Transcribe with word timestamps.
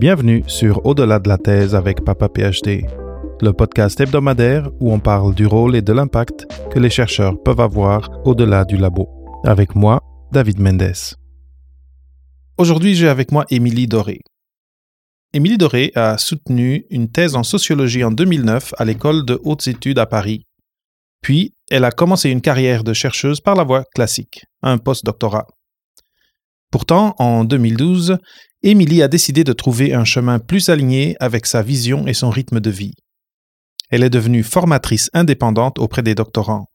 Bienvenue 0.00 0.44
sur 0.46 0.86
Au-delà 0.86 1.18
de 1.18 1.28
la 1.28 1.38
thèse 1.38 1.74
avec 1.74 2.04
Papa 2.04 2.28
PhD, 2.28 2.86
le 3.40 3.52
podcast 3.52 4.00
hebdomadaire 4.00 4.70
où 4.78 4.92
on 4.92 5.00
parle 5.00 5.34
du 5.34 5.44
rôle 5.44 5.74
et 5.74 5.82
de 5.82 5.92
l'impact 5.92 6.46
que 6.70 6.78
les 6.78 6.88
chercheurs 6.88 7.42
peuvent 7.42 7.58
avoir 7.58 8.08
au-delà 8.24 8.64
du 8.64 8.76
labo. 8.76 9.08
Avec 9.44 9.74
moi, 9.74 10.00
David 10.30 10.60
Mendes. 10.60 11.16
Aujourd'hui, 12.58 12.94
j'ai 12.94 13.08
avec 13.08 13.32
moi 13.32 13.44
Émilie 13.50 13.88
Doré. 13.88 14.20
Émilie 15.32 15.58
Doré 15.58 15.90
a 15.96 16.16
soutenu 16.16 16.86
une 16.90 17.10
thèse 17.10 17.34
en 17.34 17.42
sociologie 17.42 18.04
en 18.04 18.12
2009 18.12 18.74
à 18.78 18.84
l'école 18.84 19.24
de 19.24 19.40
hautes 19.42 19.66
études 19.66 19.98
à 19.98 20.06
Paris. 20.06 20.44
Puis, 21.22 21.54
elle 21.72 21.84
a 21.84 21.90
commencé 21.90 22.30
une 22.30 22.40
carrière 22.40 22.84
de 22.84 22.92
chercheuse 22.92 23.40
par 23.40 23.56
la 23.56 23.64
voie 23.64 23.82
classique, 23.96 24.44
un 24.62 24.78
post-doctorat. 24.78 25.48
Pourtant, 26.70 27.14
en 27.18 27.44
2012, 27.44 28.18
Émilie 28.62 29.02
a 29.02 29.08
décidé 29.08 29.44
de 29.44 29.52
trouver 29.52 29.94
un 29.94 30.04
chemin 30.04 30.38
plus 30.38 30.68
aligné 30.68 31.16
avec 31.20 31.46
sa 31.46 31.62
vision 31.62 32.06
et 32.06 32.14
son 32.14 32.30
rythme 32.30 32.60
de 32.60 32.70
vie. 32.70 32.94
Elle 33.90 34.02
est 34.02 34.10
devenue 34.10 34.42
formatrice 34.42 35.08
indépendante 35.14 35.78
auprès 35.78 36.02
des 36.02 36.14
doctorants. 36.14 36.66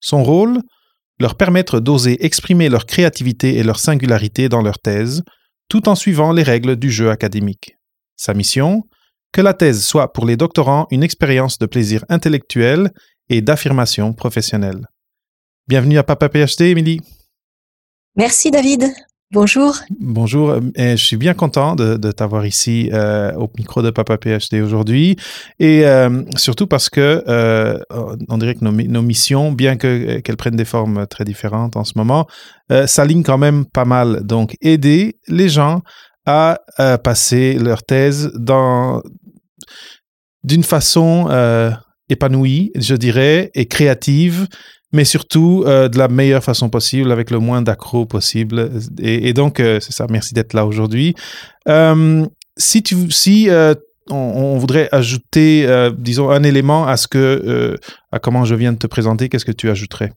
Son 0.00 0.22
rôle 0.22 0.60
Leur 1.20 1.36
permettre 1.36 1.80
d'oser 1.80 2.24
exprimer 2.24 2.68
leur 2.68 2.86
créativité 2.86 3.56
et 3.56 3.62
leur 3.62 3.78
singularité 3.78 4.48
dans 4.48 4.62
leur 4.62 4.78
thèse, 4.78 5.22
tout 5.68 5.88
en 5.88 5.94
suivant 5.94 6.32
les 6.32 6.42
règles 6.42 6.76
du 6.76 6.90
jeu 6.90 7.10
académique. 7.10 7.74
Sa 8.16 8.34
mission 8.34 8.82
Que 9.32 9.40
la 9.40 9.54
thèse 9.54 9.84
soit 9.84 10.12
pour 10.12 10.26
les 10.26 10.36
doctorants 10.36 10.86
une 10.90 11.02
expérience 11.02 11.58
de 11.58 11.66
plaisir 11.66 12.04
intellectuel 12.08 12.90
et 13.28 13.42
d'affirmation 13.42 14.14
professionnelle. 14.14 14.86
Bienvenue 15.68 15.98
à 15.98 16.02
Papa 16.02 16.28
PhD, 16.28 16.70
Émilie. 16.70 17.00
Merci 18.16 18.50
David. 18.50 18.90
Bonjour. 19.30 19.76
Bonjour, 20.00 20.56
et 20.74 20.96
je 20.96 21.04
suis 21.04 21.18
bien 21.18 21.34
content 21.34 21.76
de, 21.76 21.96
t'avoir 22.12 22.46
ici 22.46 22.88
euh, 22.94 23.30
au 23.34 23.50
micro 23.58 23.82
de 23.82 23.90
Papa 23.90 24.16
PhD 24.16 24.62
aujourd'hui. 24.62 25.16
Et 25.58 25.84
euh, 25.84 26.22
surtout 26.36 26.66
parce 26.66 26.88
que 26.88 27.22
euh, 27.28 27.78
on 27.90 28.38
dirait 28.38 28.54
que 28.54 28.64
nos, 28.64 29.02
missions, 29.02 29.52
bien 29.52 29.76
que, 29.76 30.20
qu'elles 30.20 30.38
prennent 30.38 30.56
des 30.56 30.64
formes 30.64 31.06
très 31.06 31.26
différentes 31.26 31.76
en 31.76 31.84
ce 31.84 31.92
moment, 31.96 32.26
s'alignent 32.86 33.22
quand 33.22 33.36
même 33.36 33.66
pas 33.66 33.84
mal. 33.84 34.22
Donc, 34.24 34.56
aider 34.62 35.18
les 35.28 35.50
gens 35.50 35.82
à 36.24 36.62
passer 37.04 37.58
leur 37.58 37.82
thèse 37.82 38.32
dans 38.34 39.02
d'une 40.42 40.64
façon 40.64 41.28
épanouie, 42.08 42.72
je 42.76 42.94
dirais, 42.94 43.50
et 43.54 43.66
créative, 43.66 44.48
mais 44.92 45.04
surtout 45.04 45.64
euh, 45.66 45.88
de 45.88 45.98
la 45.98 46.08
meilleure 46.08 46.42
façon 46.42 46.70
possible, 46.70 47.12
avec 47.12 47.30
le 47.30 47.38
moins 47.38 47.62
d'accro 47.62 48.06
possible. 48.06 48.70
Et, 48.98 49.32
donc, 49.32 49.60
euh, 49.60 49.80
c'est 49.80 49.92
ça, 49.92 50.06
merci 50.08 50.34
d'être 50.34 50.54
là 50.54 50.64
aujourd'hui. 50.66 51.14
Euh, 51.68 52.26
si 52.56 52.82
on, 54.10 54.56
voudrait 54.58 54.88
ajouter, 54.90 55.90
disons, 55.98 56.30
un 56.30 56.42
élément 56.42 56.86
à 56.86 56.96
ce 56.96 57.06
que, 57.06 57.78
à 58.10 58.18
comment 58.18 58.44
je 58.44 58.54
viens 58.54 58.72
de 58.72 58.78
te 58.78 58.86
présenter, 58.86 59.28
qu'est-ce 59.28 59.44
que 59.44 59.52
tu 59.52 59.70
ajouterais 59.70 60.12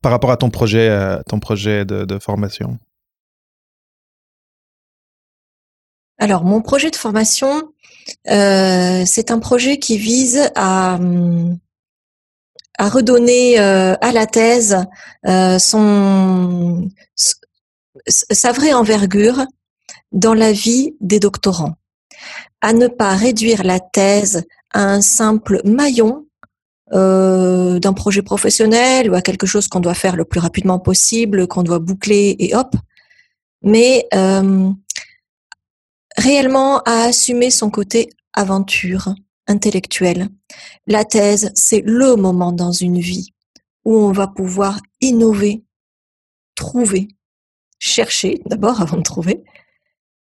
par 0.00 0.12
rapport 0.12 0.30
à 0.30 0.36
ton 0.36 0.48
projet, 0.48 0.88
ton 1.28 1.40
projet 1.40 1.84
de, 1.84 2.18
formation? 2.20 2.78
Alors, 6.18 6.44
mon 6.44 6.62
projet 6.62 6.90
de 6.90 6.96
formation, 6.96 7.72
c'est 8.24 9.30
un 9.30 9.38
projet 9.40 9.78
qui 9.78 9.98
vise 9.98 10.50
à, 10.54 10.98
à 12.78 12.88
redonner 12.88 13.60
euh, 13.60 13.94
à 14.00 14.12
la 14.12 14.26
thèse 14.26 14.78
euh, 15.26 15.58
son, 15.58 16.88
sa 18.06 18.52
vraie 18.52 18.72
envergure 18.72 19.44
dans 20.12 20.34
la 20.34 20.52
vie 20.52 20.94
des 21.00 21.18
doctorants, 21.18 21.74
à 22.62 22.72
ne 22.72 22.86
pas 22.86 23.14
réduire 23.14 23.64
la 23.64 23.80
thèse 23.80 24.44
à 24.72 24.84
un 24.84 25.00
simple 25.00 25.60
maillon 25.64 26.26
euh, 26.92 27.80
d'un 27.80 27.92
projet 27.92 28.22
professionnel 28.22 29.10
ou 29.10 29.14
à 29.14 29.22
quelque 29.22 29.46
chose 29.46 29.66
qu'on 29.66 29.80
doit 29.80 29.94
faire 29.94 30.16
le 30.16 30.24
plus 30.24 30.40
rapidement 30.40 30.78
possible, 30.78 31.48
qu'on 31.48 31.64
doit 31.64 31.80
boucler 31.80 32.36
et 32.38 32.54
hop, 32.54 32.74
mais 33.62 34.06
réellement 36.16 36.78
à 36.84 37.04
assumer 37.08 37.50
son 37.50 37.70
côté 37.70 38.08
aventure 38.32 39.14
intellectuelle. 39.48 40.28
La 40.86 41.04
thèse, 41.04 41.50
c'est 41.54 41.82
le 41.84 42.14
moment 42.16 42.52
dans 42.52 42.72
une 42.72 43.00
vie 43.00 43.32
où 43.84 43.96
on 43.96 44.12
va 44.12 44.28
pouvoir 44.28 44.80
innover, 45.00 45.64
trouver, 46.54 47.08
chercher 47.78 48.40
d'abord 48.46 48.80
avant 48.80 48.98
de 48.98 49.02
trouver. 49.02 49.42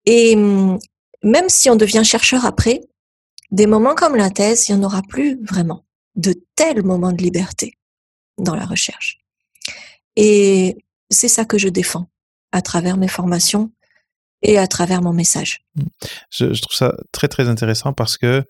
Et 0.06 0.36
hum, 0.36 0.78
même 1.24 1.50
si 1.50 1.70
on 1.70 1.76
devient 1.76 2.04
chercheur 2.04 2.46
après, 2.46 2.82
des 3.52 3.68
moments 3.68 3.96
comme 3.96 4.16
la 4.16 4.30
thèse, 4.30 4.68
il 4.68 4.76
n'y 4.76 4.82
en 4.82 4.88
aura 4.88 5.02
plus 5.02 5.40
vraiment 5.44 5.86
de 6.16 6.34
tels 6.56 6.84
moments 6.84 7.12
de 7.12 7.22
liberté 7.22 7.78
dans 8.38 8.56
la 8.56 8.66
recherche. 8.66 9.20
Et 10.16 10.78
c'est 11.10 11.28
ça 11.28 11.46
que 11.46 11.58
je 11.58 11.70
défends 11.70 12.08
à 12.52 12.62
travers 12.62 12.98
mes 12.98 13.08
formations 13.08 13.72
et 14.42 14.58
à 14.58 14.68
travers 14.68 15.02
mon 15.02 15.14
message. 15.14 15.64
Mmh. 15.76 15.82
Je, 16.30 16.54
je, 16.54 16.62
trouve 16.62 16.76
ça 16.76 16.96
très 17.12 17.28
très 17.28 17.48
intéressant 17.48 17.94
parce 17.94 18.18
que 18.18 18.44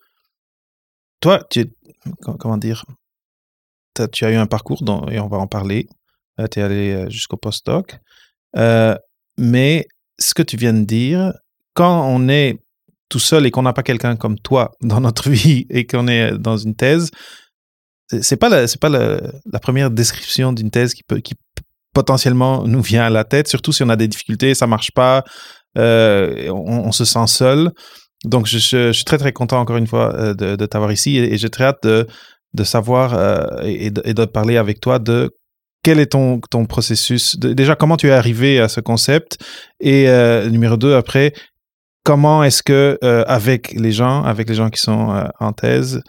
toi, 1.24 1.42
tu 1.50 1.72
comment 2.20 2.58
dire, 2.58 2.84
as, 3.98 4.10
tu 4.10 4.26
as 4.26 4.32
eu 4.32 4.36
un 4.36 4.46
parcours 4.46 4.84
et 5.10 5.20
on 5.22 5.30
va 5.30 5.38
en 5.38 5.48
parler. 5.48 5.88
Euh, 6.38 6.48
tu 6.52 6.60
es 6.60 6.62
allé 6.62 6.92
euh, 6.92 7.10
jusqu'au 7.10 7.38
postdoc. 7.38 7.98
Euh, 8.58 8.98
mais 9.38 9.88
ce 10.20 10.34
que 10.34 10.44
tu 10.44 10.58
viens 10.58 10.74
de 10.74 10.84
dire, 10.84 11.32
quand 11.76 12.06
on 12.10 12.28
est 12.28 12.60
tout 13.08 13.20
seul 13.20 13.46
et 13.46 13.52
qu'on 13.52 13.62
n'a 13.62 13.72
pas 13.72 13.84
quelqu'un 13.84 14.18
comme 14.18 14.38
toi 14.38 14.72
dans 14.82 15.00
notre 15.00 15.30
vie 15.30 15.66
et 15.70 15.88
qu'on 15.88 16.10
est 16.10 16.38
dans 16.38 16.58
une 16.58 16.76
thèse, 16.76 17.10
c'est 18.22 18.36
pas 18.36 18.50
la, 18.50 18.66
pas 18.82 18.90
la, 18.90 19.60
première 19.62 19.92
description 19.92 20.52
d'une 20.52 20.72
thèse 20.72 20.94
qui 20.94 21.04
peut, 21.04 21.22
potentiellement 21.94 22.68
nous 22.68 22.82
vient 22.82 23.06
à 23.06 23.10
la 23.10 23.24
tête, 23.24 23.48
surtout 23.48 23.72
si 23.72 23.82
on 23.82 23.90
a 23.90 23.96
des 23.96 24.10
difficultés, 24.10 24.56
ça 24.56 24.68
marche 24.68 24.92
pas, 24.92 25.24
euh, 25.78 26.50
on, 26.50 26.92
se 26.92 27.06
sent 27.06 27.28
seul. 27.28 27.72
Donc, 28.24 28.48
je, 28.48 28.92
suis 28.92 29.04
très, 29.04 29.18
très 29.18 29.34
content, 29.34 29.60
encore 29.60 29.78
une 29.78 29.88
fois, 29.88 30.16
euh, 30.16 30.34
de, 30.34 30.66
t'avoir 30.66 30.92
ici 30.92 31.18
et, 31.18 31.38
j'ai 31.38 31.50
très 31.50 31.66
hâte 31.66 31.84
de, 31.84 32.08
de 32.54 32.64
savoir 32.64 33.14
euh, 33.14 33.46
et, 33.64 33.92
de, 33.92 34.26
parler 34.26 34.58
avec 34.58 34.80
toi 34.80 35.00
de 35.00 35.32
quel 35.84 36.00
est 36.00 36.14
ton, 36.14 36.40
ton 36.50 36.66
processus. 36.66 37.38
Déjà, 37.38 37.76
comment 37.76 37.98
tu 37.98 38.08
es 38.08 38.12
arrivé 38.12 38.60
à 38.60 38.70
ce 38.70 38.80
concept 38.80 39.38
et 39.82 40.08
euh, 40.08 40.50
numéro 40.50 40.78
deux, 40.78 40.96
après, 40.96 41.34
comment 42.06 42.44
est-ce 42.44 42.64
que, 42.64 42.98
avec 43.28 43.74
les 43.74 43.92
gens, 43.92 44.24
avec 44.24 44.48
les 44.48 44.56
gens 44.56 44.70
qui 44.70 44.80
sont 44.80 45.30
en 45.40 45.52
thèse, 45.52 46.02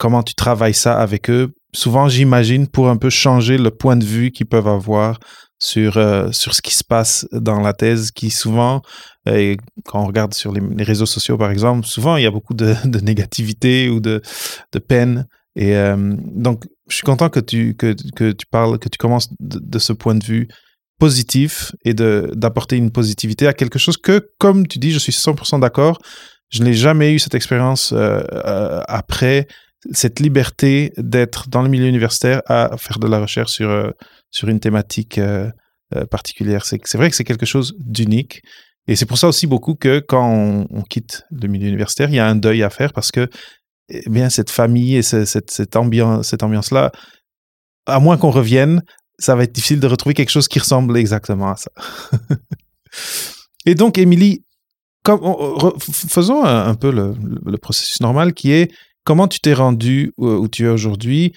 comment 0.00 0.24
tu 0.24 0.34
travailles 0.34 0.74
ça 0.74 0.98
avec 0.98 1.30
eux? 1.30 1.52
Souvent, 1.72 2.08
j'imagine, 2.08 2.66
pour 2.66 2.88
un 2.88 2.96
peu 2.96 3.10
changer 3.10 3.58
le 3.58 3.70
point 3.70 3.96
de 3.96 4.04
vue 4.04 4.32
qu'ils 4.32 4.46
peuvent 4.46 4.66
avoir 4.66 5.20
sur, 5.60 5.92
sur 6.32 6.54
ce 6.54 6.62
qui 6.62 6.74
se 6.74 6.84
passe 6.84 7.26
dans 7.30 7.60
la 7.60 7.74
thèse, 7.74 8.10
qui 8.10 8.30
souvent, 8.30 8.82
euh, 9.28 9.56
quand 9.84 10.02
on 10.02 10.06
regarde 10.06 10.34
sur 10.34 10.52
les, 10.52 10.84
réseaux 10.84 11.06
sociaux 11.06 11.36
par 11.36 11.50
exemple, 11.50 11.86
souvent 11.86 12.16
il 12.16 12.22
y 12.22 12.26
a 12.26 12.30
beaucoup 12.30 12.54
de, 12.54 12.74
négativité 13.02 13.88
ou 13.88 14.00
de, 14.00 14.20
peine. 14.86 15.26
Et 15.56 15.74
euh, 15.74 15.96
donc, 15.96 16.64
je 16.88 16.96
suis 16.96 17.04
content 17.04 17.30
que 17.30 17.40
tu, 17.40 17.74
que, 17.74 17.92
tu 17.92 18.46
parles, 18.50 18.78
que 18.78 18.88
tu 18.88 18.98
commences 18.98 19.30
de, 19.40 19.78
ce 19.78 19.92
point 19.92 20.14
de 20.14 20.24
vue 20.24 20.48
positif 20.98 21.72
et 21.84 21.94
d'apporter 21.94 22.76
une 22.76 22.90
positivité 22.90 23.46
à 23.46 23.54
quelque 23.54 23.78
chose 23.78 23.96
que, 23.96 24.30
comme 24.38 24.66
tu 24.66 24.78
dis, 24.78 24.92
je 24.92 24.98
suis 24.98 25.12
100% 25.12 25.60
d'accord, 25.60 25.98
je 26.50 26.62
n'ai 26.62 26.74
jamais 26.74 27.12
eu 27.12 27.18
cette 27.18 27.34
expérience 27.34 27.92
euh, 27.92 28.20
euh, 28.32 28.82
après 28.86 29.46
cette 29.92 30.20
liberté 30.20 30.92
d'être 30.96 31.48
dans 31.48 31.62
le 31.62 31.68
milieu 31.68 31.86
universitaire 31.86 32.42
à 32.46 32.76
faire 32.76 32.98
de 32.98 33.06
la 33.06 33.20
recherche 33.20 33.52
sur, 33.52 33.92
sur 34.30 34.48
une 34.48 34.58
thématique 34.58 35.20
particulière. 36.10 36.64
C'est 36.64 36.94
vrai 36.96 37.08
que 37.08 37.14
c'est 37.14 37.24
quelque 37.24 37.46
chose 37.46 37.76
d'unique. 37.78 38.42
Et 38.88 38.96
c'est 38.96 39.06
pour 39.06 39.18
ça 39.18 39.28
aussi 39.28 39.46
beaucoup 39.46 39.74
que 39.74 39.98
quand 39.98 40.28
on, 40.70 40.82
quitte 40.82 41.24
le 41.30 41.48
milieu 41.48 41.68
universitaire, 41.68 42.08
il 42.08 42.14
y 42.14 42.18
a 42.18 42.26
un 42.26 42.36
deuil 42.36 42.62
à 42.62 42.70
faire 42.70 42.92
parce 42.92 43.10
que 43.10 43.28
eh 43.88 44.08
bien, 44.08 44.30
cette 44.30 44.50
famille 44.50 44.96
et 44.96 45.02
cette, 45.02 45.76
ambiance, 45.76 46.28
cette 46.28 46.42
ambiance-là, 46.42 46.92
à 47.86 48.00
moins 48.00 48.16
qu'on 48.16 48.30
revienne, 48.30 48.82
ça 49.18 49.34
va 49.34 49.44
être 49.44 49.52
difficile 49.52 49.80
de 49.80 49.86
retrouver 49.86 50.14
quelque 50.14 50.30
chose 50.30 50.48
qui 50.48 50.58
ressemble 50.58 50.96
exactement 50.96 51.50
à 51.50 51.56
ça. 51.56 51.70
et 53.66 53.74
donc, 53.74 53.98
Émilie, 53.98 54.44
faisons 55.92 56.44
un, 56.44 56.74
peu 56.74 56.90
le, 56.90 57.58
processus 57.58 58.00
normal 58.00 58.34
qui 58.34 58.52
est 58.52 58.72
comment 59.04 59.28
tu 59.28 59.40
t'es 59.40 59.54
rendu 59.54 60.12
où, 60.16 60.26
où 60.26 60.48
tu 60.48 60.66
es 60.66 60.68
aujourd'hui? 60.68 61.32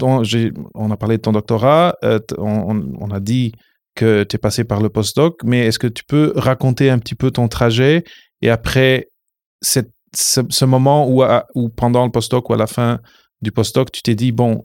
On, 0.00 0.90
a 0.90 0.96
parlé 0.96 1.16
de 1.16 1.22
ton 1.22 1.32
doctorat, 1.32 1.96
euh, 2.04 2.20
on, 2.38 3.10
a 3.10 3.20
dit 3.20 3.52
que 3.94 4.24
tu 4.24 4.36
es 4.36 4.38
passé 4.38 4.64
par 4.64 4.80
le 4.80 4.88
postdoc, 4.88 5.42
mais 5.44 5.66
est-ce 5.66 5.78
que 5.78 5.86
tu 5.86 6.04
peux 6.04 6.32
raconter 6.36 6.90
un 6.90 6.98
petit 6.98 7.14
peu 7.14 7.30
ton 7.30 7.48
trajet 7.48 8.04
et 8.40 8.50
après 8.50 9.08
cette, 9.60 9.90
ce, 10.14 10.64
moment 10.64 11.08
où, 11.08 11.22
à, 11.22 11.46
où, 11.54 11.68
pendant 11.68 12.04
le 12.04 12.10
postdoc 12.10 12.50
ou 12.50 12.54
à 12.54 12.56
la 12.56 12.66
fin 12.66 13.00
du 13.40 13.52
postdoc, 13.52 13.92
tu 13.92 14.02
t'es 14.02 14.14
dit, 14.14 14.32
bon, 14.32 14.64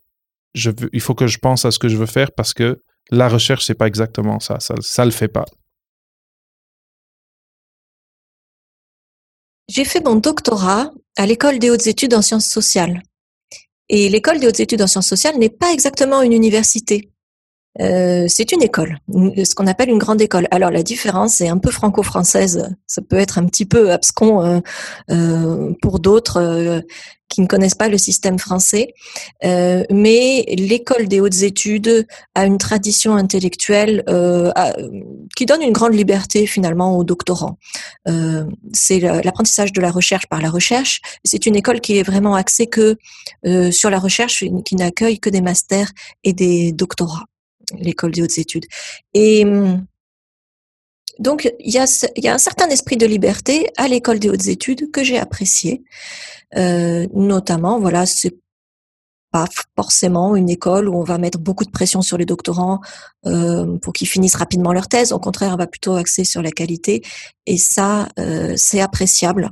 je 0.53 0.71
veux, 0.71 0.89
il 0.94 1.01
faut 1.01 1.15
que 1.15 1.27
je 1.27 1.38
pense 1.38 1.65
à 1.65 1.71
ce 1.71 1.79
que 1.79 1.89
je 1.89 1.97
veux 1.97 2.06
faire 2.06 2.31
parce 2.31 2.53
que 2.53 2.81
la 3.12 3.29
recherche, 3.29 3.65
c'est 3.65 3.75
pas 3.75 3.88
exactement 3.88 4.39
ça, 4.39 4.59
ça, 4.59 4.75
ça 4.81 5.06
le 5.06 5.12
fait 5.12 5.27
pas. 5.27 5.45
j'ai 9.68 9.85
fait 9.85 10.03
mon 10.03 10.15
doctorat 10.15 10.91
à 11.18 11.25
l'école 11.25 11.59
des 11.59 11.69
hautes 11.69 11.88
études 11.88 12.13
en 12.13 12.21
sciences 12.21 12.47
sociales. 12.47 13.01
Et 13.89 14.09
l'école 14.09 14.39
des 14.39 14.47
hautes 14.47 14.59
études 14.59 14.81
en 14.81 14.88
sciences 14.88 15.07
sociales 15.07 15.38
n'est 15.38 15.50
pas 15.50 15.71
exactement 15.74 16.21
une 16.21 16.33
université. 16.33 17.09
Euh, 17.79 18.25
c'est 18.27 18.51
une 18.51 18.63
école, 18.63 18.97
ce 19.09 19.53
qu'on 19.53 19.68
appelle 19.68 19.89
une 19.89 20.00
grande 20.00 20.21
école. 20.21 20.47
Alors 20.51 20.71
la 20.71 20.83
différence 20.83 21.41
est 21.41 21.47
un 21.47 21.57
peu 21.57 21.71
franco-française, 21.71 22.75
ça 22.88 23.01
peut 23.01 23.18
être 23.18 23.38
un 23.38 23.45
petit 23.45 23.65
peu 23.65 23.91
abscon 23.91 24.44
euh, 24.44 24.59
euh, 25.12 25.74
pour 25.81 26.00
d'autres 26.00 26.83
qui 27.29 27.41
ne 27.41 27.47
connaissent 27.47 27.75
pas 27.75 27.89
le 27.89 27.97
système 27.97 28.39
français, 28.39 28.94
mais 29.44 30.45
l'école 30.57 31.09
des 31.09 31.19
hautes 31.19 31.41
études 31.41 32.07
a 32.35 32.45
une 32.45 32.57
tradition 32.57 33.18
intellectuelle 33.18 34.06
qui 35.35 35.45
donne 35.45 35.62
une 35.62 35.74
grande 35.74 35.94
liberté 35.94 36.47
finalement 36.47 36.97
aux 36.97 37.03
doctorants. 37.03 37.57
c'est 38.71 39.00
l'apprentissage 39.01 39.74
de 39.74 39.81
la 39.81 39.91
recherche 39.91 40.27
par 40.27 40.41
la 40.41 40.50
recherche. 40.50 41.01
C'est 41.25 41.45
une 41.45 41.57
école 41.57 41.81
qui 41.81 41.97
est 41.97 42.03
vraiment 42.03 42.33
axée 42.33 42.68
que 42.68 42.95
sur 43.71 43.89
la 43.89 44.00
recherche, 44.00 44.45
qui 44.63 44.75
n'accueille 44.77 45.19
que 45.19 45.29
des 45.29 45.41
masters 45.41 45.91
et 46.24 46.31
des 46.31 46.71
doctorats 46.71 47.25
l'école 47.77 48.11
des 48.11 48.21
hautes 48.21 48.37
études. 48.37 48.65
Et 49.13 49.45
hum, 49.45 49.85
donc, 51.19 51.51
il 51.59 51.73
y, 51.73 51.77
a, 51.79 52.33
un 52.33 52.37
certain 52.37 52.69
esprit 52.69 52.97
de 52.97 53.05
liberté 53.05 53.71
à 53.77 53.87
l'école 53.87 54.19
des 54.19 54.29
hautes 54.29 54.47
études 54.47 54.91
que 54.91 55.03
j'ai 55.03 55.17
apprécié. 55.17 55.83
Euh, 56.55 57.07
notamment, 57.13 57.79
voilà, 57.79 58.05
c'est 58.05 58.35
pas 59.31 59.45
forcément 59.75 60.35
une 60.35 60.49
école 60.49 60.87
où 60.87 60.95
on 60.95 61.03
va 61.03 61.17
mettre 61.17 61.39
beaucoup 61.39 61.65
de 61.65 61.71
pression 61.71 62.01
sur 62.01 62.17
les 62.17 62.25
doctorants 62.25 62.79
euh, 63.25 63.77
pour 63.79 63.93
qu'ils 63.93 64.07
finissent 64.07 64.35
rapidement 64.35 64.73
leur 64.73 64.87
thèse. 64.87 65.11
Au 65.11 65.19
contraire, 65.19 65.53
on 65.53 65.57
va 65.57 65.67
plutôt 65.67 65.95
axer 65.95 66.23
sur 66.23 66.41
la 66.41 66.51
qualité. 66.51 67.01
Et 67.45 67.57
ça, 67.57 68.07
euh, 68.19 68.53
c'est 68.55 68.79
appréciable. 68.79 69.49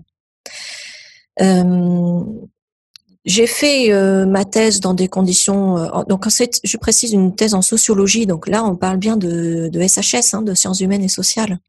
J'ai 3.26 3.48
fait 3.48 3.92
euh, 3.92 4.26
ma 4.26 4.46
thèse 4.46 4.80
dans 4.80 4.94
des 4.94 5.08
conditions. 5.08 5.78
Euh, 5.78 6.04
donc, 6.04 6.26
je 6.30 6.78
précise 6.78 7.12
une 7.12 7.36
thèse 7.36 7.56
en 7.56 7.64
sociologie. 7.64 8.28
Donc 8.28 8.48
là, 8.48 8.64
on 8.64 8.76
parle 8.76 8.98
bien 8.98 9.18
de, 9.18 9.68
de 9.68 9.82
SHS, 9.82 10.36
hein, 10.36 10.42
de 10.44 10.54
sciences 10.54 10.80
humaines 10.80 11.04
et 11.04 11.10
sociales. 11.10 11.60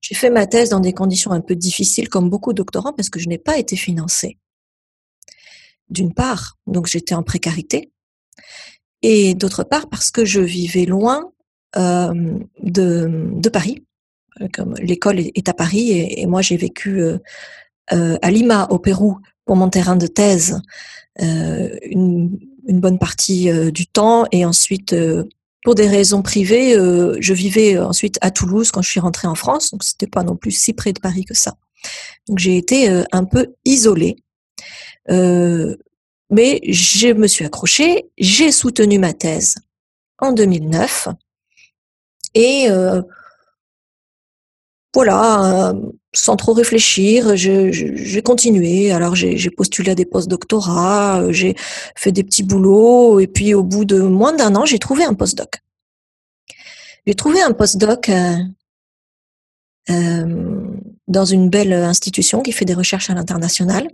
J'ai 0.00 0.14
fait 0.14 0.30
ma 0.30 0.46
thèse 0.46 0.70
dans 0.70 0.80
des 0.80 0.94
conditions 0.94 1.32
un 1.32 1.42
peu 1.42 1.54
difficiles, 1.54 2.08
comme 2.08 2.30
beaucoup 2.30 2.54
de 2.54 2.56
doctorants, 2.56 2.94
parce 2.94 3.10
que 3.10 3.20
je 3.20 3.28
n'ai 3.28 3.36
pas 3.36 3.58
été 3.58 3.76
financée. 3.76 4.38
D'une 5.90 6.14
part, 6.14 6.56
donc 6.66 6.86
j'étais 6.86 7.14
en 7.14 7.22
précarité, 7.22 7.92
et 9.02 9.34
d'autre 9.34 9.64
part 9.64 9.88
parce 9.88 10.10
que 10.10 10.24
je 10.24 10.40
vivais 10.40 10.84
loin 10.84 11.32
euh, 11.76 12.38
de, 12.62 13.30
de, 13.34 13.48
Paris. 13.48 13.84
Comme 14.54 14.74
l'école 14.76 15.18
est 15.18 15.48
à 15.48 15.52
Paris, 15.52 15.90
et, 15.90 16.22
et 16.22 16.26
moi 16.26 16.40
j'ai 16.40 16.56
vécu 16.56 17.02
euh, 17.02 17.18
à 18.22 18.30
Lima, 18.30 18.68
au 18.70 18.78
Pérou, 18.78 19.18
pour 19.50 19.56
mon 19.56 19.68
terrain 19.68 19.96
de 19.96 20.06
thèse 20.06 20.60
euh, 21.20 21.76
une, 21.82 22.38
bonne 22.68 23.00
partie 23.00 23.50
euh, 23.50 23.72
du 23.72 23.84
temps 23.84 24.24
et 24.30 24.44
ensuite 24.44 24.92
euh, 24.92 25.24
pour 25.64 25.74
des 25.74 25.88
raisons 25.88 26.22
privées, 26.22 26.74
je 26.74 27.32
vivais 27.34 27.76
ensuite 27.76 28.16
à 28.20 28.30
Toulouse 28.30 28.70
quand 28.70 28.80
je 28.80 28.88
suis 28.88 29.00
rentrée 29.00 29.26
en 29.26 29.34
France, 29.34 29.72
donc 29.72 29.82
c'était 29.82 30.06
pas 30.06 30.22
non 30.22 30.36
plus 30.36 30.52
si 30.52 30.72
près 30.72 30.92
de 30.92 31.00
Paris 31.00 31.24
que 31.24 31.34
ça. 31.34 31.56
Donc 32.28 32.38
j'ai 32.38 32.56
été 32.56 32.88
un 33.10 33.24
peu 33.24 33.54
isolée, 33.64 34.16
mais 35.08 36.60
je 36.62 37.12
me 37.12 37.26
suis 37.26 37.44
accrochée, 37.44 38.06
j'ai 38.16 38.52
soutenu 38.52 39.00
ma 39.00 39.12
thèse 39.12 39.56
en 40.18 40.32
2009 40.32 41.08
et 42.34 42.68
voilà, 44.94 45.72
sans 46.12 46.36
trop 46.36 46.52
réfléchir, 46.52 47.36
j'ai 47.36 48.22
continué. 48.22 48.90
Alors 48.92 49.14
j'ai 49.14 49.50
postulé 49.50 49.92
à 49.92 49.94
des 49.94 50.04
post-doctorats, 50.04 51.22
euh, 51.22 51.32
j'ai 51.32 51.54
fait 51.96 52.12
des 52.12 52.24
petits 52.24 52.42
boulots, 52.42 53.20
et 53.20 53.26
puis 53.26 53.54
au 53.54 53.62
bout 53.62 53.84
de 53.84 54.00
moins 54.00 54.32
d'un 54.32 54.54
an, 54.56 54.64
j'ai 54.64 54.78
trouvé 54.78 55.04
un 55.04 55.14
post-doc. 55.14 55.60
J'ai 57.06 57.14
trouvé 57.14 57.40
un 57.40 57.52
post-doc 57.52 58.08
euh, 58.08 58.36
euh, 59.90 60.66
dans 61.06 61.24
une 61.24 61.48
belle 61.48 61.72
institution 61.72 62.42
qui 62.42 62.52
fait 62.52 62.64
des 62.64 62.74
recherches 62.74 63.10
à 63.10 63.14
l'international. 63.14 63.88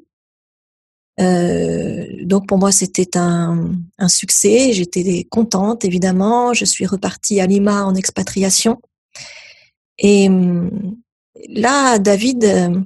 donc 1.19 2.47
pour 2.49 2.59
moi 2.59 2.73
c'était 2.73 3.17
un, 3.17 3.73
un 3.99 4.09
succès, 4.09 4.73
j'étais 4.73 5.27
contente 5.31 5.85
évidemment. 5.85 6.55
Je 6.55 6.65
suis 6.65 6.87
repartie 6.87 7.41
à 7.41 7.47
Lima 7.47 7.85
en 7.85 7.95
expatriation 7.95 8.81
et 9.99 10.29
là, 11.49 11.99
David, 11.99 12.45
euh, 12.45 12.81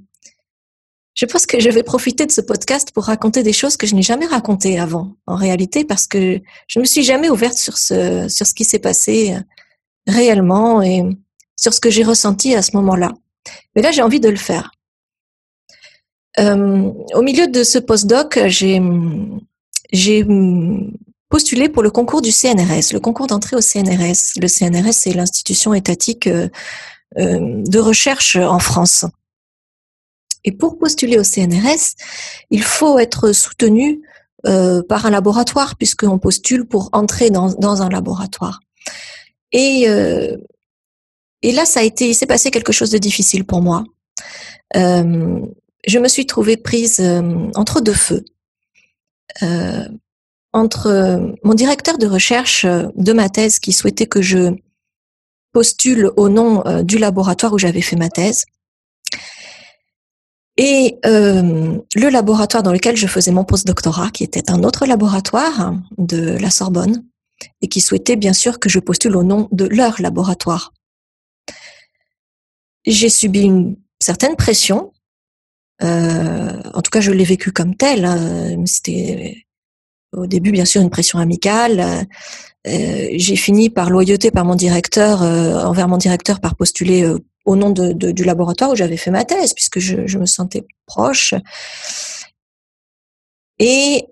je 1.14 1.26
pense 1.26 1.46
que 1.46 1.60
je 1.60 1.70
vais 1.70 1.82
profiter 1.82 2.26
de 2.26 2.32
ce 2.32 2.40
podcast 2.40 2.92
pour 2.92 3.04
raconter 3.04 3.42
des 3.42 3.52
choses 3.52 3.76
que 3.76 3.86
je 3.86 3.94
n'ai 3.94 4.02
jamais 4.02 4.26
racontées 4.26 4.78
avant, 4.78 5.14
en 5.26 5.36
réalité, 5.36 5.84
parce 5.84 6.06
que 6.06 6.40
je 6.66 6.78
ne 6.78 6.82
me 6.82 6.86
suis 6.86 7.02
jamais 7.02 7.28
ouverte 7.28 7.56
sur 7.56 7.78
ce, 7.78 8.28
sur 8.28 8.46
ce 8.46 8.54
qui 8.54 8.64
s'est 8.64 8.78
passé 8.78 9.34
euh, 9.34 9.40
réellement 10.06 10.82
et 10.82 11.02
sur 11.56 11.74
ce 11.74 11.80
que 11.80 11.90
j'ai 11.90 12.04
ressenti 12.04 12.54
à 12.54 12.62
ce 12.62 12.76
moment-là. 12.76 13.12
Mais 13.74 13.82
là, 13.82 13.90
j'ai 13.90 14.02
envie 14.02 14.20
de 14.20 14.28
le 14.28 14.36
faire. 14.36 14.70
Euh, 16.38 16.90
au 17.14 17.22
milieu 17.22 17.48
de 17.48 17.64
ce 17.64 17.78
postdoc, 17.78 18.38
j'ai, 18.46 18.80
j'ai 19.92 20.24
postulé 21.28 21.68
pour 21.68 21.82
le 21.82 21.90
concours 21.90 22.22
du 22.22 22.30
CNRS, 22.30 22.92
le 22.92 23.00
concours 23.00 23.26
d'entrée 23.26 23.56
au 23.56 23.60
CNRS. 23.60 24.38
Le 24.40 24.46
CNRS, 24.46 24.92
c'est 24.92 25.12
l'institution 25.12 25.74
étatique 25.74 26.28
de 27.16 27.78
recherche 27.78 28.36
en 28.36 28.58
France. 28.58 29.04
Et 30.44 30.52
pour 30.52 30.78
postuler 30.78 31.18
au 31.18 31.24
CNRS, 31.24 31.96
il 32.50 32.62
faut 32.62 32.98
être 32.98 33.32
soutenu 33.32 34.00
euh, 34.46 34.82
par 34.82 35.04
un 35.04 35.10
laboratoire, 35.10 35.76
puisqu'on 35.76 36.18
postule 36.18 36.64
pour 36.64 36.88
entrer 36.92 37.30
dans, 37.30 37.82
un 37.82 37.88
laboratoire. 37.90 38.60
Et, 39.52 39.84
euh, 39.88 40.36
là, 41.42 41.66
ça 41.66 41.82
il 41.82 42.14
s'est 42.14 42.26
passé 42.26 42.50
quelque 42.50 42.72
chose 42.72 42.90
de 42.90 42.98
difficile 42.98 43.44
pour 43.44 43.60
moi. 43.60 43.84
Euh, 44.76 45.40
je 45.86 45.98
me 45.98 46.08
suis 46.08 46.26
trouvée 46.26 46.56
prise 46.56 47.00
euh, 47.00 47.50
entre 47.54 47.80
deux 47.80 47.92
feux. 47.92 48.24
Euh, 49.42 49.88
entre 50.52 51.36
mon 51.44 51.54
directeur 51.54 51.96
de 51.98 52.06
recherche 52.06 52.64
de 52.66 53.12
ma 53.12 53.28
thèse 53.28 53.60
qui 53.60 53.72
souhaitait 53.72 54.06
que 54.06 54.20
je 54.20 54.52
postule 55.52 56.10
au 56.16 56.28
nom 56.28 56.64
euh, 56.66 56.82
du 56.82 56.98
laboratoire 56.98 57.52
où 57.52 57.58
j'avais 57.58 57.80
fait 57.80 57.96
ma 57.96 58.08
thèse. 58.08 58.44
Et 60.56 60.98
euh, 61.06 61.78
le 61.94 62.08
laboratoire 62.08 62.62
dans 62.62 62.72
lequel 62.72 62.96
je 62.96 63.06
faisais 63.06 63.30
mon 63.30 63.44
postdoctorat, 63.44 64.10
qui 64.10 64.24
était 64.24 64.50
un 64.50 64.62
autre 64.62 64.84
laboratoire 64.84 65.74
de 65.96 66.36
la 66.38 66.50
Sorbonne, 66.50 67.04
et 67.62 67.68
qui 67.68 67.80
souhaitait 67.80 68.16
bien 68.16 68.34
sûr 68.34 68.58
que 68.58 68.68
je 68.68 68.78
postule 68.78 69.16
au 69.16 69.22
nom 69.22 69.48
de 69.52 69.64
leur 69.64 70.00
laboratoire. 70.02 70.72
J'ai 72.86 73.08
subi 73.08 73.42
une 73.42 73.76
certaine 74.00 74.36
pression. 74.36 74.92
Euh, 75.82 76.60
en 76.74 76.82
tout 76.82 76.90
cas, 76.90 77.00
je 77.00 77.10
l'ai 77.10 77.24
vécu 77.24 77.52
comme 77.52 77.74
tel. 77.74 78.04
Hein. 78.04 78.64
C'était 78.66 79.46
au 80.12 80.26
début, 80.26 80.50
bien 80.50 80.64
sûr, 80.64 80.82
une 80.82 80.90
pression 80.90 81.18
amicale. 81.18 82.06
Euh, 82.66 83.08
j'ai 83.14 83.36
fini 83.36 83.70
par 83.70 83.90
loyauté 83.90 84.30
par 84.30 84.44
mon 84.44 84.54
directeur, 84.54 85.22
euh, 85.22 85.64
envers 85.64 85.88
mon 85.88 85.96
directeur, 85.96 86.40
par 86.40 86.56
postuler 86.56 87.04
euh, 87.04 87.18
au 87.46 87.56
nom 87.56 87.70
de, 87.70 87.92
du 87.92 88.24
laboratoire 88.24 88.70
où 88.70 88.76
j'avais 88.76 88.98
fait 88.98 89.10
ma 89.10 89.24
thèse, 89.24 89.54
puisque 89.54 89.78
je, 89.78 90.18
me 90.18 90.26
sentais 90.26 90.66
proche. 90.86 91.34
Et 93.58 94.06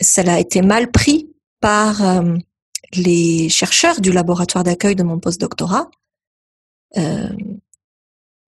ça 0.00 0.22
a 0.26 0.38
été 0.38 0.62
mal 0.62 0.90
pris 0.90 1.30
par 1.60 2.02
les 2.94 3.48
chercheurs 3.48 4.00
du 4.00 4.12
laboratoire 4.12 4.64
d'accueil 4.64 4.96
de 4.96 5.02
mon 5.02 5.18
postdoctorat. 5.18 5.88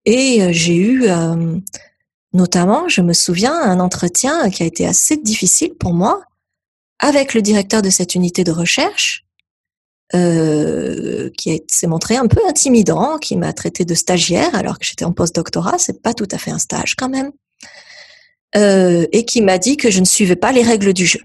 et 0.05 0.53
j'ai 0.53 0.75
eu 0.75 1.07
notamment, 2.33 2.87
je 2.87 3.01
me 3.01 3.13
souviens, 3.13 3.53
un 3.53 3.79
entretien 3.79 4.49
qui 4.49 4.63
a 4.63 4.65
été 4.65 4.85
assez 4.85 5.17
difficile 5.17 5.73
pour 5.75 5.93
moi 5.93 6.21
avec 6.99 7.33
le 7.33 7.41
directeur 7.41 7.81
de 7.81 7.89
cette 7.89 8.15
unité 8.15 8.43
de 8.43 8.51
recherche, 8.51 9.25
euh, 10.15 11.29
qui 11.37 11.61
s'est 11.67 11.87
montré 11.87 12.15
un 12.15 12.27
peu 12.27 12.39
intimidant, 12.47 13.17
qui 13.17 13.35
m'a 13.35 13.53
traité 13.53 13.85
de 13.85 13.93
stagiaire 13.93 14.55
alors 14.55 14.79
que 14.79 14.85
j'étais 14.85 15.05
en 15.05 15.11
post-doctorat, 15.11 15.77
c'est 15.77 16.01
pas 16.01 16.13
tout 16.13 16.27
à 16.31 16.37
fait 16.37 16.51
un 16.51 16.59
stage 16.59 16.95
quand 16.95 17.09
même, 17.09 17.31
euh, 18.55 19.05
et 19.11 19.25
qui 19.25 19.41
m'a 19.41 19.57
dit 19.57 19.77
que 19.77 19.91
je 19.91 19.99
ne 19.99 20.05
suivais 20.05 20.37
pas 20.37 20.51
les 20.51 20.63
règles 20.63 20.93
du 20.93 21.05
jeu. 21.05 21.19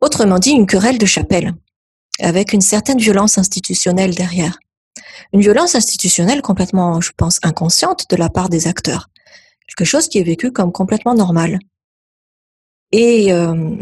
Autrement 0.00 0.38
dit, 0.38 0.50
une 0.50 0.66
querelle 0.66 0.98
de 0.98 1.06
chapelle, 1.06 1.54
avec 2.20 2.52
une 2.52 2.60
certaine 2.60 2.98
violence 2.98 3.36
institutionnelle 3.36 4.14
derrière. 4.14 4.58
Une 5.32 5.40
violence 5.40 5.74
institutionnelle 5.74 6.40
complètement, 6.40 7.00
je 7.00 7.10
pense, 7.16 7.40
inconsciente 7.42 8.08
de 8.10 8.16
la 8.16 8.28
part 8.28 8.48
des 8.48 8.68
acteurs. 8.68 9.08
Quelque 9.76 9.88
chose 9.88 10.08
qui 10.08 10.18
est 10.18 10.24
vécu 10.24 10.52
comme 10.52 10.72
complètement 10.72 11.14
normal. 11.14 11.58
Et 12.92 13.32
euh, 13.32 13.76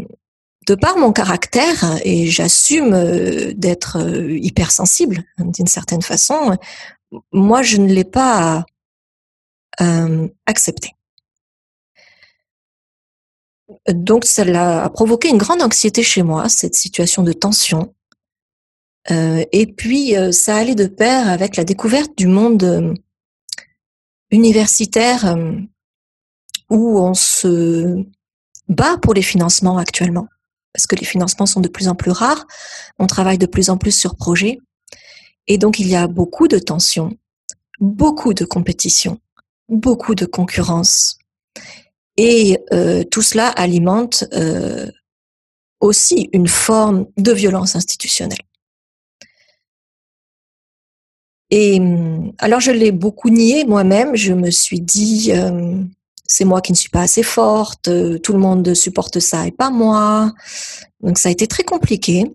de 0.67 0.75
par 0.75 0.97
mon 0.97 1.11
caractère, 1.11 1.99
et 2.03 2.27
j'assume 2.27 2.93
euh, 2.93 3.53
d'être 3.55 3.99
euh, 3.99 4.31
hypersensible 4.31 5.23
d'une 5.37 5.67
certaine 5.67 6.01
façon, 6.01 6.57
moi 7.31 7.61
je 7.61 7.77
ne 7.77 7.93
l'ai 7.93 8.05
pas 8.05 8.65
accepté. 10.45 10.91
Donc, 13.89 14.23
cela 14.23 14.83
a 14.83 14.89
provoqué 14.89 15.29
une 15.29 15.39
grande 15.39 15.61
anxiété 15.61 16.03
chez 16.03 16.21
moi, 16.21 16.47
cette 16.47 16.75
situation 16.75 17.23
de 17.23 17.33
tension. 17.33 17.93
et 19.09 19.73
puis, 19.75 20.13
ça 20.31 20.55
allait 20.55 20.75
de 20.75 20.85
pair 20.85 21.27
avec 21.27 21.55
la 21.57 21.63
découverte 21.63 22.15
du 22.15 22.27
monde 22.27 22.95
universitaire 24.29 25.35
où 26.69 26.99
on 26.99 27.13
se 27.13 28.05
bat 28.69 28.97
pour 28.97 29.13
les 29.13 29.21
financements 29.21 29.77
actuellement, 29.77 30.27
parce 30.73 30.87
que 30.87 30.95
les 30.95 31.05
financements 31.05 31.45
sont 31.45 31.61
de 31.61 31.67
plus 31.67 31.87
en 31.87 31.95
plus 31.95 32.11
rares, 32.11 32.45
on 32.99 33.07
travaille 33.07 33.37
de 33.37 33.45
plus 33.45 33.69
en 33.69 33.77
plus 33.77 33.91
sur 33.91 34.15
projets, 34.15 34.59
et 35.47 35.57
donc 35.57 35.79
il 35.79 35.87
y 35.87 35.95
a 35.95 36.07
beaucoup 36.07 36.47
de 36.47 36.59
tensions, 36.59 37.17
beaucoup 37.79 38.33
de 38.33 38.45
compétition, 38.45 39.19
beaucoup 39.69 40.15
de 40.15 40.25
concurrence, 40.25 41.17
et 42.17 42.59
euh, 42.73 43.03
tout 43.03 43.21
cela 43.21 43.49
alimente 43.49 44.25
euh, 44.33 44.89
aussi 45.79 46.29
une 46.31 46.47
forme 46.47 47.07
de 47.17 47.31
violence 47.31 47.75
institutionnelle. 47.75 48.39
Et 51.49 51.79
alors 52.39 52.59
je 52.59 52.71
l'ai 52.71 52.91
beaucoup 52.91 53.29
nié 53.29 53.65
moi-même, 53.65 54.15
je 54.15 54.33
me 54.33 54.49
suis 54.49 54.81
dit, 54.81 55.31
euh, 55.33 55.83
c'est 56.25 56.45
moi 56.45 56.61
qui 56.61 56.71
ne 56.71 56.77
suis 56.77 56.89
pas 56.89 57.01
assez 57.01 57.23
forte, 57.23 57.89
euh, 57.89 58.17
tout 58.17 58.33
le 58.33 58.39
monde 58.39 58.73
supporte 58.73 59.19
ça 59.19 59.45
et 59.45 59.51
pas 59.51 59.69
moi. 59.69 60.31
Donc 61.01 61.17
ça 61.17 61.29
a 61.29 61.31
été 61.31 61.47
très 61.47 61.63
compliqué. 61.63 62.31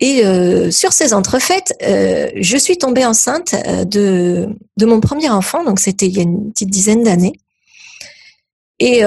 Et 0.00 0.24
euh, 0.24 0.70
sur 0.70 0.92
ces 0.92 1.12
entrefaites, 1.12 1.74
euh, 1.82 2.30
je 2.36 2.56
suis 2.56 2.78
tombée 2.78 3.04
enceinte 3.04 3.54
de, 3.86 4.48
de 4.76 4.86
mon 4.86 5.00
premier 5.00 5.28
enfant, 5.28 5.64
donc 5.64 5.80
c'était 5.80 6.06
il 6.06 6.16
y 6.16 6.20
a 6.20 6.22
une 6.22 6.52
petite 6.52 6.70
dizaine 6.70 7.02
d'années. 7.02 7.38
Et 8.78 9.02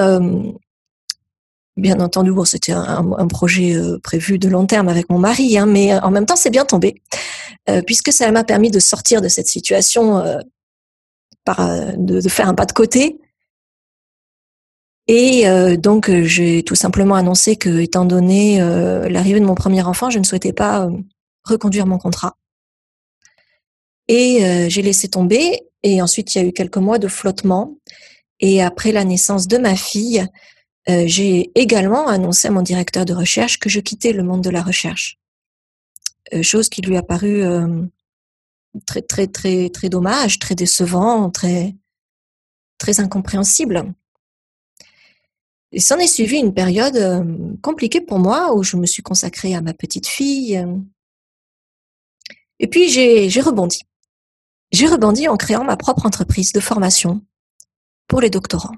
bien 1.77 2.01
entendu, 2.01 2.33
bon, 2.33 2.43
c'était 2.43 2.73
un, 2.73 3.27
projet 3.29 3.73
prévu 4.03 4.37
de 4.37 4.49
long 4.49 4.65
terme 4.65 4.89
avec 4.89 5.09
mon 5.09 5.17
mari, 5.17 5.57
hein, 5.57 5.65
mais 5.65 5.97
en 5.97 6.11
même 6.11 6.25
temps, 6.25 6.35
c'est 6.35 6.49
bien 6.49 6.65
tombé, 6.65 7.01
puisque 7.87 8.11
ça 8.11 8.29
m'a 8.33 8.43
permis 8.43 8.69
de 8.69 8.81
sortir 8.81 9.21
de 9.21 9.29
cette 9.29 9.47
situation, 9.47 10.21
de, 11.47 12.29
faire 12.29 12.49
un 12.49 12.53
pas 12.53 12.65
de 12.65 12.73
côté 12.73 13.20
et 15.07 15.47
euh, 15.47 15.77
donc, 15.77 16.09
euh, 16.09 16.23
j'ai 16.23 16.63
tout 16.63 16.75
simplement 16.75 17.15
annoncé 17.15 17.55
que, 17.55 17.79
étant 17.79 18.05
donné 18.05 18.61
euh, 18.61 19.09
l'arrivée 19.09 19.39
de 19.39 19.45
mon 19.45 19.55
premier 19.55 19.81
enfant, 19.81 20.09
je 20.09 20.19
ne 20.19 20.23
souhaitais 20.23 20.53
pas 20.53 20.89
reconduire 21.43 21.87
mon 21.87 21.97
contrat. 21.97 22.37
Et 24.07 24.69
j'ai 24.69 24.81
laissé 24.81 25.07
tomber. 25.07 25.61
Et 25.83 26.01
ensuite, 26.01 26.35
il 26.35 26.37
y 26.37 26.41
a 26.41 26.47
eu 26.47 26.51
quelques 26.51 26.77
mois 26.77 26.99
de 26.99 27.07
flottement. 27.07 27.77
Et 28.41 28.61
après 28.61 28.91
la 28.91 29.05
naissance 29.05 29.47
de 29.47 29.57
ma 29.57 29.77
fille, 29.77 30.27
j'ai 30.87 31.49
également 31.55 32.09
annoncé 32.09 32.49
à 32.49 32.51
mon 32.51 32.61
directeur 32.61 33.05
de 33.05 33.13
recherche 33.13 33.57
que 33.57 33.69
je 33.69 33.79
quittais 33.79 34.11
le 34.11 34.23
monde 34.23 34.43
de 34.43 34.49
la 34.49 34.61
recherche. 34.61 35.17
chose 36.41 36.67
qui 36.67 36.81
lui 36.81 36.97
a 36.97 37.03
paru 37.03 37.43
très, 38.85 39.01
très, 39.01 39.27
très, 39.27 39.69
très 39.69 39.87
dommage, 39.87 40.39
très 40.39 40.55
décevant, 40.55 41.29
très, 41.29 41.73
très 42.79 42.99
incompréhensible. 42.99 43.93
Et 45.73 45.79
s'en 45.79 45.97
est 45.97 46.07
suivi 46.07 46.37
une 46.37 46.53
période 46.53 46.97
euh, 46.97 47.23
compliquée 47.61 48.01
pour 48.01 48.19
moi 48.19 48.53
où 48.53 48.63
je 48.63 48.75
me 48.75 48.85
suis 48.85 49.03
consacrée 49.03 49.55
à 49.55 49.61
ma 49.61 49.73
petite 49.73 50.07
fille. 50.07 50.65
Et 52.59 52.67
puis 52.67 52.89
j'ai 52.89 53.41
rebondi. 53.41 53.81
J'ai 54.71 54.87
rebondi 54.87 55.27
en 55.27 55.37
créant 55.37 55.63
ma 55.63 55.77
propre 55.77 56.05
entreprise 56.05 56.51
de 56.51 56.59
formation 56.59 57.21
pour 58.07 58.21
les 58.21 58.29
doctorants. 58.29 58.75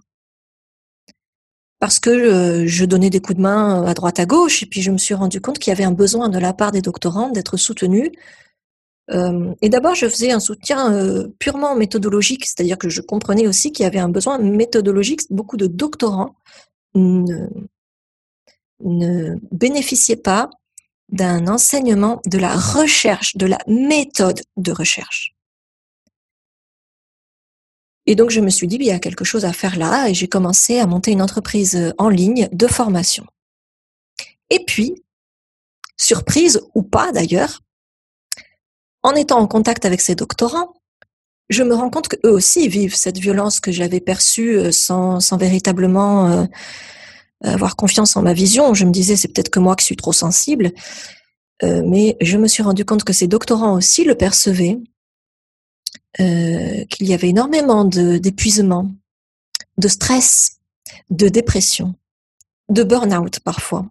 Parce 1.80 2.00
que 2.00 2.10
euh, 2.10 2.68
je 2.68 2.86
donnais 2.86 3.10
des 3.10 3.20
coups 3.20 3.38
de 3.38 3.42
main 3.42 3.84
à 3.84 3.94
droite 3.94 4.20
à 4.20 4.26
gauche 4.26 4.64
et 4.64 4.68
puis 4.68 4.82
je 4.82 4.92
me 4.92 4.98
suis 4.98 5.16
rendu 5.16 5.42
compte 5.42 5.60
qu'il 5.60 5.72
y 5.72 5.76
avait 5.76 5.84
un 5.84 5.92
besoin 5.92 6.30
de 6.30 6.40
la 6.40 6.54
part 6.54 6.72
des 6.72 6.82
doctorants 6.82 7.30
d'être 7.30 7.58
soutenus. 7.58 8.12
Euh, 9.12 9.54
et 9.62 9.68
d'abord, 9.68 9.96
je 9.96 10.08
faisais 10.08 10.32
un 10.32 10.40
soutien 10.40 11.28
purement 11.40 11.76
méthodologique, 11.76 12.46
c'est-à-dire 12.46 12.78
que 12.78 12.88
je 12.88 13.02
comprenais 13.02 13.48
aussi 13.48 13.72
qu'il 13.72 13.84
y 13.84 13.88
avait 13.88 14.00
un 14.00 14.10
besoin 14.10 14.38
méthodologique. 14.38 15.22
Beaucoup 15.30 15.58
de 15.58 15.68
doctorants 15.68 16.36
ne, 16.96 17.48
ne 18.82 19.36
bénéficiait 19.52 20.16
pas 20.16 20.50
d'un 21.10 21.48
enseignement 21.48 22.22
de 22.26 22.38
la 22.38 22.56
recherche, 22.56 23.36
de 23.38 23.46
la 23.46 23.60
méthode 23.68 24.42
de 24.58 24.72
recherche. 24.72 25.36
Et 28.06 28.16
donc 28.16 28.32
je 28.32 28.42
me 28.42 28.50
suis 28.50 28.68
dit, 28.68 28.76
il 28.76 28.86
y 28.86 28.92
a 28.92 29.00
quelque 29.00 29.24
chose 29.24 29.46
à 29.46 29.54
faire 29.54 29.78
là, 29.78 30.10
et 30.10 30.14
j'ai 30.14 30.28
commencé 30.28 30.80
à 30.80 30.88
monter 30.88 31.12
une 31.12 31.22
entreprise 31.22 31.94
en 31.98 32.10
ligne 32.10 32.50
de 32.52 32.68
formation. 32.68 33.26
Et 34.50 34.64
puis, 34.66 35.04
surprise 35.98 36.62
ou 36.76 36.84
pas 36.84 37.12
d'ailleurs, 37.12 37.62
en 39.04 39.14
étant 39.14 39.40
en 39.40 39.48
contact 39.48 39.86
avec 39.86 40.02
ces 40.02 40.16
doctorants, 40.16 40.74
je 41.54 41.64
me 41.64 41.74
rends 41.74 41.90
compte 41.90 42.10
qu'eux 42.10 42.30
aussi 42.30 42.68
vivent 42.68 42.96
cette 42.96 43.18
violence 43.18 43.60
que 43.60 43.72
j'avais 43.72 44.02
perçue 44.02 44.58
euh, 44.58 44.72
sans, 44.72 45.20
véritablement 45.38 46.28
euh, 46.28 46.46
avoir 47.44 47.76
confiance 47.76 48.18
en 48.18 48.22
ma 48.22 48.34
vision. 48.34 48.74
Je 48.74 48.86
me 48.86 48.92
disais, 48.92 49.16
c'est 49.16 49.30
peut-être 49.30 49.50
que 49.50 49.60
moi 49.60 49.76
qui 49.76 49.86
suis 49.86 49.96
trop 49.96 50.14
sensible. 50.14 50.72
Euh, 51.64 51.84
mais 51.86 52.18
je 52.20 52.38
me 52.38 52.48
suis 52.48 52.64
rendu 52.64 52.84
compte 52.84 53.04
que 53.04 53.14
ces 53.14 53.28
doctorants 53.28 53.76
aussi 53.76 54.04
le 54.04 54.16
percevaient, 54.16 54.80
qu'il 56.18 57.08
y 57.08 57.14
avait 57.14 57.30
énormément 57.30 57.86
d'épuisement, 57.86 58.92
de, 59.80 59.88
stress, 59.88 60.60
de 61.10 61.28
dépression, 61.28 61.96
de 62.70 62.84
burn-out 62.84 63.40
parfois, 63.40 63.88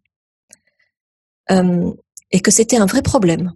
et 1.50 2.40
que 2.40 2.52
c'était 2.52 2.76
un 2.76 2.87
vrai 2.87 3.02
problème 3.02 3.54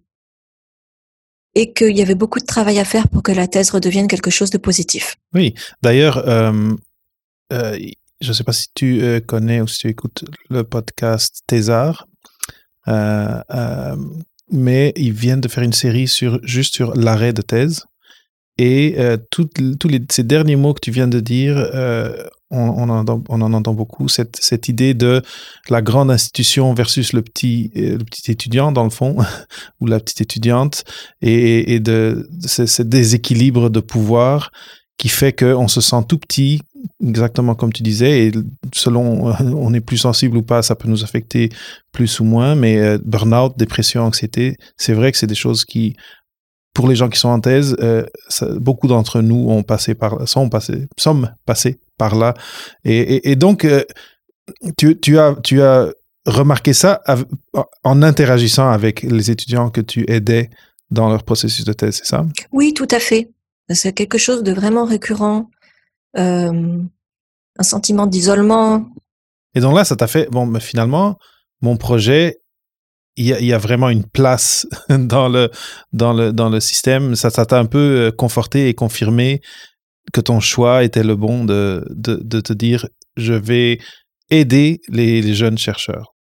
et 1.57 1.73
qu'il 1.73 1.97
y 1.97 2.03
avait 2.03 2.15
beaucoup 2.15 2.39
de 2.39 2.45
travail 2.45 2.79
à 2.79 2.85
faire 2.85 3.09
pour 3.09 3.23
que 3.23 3.33
la 3.33 3.49
thèse 3.49 3.71
redevienne 3.71 4.09
quelque 4.09 4.31
chose 4.31 4.51
de 4.51 4.59
positif. 4.59 5.17
Oui, 5.33 5.55
d'ailleurs, 5.83 6.19
euh, 6.29 6.75
euh, 7.53 7.79
je 8.21 8.29
ne 8.29 8.33
sais 8.35 8.45
pas 8.45 8.53
si 8.53 8.69
tu 8.75 9.03
euh, 9.03 9.21
connais 9.21 9.63
ou 9.63 9.67
si 9.67 9.79
tu 9.79 9.89
écoutes 9.89 10.25
le 10.51 10.65
podcast 10.65 11.41
Thésard, 11.47 12.07
mais 14.53 14.93
ils 14.97 15.15
viennent 15.15 15.41
de 15.41 15.49
faire 15.49 15.65
une 15.65 15.73
série 15.73 16.09
sur, 16.09 16.39
juste 16.43 16.75
sur 16.75 16.95
l'arrêt 16.95 17.33
de 17.33 17.43
thèse. 17.43 17.87
Et 18.59 18.97
tous 19.31 19.49
les, 19.85 20.01
ces 20.11 20.23
derniers 20.23 20.57
mots 20.57 20.73
que 20.73 20.81
tu 20.81 20.91
viens 20.91 21.09
de 21.09 21.21
dire, 21.21 21.57
on, 22.51 22.89
en, 22.89 23.53
entend 23.53 23.75
beaucoup, 23.75 24.09
cette, 24.09 24.37
cette, 24.41 24.69
idée 24.69 24.95
de 24.95 25.23
la 25.69 25.83
grande 25.83 26.11
institution 26.11 26.75
versus 26.75 27.13
le 27.13 27.23
petit, 27.23 27.73
le 27.75 27.99
petit 27.99 28.31
étudiant, 28.31 28.73
dans 28.73 28.85
le 28.85 28.91
fond, 28.91 29.17
ou 29.81 29.87
la 29.87 29.99
petite 29.99 30.21
étudiante, 30.21 30.85
et, 31.23 31.81
de, 31.81 32.29
ce, 32.47 32.83
déséquilibre 32.83 33.71
de 33.71 33.81
pouvoir 33.81 34.53
qui 34.99 35.09
fait 35.09 35.33
qu'on 35.33 35.69
se 35.69 35.81
sent 35.81 36.05
tout 36.09 36.19
petit, 36.19 36.63
exactement 37.05 37.55
comme 37.55 37.73
tu 37.73 37.83
disais, 37.83 38.27
et 38.27 38.33
selon 38.73 39.35
on 39.41 39.75
est 39.75 39.81
plus 39.81 39.99
sensible 39.99 40.37
ou 40.37 40.43
pas, 40.43 40.63
ça 40.63 40.75
peut 40.75 40.89
nous 40.89 41.05
affecter 41.05 41.51
plus 41.93 42.21
ou 42.21 42.25
moins, 42.25 42.55
mais 42.55 42.79
euh, 42.79 42.99
burn-out, 43.05 43.59
dépression, 43.59 44.03
anxiété, 44.03 44.57
c'est 44.77 44.95
vrai 44.95 45.13
que 45.13 45.19
c'est 45.19 45.27
des 45.27 45.35
choses 45.35 45.65
qui, 45.65 45.97
pour 46.73 46.89
les 46.89 46.95
gens 46.95 47.09
qui 47.09 47.19
sont 47.19 47.29
en 47.29 47.41
thèse, 47.41 47.77
euh, 47.81 48.07
beaucoup 48.55 48.87
d'entre 48.87 49.21
nous 49.21 49.49
ont 49.51 49.65
passé 49.65 49.95
par, 49.95 50.29
sont 50.29 50.49
passés, 50.49 50.87
sommes 50.97 51.35
passés 51.45 51.81
par 51.97 52.17
là. 52.17 52.35
Et, 52.85 52.99
et, 52.99 53.31
et 53.31 53.37
donc, 53.37 53.65
euh, 53.65 53.85
tu, 54.77 54.99
tu, 55.01 55.19
as, 55.19 55.35
tu 55.43 55.63
as 55.63 55.91
remarqué 56.27 56.73
ça 56.73 57.03
en 57.85 58.03
interagissant 58.03 58.71
avec 58.71 59.03
les 59.03 59.31
étudiants 59.31 59.71
que 59.71 59.81
tu 59.81 60.11
aidais 60.11 60.51
dans 60.91 61.09
leur 61.09 61.25
processus 61.25 61.65
de 61.65 61.73
thèse, 61.73 61.97
c'est 61.97 62.07
ça? 62.07 62.25
Oui, 62.53 62.73
tout 62.75 62.89
à 62.91 62.99
fait. 62.99 63.31
C'est 63.71 63.93
quelque 63.93 64.19
chose 64.19 64.43
de 64.43 64.53
vraiment 64.53 64.85
récurrent. 64.85 65.51
Euh, 66.17 66.79
un 67.59 67.63
sentiment 67.63 68.07
d'isolement. 68.07 68.87
Et 69.55 69.61
donc 69.61 69.75
là, 69.75 69.85
ça 69.85 69.97
t'a 69.97 70.07
fait, 70.07 70.29
bon, 70.31 70.47
mais 70.47 70.61
finalement, 70.61 71.19
mon 71.63 71.77
projet, 71.77 72.39
il 73.17 73.27
y, 73.27 73.33
a, 73.33 73.41
il 73.41 73.47
y 73.47 73.53
a, 73.53 73.59
vraiment 73.59 73.89
une 73.89 74.05
place 74.05 74.67
dans 74.89 75.29
le, 75.29 75.51
dans 75.93 76.13
le, 76.13 76.33
dans 76.33 76.51
le 76.51 76.61
système. 76.61 77.17
Ça, 77.17 77.31
ça 77.31 77.47
t'a 77.47 77.59
un 77.59 77.65
peu 77.65 77.79
euh, 77.79 78.13
conforté 78.13 78.69
et 78.69 78.75
confirmé 78.75 79.41
que 80.13 80.21
ton 80.21 80.41
choix 80.41 80.85
était 80.85 81.03
le 81.03 81.17
bon 81.17 81.45
de, 81.45 81.85
de, 81.91 82.17
de 82.17 82.41
te 82.41 82.53
dire, 82.53 82.87
je 83.17 83.33
vais 83.33 83.79
aider 84.31 84.81
les, 84.89 85.23
les, 85.23 85.35
jeunes 85.35 85.59
chercheurs. 85.59 86.15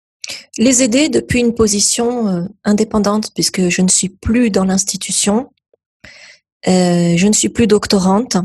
Les 0.58 0.84
aider 0.84 1.10
depuis 1.10 1.40
une 1.40 1.54
position 1.54 2.28
euh, 2.28 2.44
indépendante, 2.64 3.32
puisque 3.34 3.70
je 3.70 3.82
ne 3.82 3.88
suis 3.88 4.10
plus 4.10 4.50
dans 4.50 4.66
l'institution. 4.66 5.52
Euh, 6.68 7.18
je 7.18 7.28
ne 7.28 7.34
suis 7.34 7.50
plus 7.50 7.68
doctorante. 7.68 8.38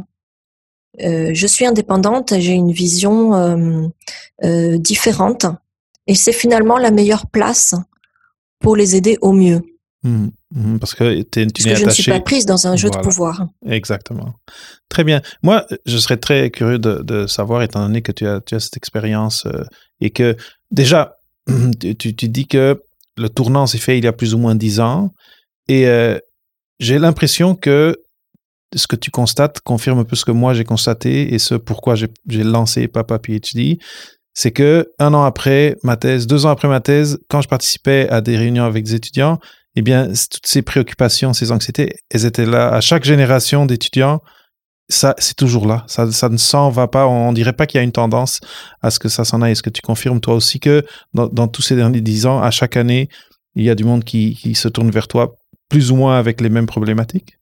Euh, 1.02 1.30
je 1.32 1.46
suis 1.46 1.66
indépendante, 1.66 2.34
j'ai 2.38 2.52
une 2.52 2.72
vision 2.72 3.92
différente 4.42 5.46
et 6.06 6.14
c'est 6.14 6.32
finalement 6.32 6.78
la 6.78 6.90
meilleure 6.90 7.26
place 7.26 7.74
pour 8.58 8.74
les 8.74 8.96
aider 8.96 9.18
au 9.20 9.32
mieux. 9.32 9.62
Mmh. 10.02 10.28
Mhm, 10.54 10.78
parce 10.78 10.94
que 10.94 11.22
tu 11.22 11.46
Parce 11.46 11.64
que 11.64 11.74
je 11.74 11.84
ne 11.84 11.90
suis 11.90 12.10
pas 12.10 12.20
prise 12.20 12.46
dans 12.46 12.66
un 12.66 12.76
jeu 12.76 12.88
de 12.90 12.98
pouvoir. 12.98 13.46
Exactement. 13.66 14.34
Très 14.88 15.04
bien. 15.04 15.20
Moi, 15.42 15.66
je 15.84 15.98
serais 15.98 16.16
très 16.16 16.50
curieux 16.50 16.78
de, 16.78 17.02
de 17.02 17.26
savoir, 17.26 17.62
étant 17.62 17.80
donné 17.80 18.00
que 18.00 18.12
tu 18.12 18.26
as, 18.26 18.40
tu 18.40 18.54
as 18.54 18.60
cette 18.60 18.76
expérience 18.76 19.44
euh, 19.46 19.64
et 20.00 20.10
que 20.10 20.36
déjà, 20.70 21.16
tu, 21.80 21.96
tu, 21.96 22.28
dis 22.28 22.46
que 22.46 22.80
le 23.16 23.28
tournant 23.28 23.66
s'est 23.66 23.78
fait 23.78 23.98
il 23.98 24.04
y 24.04 24.08
a 24.08 24.12
plus 24.12 24.34
ou 24.34 24.38
moins 24.38 24.54
dix 24.54 24.80
ans. 24.80 25.10
Et 25.68 25.86
euh, 25.86 26.18
j'ai 26.78 26.98
l'impression 26.98 27.54
que 27.54 27.96
ce 28.74 28.86
que 28.86 28.96
tu 28.96 29.10
constates 29.10 29.60
confirme 29.60 29.98
un 29.98 30.04
peu 30.04 30.16
ce 30.16 30.24
que 30.24 30.30
moi 30.30 30.52
j'ai 30.52 30.64
constaté 30.64 31.32
et 31.34 31.38
ce 31.38 31.54
pourquoi 31.54 31.94
j'ai 31.94 32.44
lancé 32.44 32.88
Papa 32.88 33.18
PhD. 33.18 33.78
C'est 34.34 34.52
que 34.52 34.86
un 34.98 35.14
an 35.14 35.24
après 35.24 35.76
ma 35.82 35.96
thèse, 35.96 36.26
deux 36.26 36.46
ans 36.46 36.50
après 36.50 36.68
ma 36.68 36.80
thèse, 36.80 37.18
quand 37.28 37.40
je 37.40 37.48
participais 37.48 38.08
à 38.08 38.20
des 38.20 38.36
réunions 38.36 38.64
avec 38.64 38.84
des 38.84 38.94
étudiants, 38.94 39.38
eh 39.78 39.82
bien, 39.82 40.08
toutes 40.08 40.46
ces 40.46 40.62
préoccupations, 40.62 41.32
ces 41.32 41.52
anxiétés, 41.52 41.94
elles 42.10 42.24
étaient 42.24 42.46
là. 42.46 42.68
À 42.74 42.80
chaque 42.80 43.04
génération 43.04 43.64
d'étudiants, 43.64 44.20
ça, 44.88 45.14
c'est 45.18 45.36
toujours 45.36 45.68
là. 45.68 45.84
Ça, 45.86 46.10
ça 46.10 46.28
ne 46.28 46.36
s'en 46.36 46.68
va 46.68 46.88
pas. 46.88 47.06
On, 47.06 47.30
ne 47.30 47.34
dirait 47.34 47.52
pas 47.52 47.66
qu'il 47.66 47.78
y 47.78 47.80
a 47.80 47.84
une 47.84 47.92
tendance 47.92 48.40
à 48.82 48.90
ce 48.90 48.98
que 48.98 49.08
ça 49.08 49.24
s'en 49.24 49.40
aille. 49.40 49.52
Est-ce 49.52 49.62
que 49.62 49.70
tu 49.70 49.80
confirmes 49.80 50.20
toi 50.20 50.34
aussi 50.34 50.58
que 50.58 50.84
dans, 51.14 51.46
tous 51.46 51.62
ces 51.62 51.76
derniers 51.76 52.00
dix 52.00 52.26
ans, 52.26 52.42
à 52.42 52.50
chaque 52.50 52.76
année, 52.76 53.08
il 53.54 53.64
y 53.64 53.70
a 53.70 53.76
du 53.76 53.84
monde 53.84 54.02
qui, 54.02 54.34
se 54.56 54.66
tourne 54.66 54.90
vers 54.90 55.06
toi 55.06 55.36
plus 55.68 55.92
ou 55.92 55.96
moins 55.96 56.18
avec 56.18 56.40
les 56.40 56.48
mêmes 56.48 56.66
problématiques? 56.66 57.38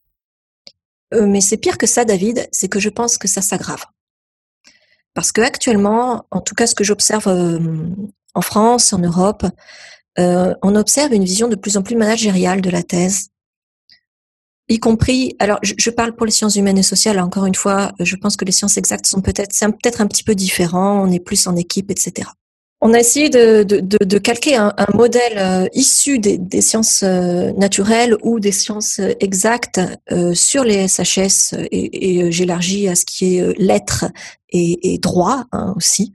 Euh, 1.15 1.27
Mais 1.27 1.41
c'est 1.41 1.57
pire 1.57 1.79
que 1.79 1.87
ça, 1.87 2.05
David. 2.05 2.49
C'est 2.53 2.69
que 2.69 2.81
je 2.81 2.91
pense 2.91 3.17
que 3.17 3.29
ça 3.29 3.41
s'aggrave. 3.41 3.87
Parce 5.15 5.33
que 5.33 5.41
actuellement, 5.41 6.27
en 6.31 6.43
tout 6.43 6.55
cas, 6.55 6.67
ce 6.67 6.75
que 6.75 6.85
j'observe 6.85 7.29
euh, 7.29 7.59
en 8.35 8.43
France, 8.43 8.93
en 8.93 8.99
Europe, 8.99 9.47
euh, 10.19 10.55
on 10.63 10.75
observe 10.77 11.13
une 11.13 11.25
vision 11.25 11.49
de 11.49 11.57
plus 11.57 11.77
en 11.77 11.83
plus 11.83 11.97
managériale 11.97 12.61
de 12.61 12.71
la 12.71 12.83
thèse, 12.83 13.29
y 14.69 14.79
compris. 14.79 15.37
Alors, 15.39 15.59
je, 15.63 15.91
parle 15.91 16.15
pour 16.15 16.27
les 16.27 16.33
sciences 16.33 16.57
humaines 16.57 16.79
et 16.79 16.83
sociales. 16.83 17.21
Encore 17.21 17.47
une 17.47 17.55
fois, 17.55 17.93
je 18.01 18.17
pense 18.17 18.37
que 18.37 18.45
les 18.45 18.53
sciences 18.53 18.77
exactes 18.77 19.07
sont 19.07 19.21
peut-être, 19.21 19.53
c'est 19.53 19.67
peut-être 19.67 20.01
un 20.01 20.07
petit 20.07 20.25
peu 20.25 20.35
différent. 20.35 21.03
On 21.03 21.13
est 21.13 21.21
plus 21.21 21.47
en 21.47 21.55
équipe, 21.55 21.91
etc. 21.91 22.29
On 22.81 22.93
a 22.93 22.99
essayé 22.99 23.31
de, 23.31 24.19
calquer 24.19 24.57
un, 24.57 24.75
modèle 24.93 25.39
euh, 25.39 25.67
issu 25.73 26.19
des, 26.19 26.61
sciences 26.61 27.03
euh, 27.05 27.53
naturelles 27.53 28.17
ou 28.23 28.39
des 28.41 28.53
sciences 28.53 29.01
exactes 29.21 29.81
sur 30.35 30.65
les 30.65 30.87
SHS 30.89 31.55
et, 31.71 32.31
j'élargis 32.31 32.89
à 32.89 32.95
ce 32.95 33.05
qui 33.05 33.37
est 33.37 33.59
lettres 33.59 34.07
et, 34.51 34.99
droit 34.99 35.45
hein, 35.53 35.73
aussi, 35.77 36.13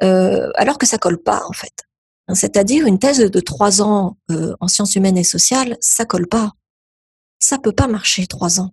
alors 0.00 0.78
que 0.78 0.86
ça 0.86 0.98
colle 0.98 1.18
pas 1.18 1.42
en 1.48 1.52
fait. 1.52 1.84
C'est-à-dire 2.32 2.86
une 2.86 2.98
thèse 2.98 3.18
de 3.18 3.40
trois 3.40 3.82
ans 3.82 4.16
euh, 4.30 4.54
en 4.60 4.68
sciences 4.68 4.94
humaines 4.94 5.18
et 5.18 5.24
sociales, 5.24 5.76
ça 5.80 6.06
colle 6.06 6.26
pas. 6.26 6.52
Ça 7.38 7.58
peut 7.58 7.72
pas 7.72 7.86
marcher 7.86 8.26
trois 8.26 8.60
ans. 8.60 8.72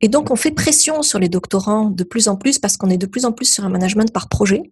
Et 0.00 0.08
donc 0.08 0.30
on 0.30 0.36
fait 0.36 0.52
pression 0.52 1.02
sur 1.02 1.18
les 1.18 1.28
doctorants 1.28 1.90
de 1.90 2.04
plus 2.04 2.28
en 2.28 2.36
plus 2.36 2.58
parce 2.58 2.76
qu'on 2.76 2.90
est 2.90 2.98
de 2.98 3.06
plus 3.06 3.24
en 3.24 3.32
plus 3.32 3.52
sur 3.52 3.64
un 3.64 3.70
management 3.70 4.12
par 4.12 4.28
projet. 4.28 4.62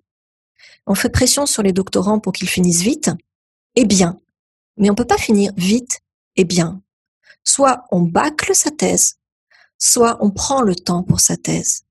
On 0.87 0.95
fait 0.95 1.09
pression 1.09 1.47
sur 1.47 1.63
les 1.63 1.73
doctorants 1.73 2.21
pour 2.21 2.33
qu'ils 2.33 2.49
finissent 2.49 2.83
vite 2.83 3.11
et 3.75 3.85
bien. 3.85 4.21
Mais 4.77 4.91
on 4.91 4.95
peut 4.95 5.07
pas 5.07 5.19
finir 5.19 5.53
vite 5.57 6.01
et 6.37 6.45
bien. 6.45 6.83
Soit 7.43 7.85
on 7.91 8.03
bâcle 8.03 8.55
sa 8.55 8.71
thèse, 8.71 9.19
soit 9.79 10.19
on 10.21 10.31
prend 10.31 10.63
le 10.63 10.75
temps 10.75 11.03
pour 11.03 11.21
sa 11.21 11.37
thèse. 11.37 11.85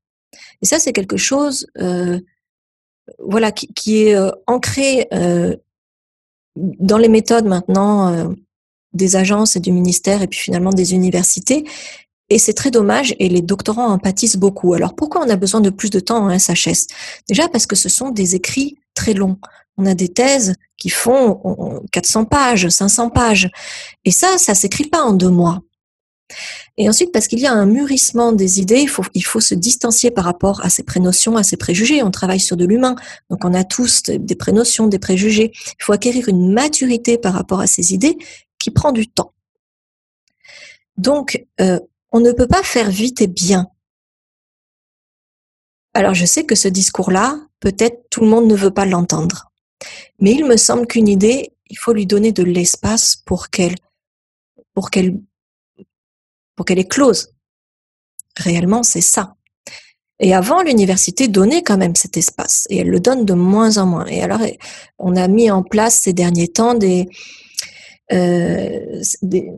Et 0.62 0.65
ça, 0.65 0.79
c'est 0.79 0.93
quelque 0.93 1.17
chose 1.17 1.67
euh, 1.77 2.19
voilà, 3.19 3.51
qui, 3.51 4.03
est 4.03 4.15
euh, 4.15 4.31
ancré 4.48 5.07
euh, 5.13 5.55
dans 6.55 6.98
les 6.98 7.10
méthodes 7.10 7.45
maintenant 7.45 8.13
euh, 8.13 8.29
des 8.93 9.15
agences 9.15 9.55
et 9.55 9.60
du 9.60 9.72
ministère 9.72 10.22
et 10.22 10.27
puis 10.27 10.39
finalement 10.39 10.72
des 10.72 10.93
universités. 10.93 11.65
Et 12.29 12.39
c'est 12.39 12.53
très 12.53 12.72
dommage 12.72 13.13
et 13.19 13.29
les 13.29 13.41
doctorants 13.41 13.88
en 13.88 14.00
pâtissent 14.00 14.38
beaucoup. 14.38 14.74
Alors 14.74 14.95
pourquoi 14.95 15.24
on 15.25 15.29
a 15.29 15.36
besoin 15.36 15.62
de 15.62 15.69
plus 15.69 15.89
de 15.89 16.00
temps 16.00 16.25
en 16.25 16.38
SHS 16.38 16.88
Déjà 17.27 17.50
parce 17.50 17.65
que 17.65 17.75
ce 17.75 17.89
sont 17.89 18.09
des 18.09 18.35
écrits 18.35 18.77
très 18.94 19.13
longs. 19.13 19.37
On 19.77 19.85
a 19.85 19.94
des 19.94 20.07
thèses 20.07 20.55
qui 20.77 20.89
font 20.89 21.81
400 21.92 22.25
pages, 22.25 22.70
500 22.70 23.09
pages. 23.09 23.50
Et 24.05 24.11
ça, 24.11 24.37
ça 24.37 24.55
s'écrit 24.55 24.87
pas 24.87 25.03
en 25.03 25.13
deux 25.13 25.29
mois. 25.29 25.61
Et 26.77 26.89
ensuite, 26.89 27.11
parce 27.11 27.27
qu'il 27.27 27.39
y 27.39 27.46
a 27.46 27.53
un 27.53 27.65
mûrissement 27.65 28.31
des 28.31 28.59
idées, 28.59 28.85
il 29.13 29.24
faut, 29.24 29.39
se 29.39 29.55
distancier 29.55 30.11
par 30.11 30.25
rapport 30.25 30.63
à 30.65 30.69
ces 30.69 30.83
prénotions, 30.83 31.37
à 31.37 31.43
ces 31.43 31.57
préjugés. 31.57 32.01
On 32.03 32.11
travaille 32.11 32.39
sur 32.39 32.57
de 32.57 32.65
l'humain, 32.65 32.96
donc 33.29 33.46
on 33.46 33.53
a 33.53 33.63
tous 33.63 34.03
des 34.03 34.35
prénotions, 34.35 34.87
des 34.87 35.00
préjugés. 35.00 35.51
Il 35.53 35.83
faut 35.83 35.93
acquérir 35.93 36.29
une 36.29 36.51
maturité 36.51 37.17
par 37.17 37.33
rapport 37.33 37.59
à 37.59 37.67
ces 37.67 37.93
idées 37.93 38.17
qui 38.59 38.72
prend 38.72 38.91
du 38.91 39.07
temps. 39.07 39.33
Donc, 40.98 41.46
euh, 41.61 41.79
on 42.11 42.19
ne 42.19 42.31
peut 42.31 42.48
pas 42.48 42.63
faire 42.63 42.89
vite 42.89 43.22
et 43.22 43.27
bien. 43.27 43.67
Alors, 45.93 46.13
je 46.13 46.25
sais 46.25 46.43
que 46.43 46.55
ce 46.55 46.67
discours-là, 46.67 47.39
peut-être 47.59 48.09
tout 48.09 48.22
le 48.22 48.27
monde 48.27 48.48
ne 48.48 48.55
veut 48.55 48.72
pas 48.72 48.85
l'entendre. 48.85 49.51
Mais 50.19 50.31
il 50.31 50.46
me 50.46 50.57
semble 50.57 50.87
qu'une 50.87 51.07
idée, 51.07 51.53
il 51.69 51.77
faut 51.77 51.93
lui 51.93 52.05
donner 52.05 52.31
de 52.31 52.43
l'espace 52.43 53.15
pour 53.15 53.50
qu'elle 53.50 53.75
pour 54.74 54.89
qu'elle 54.89 55.19
pour 56.55 56.66
qu'elle 56.66 56.79
est 56.79 56.89
close. 56.89 57.29
Réellement, 58.37 58.83
c'est 58.83 59.01
ça. 59.01 59.35
Et 60.20 60.33
avant, 60.33 60.61
l'université 60.61 61.27
donnait 61.27 61.63
quand 61.63 61.77
même 61.77 61.96
cet 61.96 62.18
espace 62.18 62.66
et 62.70 62.77
elle 62.77 62.89
le 62.89 63.00
donne 63.00 63.25
de 63.25 63.33
moins 63.33 63.77
en 63.77 63.85
moins. 63.85 64.05
Et 64.05 64.22
alors, 64.22 64.39
on 65.00 65.16
a 65.16 65.27
mis 65.27 65.51
en 65.51 65.63
place 65.63 66.00
ces 66.00 66.13
derniers 66.13 66.48
temps 66.48 66.75
des, 66.75 67.09
euh, 68.11 69.01
des, 69.22 69.51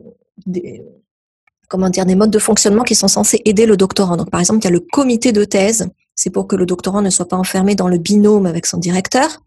comment 1.68 1.90
dire, 1.90 2.06
des 2.06 2.14
modes 2.14 2.30
de 2.30 2.38
fonctionnement 2.38 2.84
qui 2.84 2.94
sont 2.94 3.08
censés 3.08 3.42
aider 3.44 3.66
le 3.66 3.76
doctorant. 3.76 4.16
Donc, 4.16 4.30
par 4.30 4.40
exemple, 4.40 4.60
il 4.60 4.64
y 4.64 4.68
a 4.68 4.72
le 4.72 4.80
comité 4.80 5.32
de 5.32 5.44
thèse. 5.44 5.88
C'est 6.14 6.30
pour 6.30 6.46
que 6.46 6.56
le 6.56 6.64
doctorant 6.64 7.02
ne 7.02 7.10
soit 7.10 7.28
pas 7.28 7.36
enfermé 7.36 7.74
dans 7.74 7.88
le 7.88 7.98
binôme 7.98 8.46
avec 8.46 8.64
son 8.64 8.78
directeur. 8.78 9.42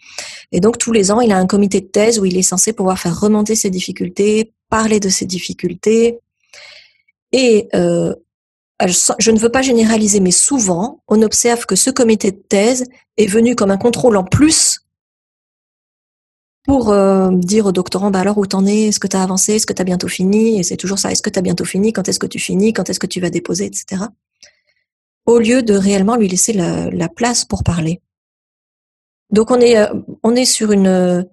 Et 0.52 0.60
donc, 0.60 0.78
tous 0.78 0.92
les 0.92 1.12
ans, 1.12 1.20
il 1.20 1.32
a 1.32 1.38
un 1.38 1.48
comité 1.48 1.82
de 1.82 1.88
thèse 1.88 2.20
où 2.20 2.26
il 2.26 2.38
est 2.38 2.44
censé 2.44 2.74
pouvoir 2.74 3.00
faire 3.00 3.20
remonter 3.20 3.56
ses 3.56 3.72
difficultés, 3.72 4.54
parler 4.70 5.00
de 5.00 5.10
ses 5.10 5.26
difficultés, 5.26 6.20
et 7.32 7.68
euh, 7.76 8.14
je 8.88 9.32
ne 9.32 9.40
veux 9.40 9.50
pas 9.50 9.62
généraliser, 9.62 10.20
mais 10.20 10.32
souvent, 10.32 11.04
on 11.08 11.22
observe 11.22 11.66
que 11.66 11.76
ce 11.76 11.90
comité 11.90 12.32
de 12.32 12.38
thèse 12.38 12.86
est 13.18 13.28
venu 13.28 13.56
comme 13.56 13.72
un 13.72 13.78
contrôle 13.78 14.16
en 14.16 14.24
plus 14.24 14.86
pour 16.64 16.90
euh, 16.90 17.30
dire 17.32 17.66
au 17.66 17.72
doctorant, 17.72 18.12
bah 18.12 18.20
alors 18.20 18.38
où 18.38 18.46
t'en 18.46 18.66
es, 18.66 18.88
est-ce 18.88 19.00
que 19.00 19.08
tu 19.08 19.18
as 19.18 19.24
avancé, 19.24 19.56
est-ce 19.56 19.66
que 19.66 19.74
tu 19.74 19.82
as 19.82 19.86
bientôt 19.86 20.08
fini, 20.08 20.60
et 20.60 20.64
c'est 20.64 20.78
toujours 20.78 21.00
ça, 21.00 21.12
est-ce 21.12 21.22
que 21.22 21.30
tu 21.30 21.40
as 21.40 21.42
bientôt 21.42 21.66
fini, 21.66 21.94
quand 21.94 22.08
est-ce 22.08 22.20
que 22.20 22.28
tu 22.28 22.40
finis, 22.40 22.74
quand 22.74 22.90
est-ce 22.90 23.00
que 23.00 23.08
tu 23.08 23.20
vas 23.20 23.30
déposer, 23.30 23.66
etc. 23.66 24.04
Au 25.26 25.40
lieu 25.40 25.64
de 25.64 25.74
réellement 25.74 26.16
lui 26.16 26.28
laisser 26.28 26.54
la, 26.54 26.90
la 26.90 27.10
place 27.10 27.44
pour 27.44 27.64
parler. 27.64 28.02
Donc 29.32 29.52
on 29.52 29.60
est, 29.60 29.78
euh, 29.78 29.94
on 30.24 30.36
est 30.36 30.46
sur 30.46 30.72
une, 30.72 31.26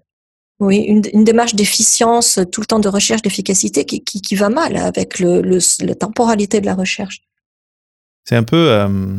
oui, 0.58 0.78
une, 0.78 1.24
démarche 1.24 1.54
d'efficience, 1.54 2.38
tout 2.50 2.60
le 2.60 2.66
temps 2.66 2.78
de 2.78 2.88
recherche 2.88 3.22
d'efficacité 3.22 3.84
qui, 3.84 4.02
qui, 4.02 4.34
va 4.34 4.48
mal 4.48 4.76
avec 4.76 5.18
le, 5.18 5.42
le, 5.42 5.58
la 5.80 5.94
temporalité 5.94 6.60
de 6.60 6.66
la 6.66 6.74
recherche. 6.74 7.20
C'est 8.24 8.36
un 8.36 8.42
peu 8.42 8.70
euh, 8.70 9.18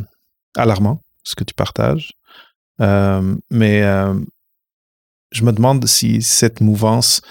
alarmant 0.56 1.02
ce 1.24 1.36
que 1.36 1.44
tu 1.44 1.54
partages, 1.54 2.14
euh, 2.82 3.36
mais 3.52 3.84
euh, 3.84 4.16
je 5.32 5.44
me 5.44 5.52
demande 5.52 5.86
si 5.88 6.22
cette 6.22 6.62
mouvance, 6.62 7.22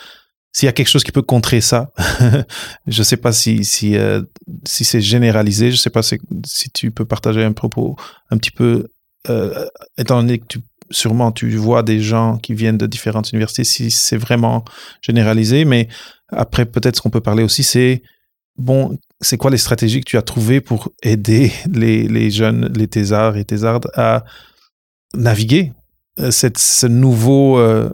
s'il 0.52 0.66
y 0.66 0.70
a 0.70 0.72
quelque 0.72 0.88
chose 0.88 1.04
qui 1.04 1.12
peut 1.12 1.22
contrer 1.22 1.60
ça. 1.60 1.92
je 2.86 3.00
ne 3.00 3.04
sais 3.04 3.16
pas 3.16 3.32
si, 3.32 3.64
si, 3.64 3.96
euh, 3.96 4.22
si 4.64 4.84
c'est 4.84 5.00
généralisé, 5.00 5.70
je 5.70 5.76
ne 5.76 5.80
sais 5.80 5.90
pas 5.90 6.02
si, 6.02 6.18
si, 6.46 6.70
tu 6.70 6.90
peux 6.90 7.04
partager 7.04 7.42
un 7.42 7.52
propos 7.52 7.96
un 8.30 8.38
petit 8.38 8.50
peu, 8.50 8.86
euh, 9.28 9.66
étant 9.98 10.20
donné 10.20 10.38
que 10.38 10.46
tu 10.46 10.60
sûrement 10.90 11.32
tu 11.32 11.50
vois 11.56 11.82
des 11.82 12.00
gens 12.00 12.38
qui 12.38 12.54
viennent 12.54 12.78
de 12.78 12.86
différentes 12.86 13.30
universités 13.32 13.64
si 13.64 13.90
c'est 13.90 14.16
vraiment 14.16 14.64
généralisé, 15.02 15.64
mais 15.64 15.88
après 16.28 16.66
peut-être 16.66 16.96
ce 16.96 17.02
qu'on 17.02 17.10
peut 17.10 17.20
parler 17.20 17.42
aussi 17.42 17.62
c'est 17.62 18.02
bon, 18.58 18.98
c'est 19.20 19.36
quoi 19.36 19.50
les 19.50 19.58
stratégies 19.58 20.00
que 20.00 20.08
tu 20.08 20.16
as 20.16 20.22
trouvées 20.22 20.60
pour 20.60 20.92
aider 21.02 21.52
les, 21.72 22.08
les 22.08 22.30
jeunes, 22.30 22.72
les 22.74 22.88
thésards 22.88 23.36
et 23.36 23.44
thésardes 23.44 23.90
à 23.94 24.24
naviguer 25.14 25.72
euh, 26.18 26.30
cette, 26.30 26.58
ce 26.58 26.86
nouveau, 26.86 27.58
euh, 27.58 27.90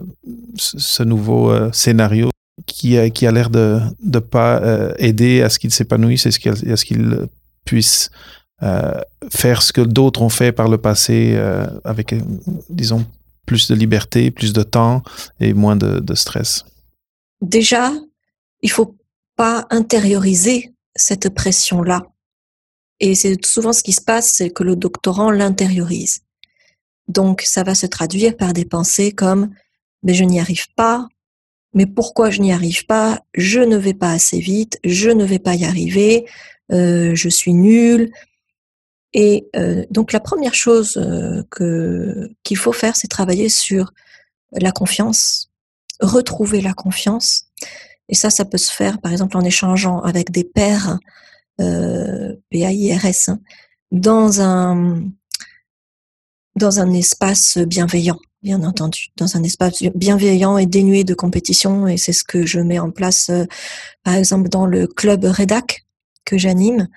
ce 0.55 1.03
nouveau 1.03 1.51
euh, 1.51 1.71
scénario 1.73 2.29
qui 2.65 2.97
a, 2.97 3.09
qui 3.09 3.27
a 3.27 3.31
l'air 3.31 3.49
de 3.49 3.79
ne 4.03 4.19
pas 4.19 4.61
aider 4.97 5.41
à 5.41 5.49
ce 5.49 5.59
qu'ils 5.59 5.73
s'épanouissent 5.73 6.25
et 6.25 6.71
à 6.71 6.77
ce 6.77 6.85
qu'ils 6.85 7.27
puissent 7.65 8.11
euh, 8.61 9.01
faire 9.29 9.61
ce 9.61 9.73
que 9.73 9.81
d'autres 9.81 10.21
ont 10.21 10.29
fait 10.29 10.51
par 10.51 10.69
le 10.69 10.77
passé 10.77 11.33
euh, 11.35 11.65
avec, 11.83 12.15
disons, 12.69 13.05
plus 13.45 13.67
de 13.67 13.75
liberté, 13.75 14.31
plus 14.31 14.53
de 14.53 14.63
temps 14.63 15.03
et 15.39 15.53
moins 15.53 15.75
de, 15.75 16.15
stress 16.15 16.63
Déjà, 17.41 17.91
il 18.61 18.71
faut 18.71 18.95
pas 19.35 19.67
intérioriser 19.69 20.73
cette 20.95 21.29
pression-là. 21.29 22.03
Et 22.99 23.15
c'est 23.15 23.43
souvent 23.45 23.73
ce 23.73 23.83
qui 23.83 23.91
se 23.91 24.01
passe, 24.01 24.31
c'est 24.31 24.49
que 24.49 24.63
le 24.63 24.75
doctorant 24.75 25.31
l'intériorise. 25.31 26.21
Donc, 27.09 27.41
ça 27.41 27.63
va 27.63 27.75
se 27.75 27.85
traduire 27.85 28.37
par 28.37 28.53
des 28.53 28.63
pensées 28.63 29.11
comme 29.11 29.49
mais 30.03 30.13
je 30.13 30.23
n'y 30.23 30.39
arrive 30.39 30.67
pas, 30.75 31.07
mais 31.73 31.85
pourquoi 31.85 32.29
je 32.29 32.41
n'y 32.41 32.53
arrive 32.53 32.85
pas? 32.85 33.21
Je 33.33 33.59
ne 33.59 33.77
vais 33.77 33.93
pas 33.93 34.11
assez 34.11 34.39
vite, 34.39 34.79
je 34.83 35.09
ne 35.09 35.25
vais 35.25 35.39
pas 35.39 35.55
y 35.55 35.65
arriver, 35.65 36.25
euh, 36.71 37.15
je 37.15 37.29
suis 37.29 37.53
nulle. 37.53 38.11
Et 39.13 39.47
euh, 39.55 39.85
donc 39.91 40.11
la 40.11 40.19
première 40.19 40.55
chose 40.55 40.97
euh, 40.97 41.43
que 41.51 42.31
qu'il 42.43 42.57
faut 42.57 42.71
faire, 42.71 42.95
c'est 42.95 43.07
travailler 43.07 43.49
sur 43.49 43.93
la 44.51 44.71
confiance, 44.71 45.51
retrouver 45.99 46.61
la 46.61 46.73
confiance. 46.73 47.45
Et 48.09 48.15
ça, 48.15 48.29
ça 48.29 48.45
peut 48.45 48.57
se 48.57 48.71
faire, 48.71 48.99
par 48.99 49.11
exemple, 49.11 49.37
en 49.37 49.41
échangeant 49.41 50.01
avec 50.01 50.31
des 50.31 50.43
pairs, 50.43 50.99
euh, 51.61 52.35
PAIRS, 52.49 53.29
hein, 53.29 53.39
dans 53.91 54.41
un 54.41 55.03
dans 56.55 56.79
un 56.79 56.91
espace 56.93 57.57
bienveillant 57.57 58.19
bien 58.43 58.63
entendu, 58.63 59.07
dans 59.15 59.37
un 59.37 59.43
espace 59.43 59.81
bienveillant 59.95 60.57
et 60.57 60.65
dénué 60.65 61.03
de 61.05 61.13
compétition. 61.13 61.87
Et 61.87 61.97
c'est 61.97 62.11
ce 62.11 62.23
que 62.23 62.45
je 62.45 62.59
mets 62.59 62.77
en 62.77 62.91
place, 62.91 63.29
euh, 63.29 63.45
par 64.03 64.15
exemple, 64.15 64.49
dans 64.49 64.65
le 64.65 64.85
club 64.85 65.23
REDAC 65.23 65.85
que 66.25 66.37
j'anime, 66.37 66.89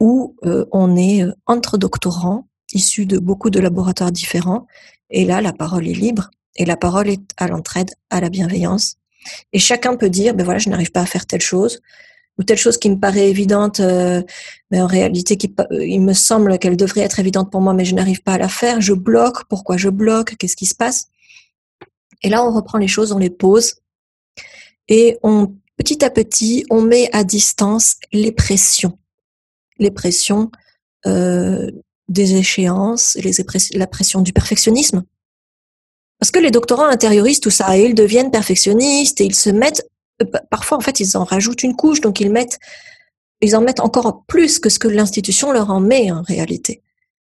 où 0.00 0.36
euh, 0.44 0.64
on 0.72 0.96
est 0.96 1.22
euh, 1.22 1.32
entre 1.46 1.78
doctorants, 1.78 2.48
issus 2.72 3.06
de 3.06 3.18
beaucoup 3.18 3.50
de 3.50 3.60
laboratoires 3.60 4.12
différents. 4.12 4.66
Et 5.10 5.24
là, 5.24 5.40
la 5.40 5.52
parole 5.52 5.86
est 5.88 5.94
libre 5.94 6.30
et 6.56 6.64
la 6.64 6.76
parole 6.76 7.08
est 7.08 7.22
à 7.36 7.48
l'entraide, 7.48 7.90
à 8.10 8.20
la 8.20 8.30
bienveillance. 8.30 8.96
Et 9.52 9.58
chacun 9.58 9.96
peut 9.96 10.10
dire, 10.10 10.34
ben 10.34 10.44
voilà, 10.44 10.58
je 10.58 10.68
n'arrive 10.68 10.90
pas 10.90 11.02
à 11.02 11.06
faire 11.06 11.26
telle 11.26 11.40
chose, 11.40 11.80
ou 12.38 12.42
telle 12.42 12.58
chose 12.58 12.78
qui 12.78 12.90
me 12.90 12.98
paraît 12.98 13.30
évidente, 13.30 13.80
euh, 13.80 14.22
mais 14.70 14.80
en 14.80 14.86
réalité, 14.86 15.36
qui, 15.36 15.54
il 15.70 16.00
me 16.00 16.12
semble 16.12 16.58
qu'elle 16.58 16.76
devrait 16.76 17.02
être 17.02 17.20
évidente 17.20 17.50
pour 17.50 17.60
moi, 17.60 17.74
mais 17.74 17.84
je 17.84 17.94
n'arrive 17.94 18.22
pas 18.22 18.34
à 18.34 18.38
la 18.38 18.48
faire. 18.48 18.80
Je 18.80 18.92
bloque. 18.92 19.44
Pourquoi 19.48 19.76
je 19.76 19.88
bloque? 19.88 20.36
Qu'est-ce 20.36 20.56
qui 20.56 20.66
se 20.66 20.74
passe? 20.74 21.08
Et 22.22 22.28
là, 22.28 22.44
on 22.44 22.52
reprend 22.52 22.78
les 22.78 22.88
choses, 22.88 23.12
on 23.12 23.18
les 23.18 23.30
pose, 23.30 23.74
et 24.88 25.18
on, 25.22 25.54
petit 25.76 26.04
à 26.04 26.10
petit, 26.10 26.64
on 26.70 26.82
met 26.82 27.08
à 27.12 27.24
distance 27.24 27.96
les 28.12 28.32
pressions, 28.32 28.98
les 29.78 29.90
pressions 29.90 30.50
euh, 31.06 31.70
des 32.08 32.36
échéances, 32.36 33.16
la 33.74 33.86
pression 33.86 34.20
du 34.20 34.32
perfectionnisme. 34.32 35.04
Parce 36.18 36.30
que 36.30 36.38
les 36.38 36.50
doctorants 36.50 36.88
intériorisent 36.88 37.40
tout 37.40 37.50
ça 37.50 37.76
et 37.76 37.84
ils 37.84 37.94
deviennent 37.94 38.30
perfectionnistes 38.30 39.20
et 39.20 39.24
ils 39.24 39.34
se 39.34 39.50
mettent 39.50 39.86
euh, 40.22 40.26
parfois 40.50 40.78
en 40.78 40.80
fait 40.80 41.00
ils 41.00 41.16
en 41.16 41.24
rajoutent 41.24 41.62
une 41.62 41.76
couche, 41.76 42.00
donc 42.00 42.20
ils 42.20 42.30
mettent, 42.30 42.58
ils 43.40 43.56
en 43.56 43.60
mettent 43.60 43.80
encore 43.80 44.24
plus 44.26 44.58
que 44.58 44.68
ce 44.68 44.78
que 44.78 44.88
l'institution 44.88 45.52
leur 45.52 45.70
en 45.70 45.80
met 45.80 46.10
en 46.10 46.22
réalité. 46.22 46.82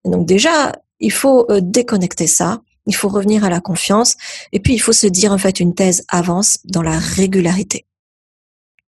donc 0.05 0.27
déjà, 0.27 0.73
il 1.01 1.13
faut 1.13 1.51
euh, 1.51 1.61
déconnecter 1.63 2.27
ça, 2.27 2.61
il 2.87 2.95
faut 2.95 3.09
revenir 3.09 3.45
à 3.45 3.51
la 3.51 3.61
confiance, 3.61 4.17
et 4.53 4.61
puis 4.61 4.75
il 4.75 4.79
faut 4.79 4.93
se 4.93 5.07
dire 5.07 5.33
en 5.33 5.39
fait 5.39 5.61
une 5.61 5.75
thèse 5.75 6.05
avance 6.09 6.59
dans 6.65 6.83
la 6.83 6.99
régularité. 6.99 7.87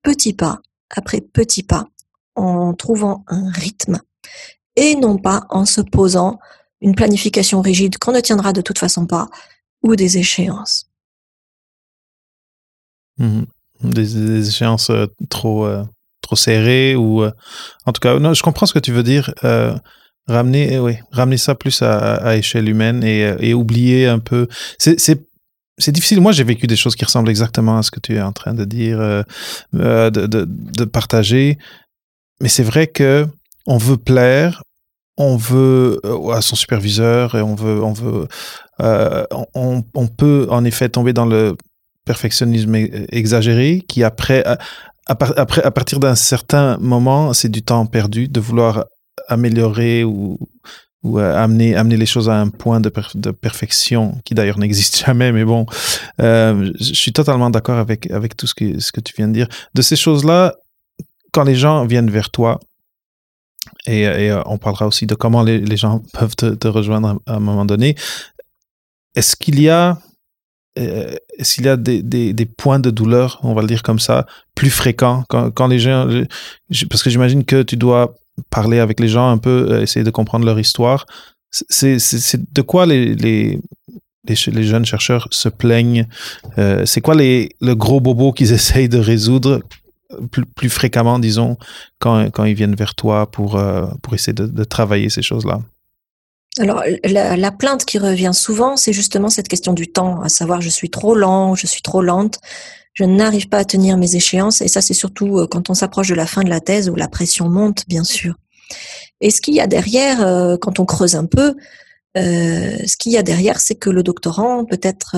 Petit 0.03 0.33
pas 0.33 0.61
après 0.91 1.21
petit 1.21 1.63
pas, 1.63 1.87
en 2.37 2.75
trouvant 2.75 3.25
un 3.29 3.51
rythme, 3.51 4.01
et 4.77 4.95
non 4.95 5.19
pas 5.19 5.47
en 5.51 5.65
se 5.65 5.81
posant 5.81 6.39
une 6.81 6.95
planification 6.95 7.61
rigide 7.61 7.99
qu'on 7.99 8.13
ne 8.13 8.21
tiendra 8.21 8.53
de 8.53 8.61
toute 8.61 8.79
façon 8.79 9.07
pas, 9.07 9.29
ou 9.83 9.97
des 9.97 10.19
échéances. 10.19 10.89
Mmh 13.19 13.43
des, 13.83 14.49
échéances 14.49 14.91
euh, 14.91 15.07
trop, 15.29 15.65
euh, 15.67 15.85
trop 16.21 16.37
serrées 16.37 16.97
ou 16.97 17.23
euh, 17.23 17.31
en 17.87 17.93
tout 17.93 18.01
cas, 18.01 18.17
je 18.33 18.43
comprends 18.43 18.67
ce 18.67 18.75
que 18.75 18.79
tu 18.79 18.93
veux 18.93 19.03
dire. 19.03 19.33
ramener, 20.27 20.79
oui, 20.79 20.99
ramener 21.11 21.39
ça 21.39 21.55
plus 21.55 21.83
à, 21.83 22.37
échelle 22.37 22.69
humaine 22.69 23.03
et, 23.03 23.55
oublier 23.55 24.07
un 24.07 24.19
peu. 24.19 24.49
C'est 24.79 24.99
c'est 25.79 25.93
difficile. 25.93 26.21
Moi, 26.21 26.33
j'ai 26.33 26.45
vécu 26.45 26.67
des 26.67 26.77
choses 26.77 26.95
qui 26.95 27.07
ressemblent 27.07 27.31
exactement 27.31 27.79
à 27.79 27.83
ce 27.83 27.91
que 27.91 28.01
tu 28.01 28.15
es 28.15 28.21
en 28.21 28.33
train 28.33 28.53
de 28.53 28.67
dire, 28.67 28.99
de, 29.73 30.11
de, 30.11 30.85
partager. 30.85 31.57
Mais 32.41 32.49
c'est 32.49 32.63
vrai 32.63 32.87
que 32.87 33.27
on 33.67 33.77
veut 33.77 33.97
plaire, 33.97 34.63
on 35.17 35.37
veut 35.37 36.01
à 36.33 36.41
son 36.41 36.57
superviseur 36.57 37.35
et 37.35 37.43
on 37.43 37.55
veut, 37.55 37.83
on 37.83 37.93
veut, 37.93 38.27
on, 39.55 39.85
on, 39.95 40.07
peut 40.07 40.47
en 40.51 40.65
effet 40.65 40.89
tomber 40.89 41.13
dans 41.13 41.27
le 41.27 41.57
perfectionnisme 42.07 42.75
exagéré 43.13 43.83
qui 43.87 44.03
après, 44.03 44.45
à, 44.47 44.59
après, 45.07 45.63
à 45.63 45.71
partir 45.71 46.01
d'un 46.01 46.15
certain 46.15 46.79
moment, 46.79 47.33
c'est 47.33 47.49
du 47.49 47.63
temps 47.63 47.87
perdu 47.87 48.29
de 48.29 48.41
vouloir 48.41 48.87
améliorer 49.29 50.05
ou, 50.05 50.39
euh, 51.05 51.35
amener, 51.37 51.75
amener 51.77 51.97
les 51.97 52.07
choses 52.07 52.29
à 52.29 52.41
un 52.41 52.49
point 52.49 52.81
de, 52.81 52.91
perfection 53.31 54.19
qui 54.25 54.35
d'ailleurs 54.35 54.59
n'existe 54.65 55.05
jamais, 55.05 55.33
mais 55.33 55.45
bon, 55.45 55.67
euh, 56.21 56.73
je 56.79 56.95
suis 56.95 57.13
totalement 57.13 57.51
d'accord 57.51 57.79
avec, 57.79 58.11
avec 58.11 58.37
tout 58.37 58.47
ce 58.47 58.55
que, 58.55 58.79
ce 58.79 58.93
que 58.93 59.01
tu 59.01 59.15
viens 59.17 59.29
de 59.29 59.35
dire. 59.35 59.49
De 59.75 59.83
ces 59.83 59.97
choses-là, 59.97 60.55
quand 61.33 61.45
les 61.45 61.55
gens 61.55 61.87
viennent 61.87 62.11
vers 62.11 62.31
toi, 62.31 62.61
et, 63.87 64.07
euh, 64.07 64.43
on 64.47 64.59
parlera 64.59 64.87
aussi 64.87 65.07
de 65.07 65.15
comment 65.15 65.43
les, 65.43 65.77
gens 65.77 66.03
peuvent 66.13 66.37
te, 66.37 66.69
rejoindre 66.69 67.21
à 67.27 67.35
un 67.35 67.41
moment 67.41 67.65
donné, 67.65 67.97
est-ce 69.15 69.37
qu'il 69.37 69.61
y 69.61 69.69
a 69.69 69.99
euh, 70.79 71.15
s'il 71.41 71.65
y 71.65 71.69
a 71.69 71.77
des, 71.77 72.47
points 72.57 72.79
de 72.79 72.91
douleur, 72.91 73.41
on 73.43 73.55
va 73.55 73.63
le 73.63 73.69
dire 73.69 73.83
comme 73.83 73.99
ça, 73.99 74.27
plus 74.55 74.71
fréquents 74.71 75.25
quand, 75.29 75.67
les 75.67 75.79
gens, 75.79 76.09
parce 76.89 77.03
que 77.03 77.11
j'imagine 77.11 77.45
que 77.45 77.63
tu 77.63 77.77
dois 77.77 78.15
parler 78.51 78.79
avec 78.79 79.01
les 79.01 79.09
gens 79.09 79.29
un 79.31 79.39
peu, 79.39 79.67
euh, 79.71 79.83
essayer 79.83 80.05
de 80.05 80.11
comprendre 80.11 80.47
leur 80.47 80.59
histoire. 80.59 81.07
C'est 81.51 81.99
de 82.53 82.63
quoi 82.63 82.87
les, 82.87 83.59
jeunes 84.29 84.87
chercheurs 84.87 85.27
se 85.33 85.49
plaignent 85.49 86.07
C'est 86.85 87.01
quoi 87.01 87.17
les, 87.17 87.49
le 87.61 87.75
gros 87.75 88.01
bobo 88.01 88.33
qu'ils 88.33 88.53
essayent 88.59 88.89
de 88.89 88.99
résoudre 88.99 89.61
plus, 90.31 90.69
fréquemment, 90.69 91.19
disons, 91.19 91.57
quand, 91.99 92.31
quand 92.31 92.45
ils 92.45 92.55
viennent 92.55 92.75
vers 92.75 92.95
toi 92.95 93.31
pour, 93.31 93.57
euh, 93.57 93.87
pour 94.03 94.15
essayer 94.15 94.33
de, 94.33 94.65
travailler 94.65 95.09
ces 95.11 95.23
choses-là? 95.23 95.61
Alors, 96.59 96.83
la, 97.05 97.37
la, 97.37 97.53
plainte 97.53 97.85
qui 97.85 97.99
revient 97.99 98.33
souvent, 98.35 98.77
c'est 98.77 98.93
justement 98.93 99.29
cette 99.29 99.49
question 99.49 99.73
du 99.73 99.91
temps, 99.91 100.21
à 100.21 100.29
savoir 100.29 100.61
je 100.61 100.69
suis 100.69 100.91
trop 100.91 101.15
lent, 101.15 101.55
je 101.55 101.67
suis 101.67 101.83
trop 101.83 102.03
lente, 102.03 102.41
je 102.93 103.05
n'arrive 103.05 103.49
pas 103.49 103.59
à 103.59 103.65
tenir 103.65 103.97
mes 103.97 104.17
échéances, 104.17 104.61
et 104.61 104.69
ça 104.69 104.81
c'est 104.81 104.95
surtout 104.95 105.39
euh, 105.39 105.47
quand 105.47 105.71
on 105.71 105.75
s'approche 105.75 106.09
de 106.09 106.15
la 106.15 106.27
fin 106.27 106.43
de 106.43 106.51
la 106.51 106.61
thèse 106.61 106.89
où 106.89 106.97
la 106.97 107.09
pression 107.09 107.49
monte, 107.49 107.85
bien 107.87 108.05
sûr. 108.05 108.35
Et 109.21 109.31
ce 109.31 109.41
qu'il 109.41 109.55
y 109.55 109.61
a 109.61 109.67
derrière, 109.67 110.27
euh, 110.27 110.57
quand 110.57 110.81
on 110.81 110.85
creuse 110.85 111.15
un 111.15 111.27
peu, 111.27 111.55
ce 112.17 112.97
qu'il 112.97 113.13
y 113.13 113.17
a 113.17 113.23
derrière, 113.23 113.61
c'est 113.61 113.77
que 113.77 113.89
le 113.89 114.03
doctorant, 114.03 114.65
peut-être 114.65 115.15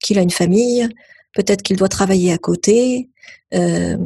qu'il 0.00 0.18
a 0.18 0.22
une 0.22 0.32
famille, 0.32 0.88
peut-être 1.36 1.62
qu'il 1.62 1.76
doit 1.76 1.90
travailler 1.90 2.32
à 2.32 2.38
côté, 2.38 3.10
euh, 3.54 3.96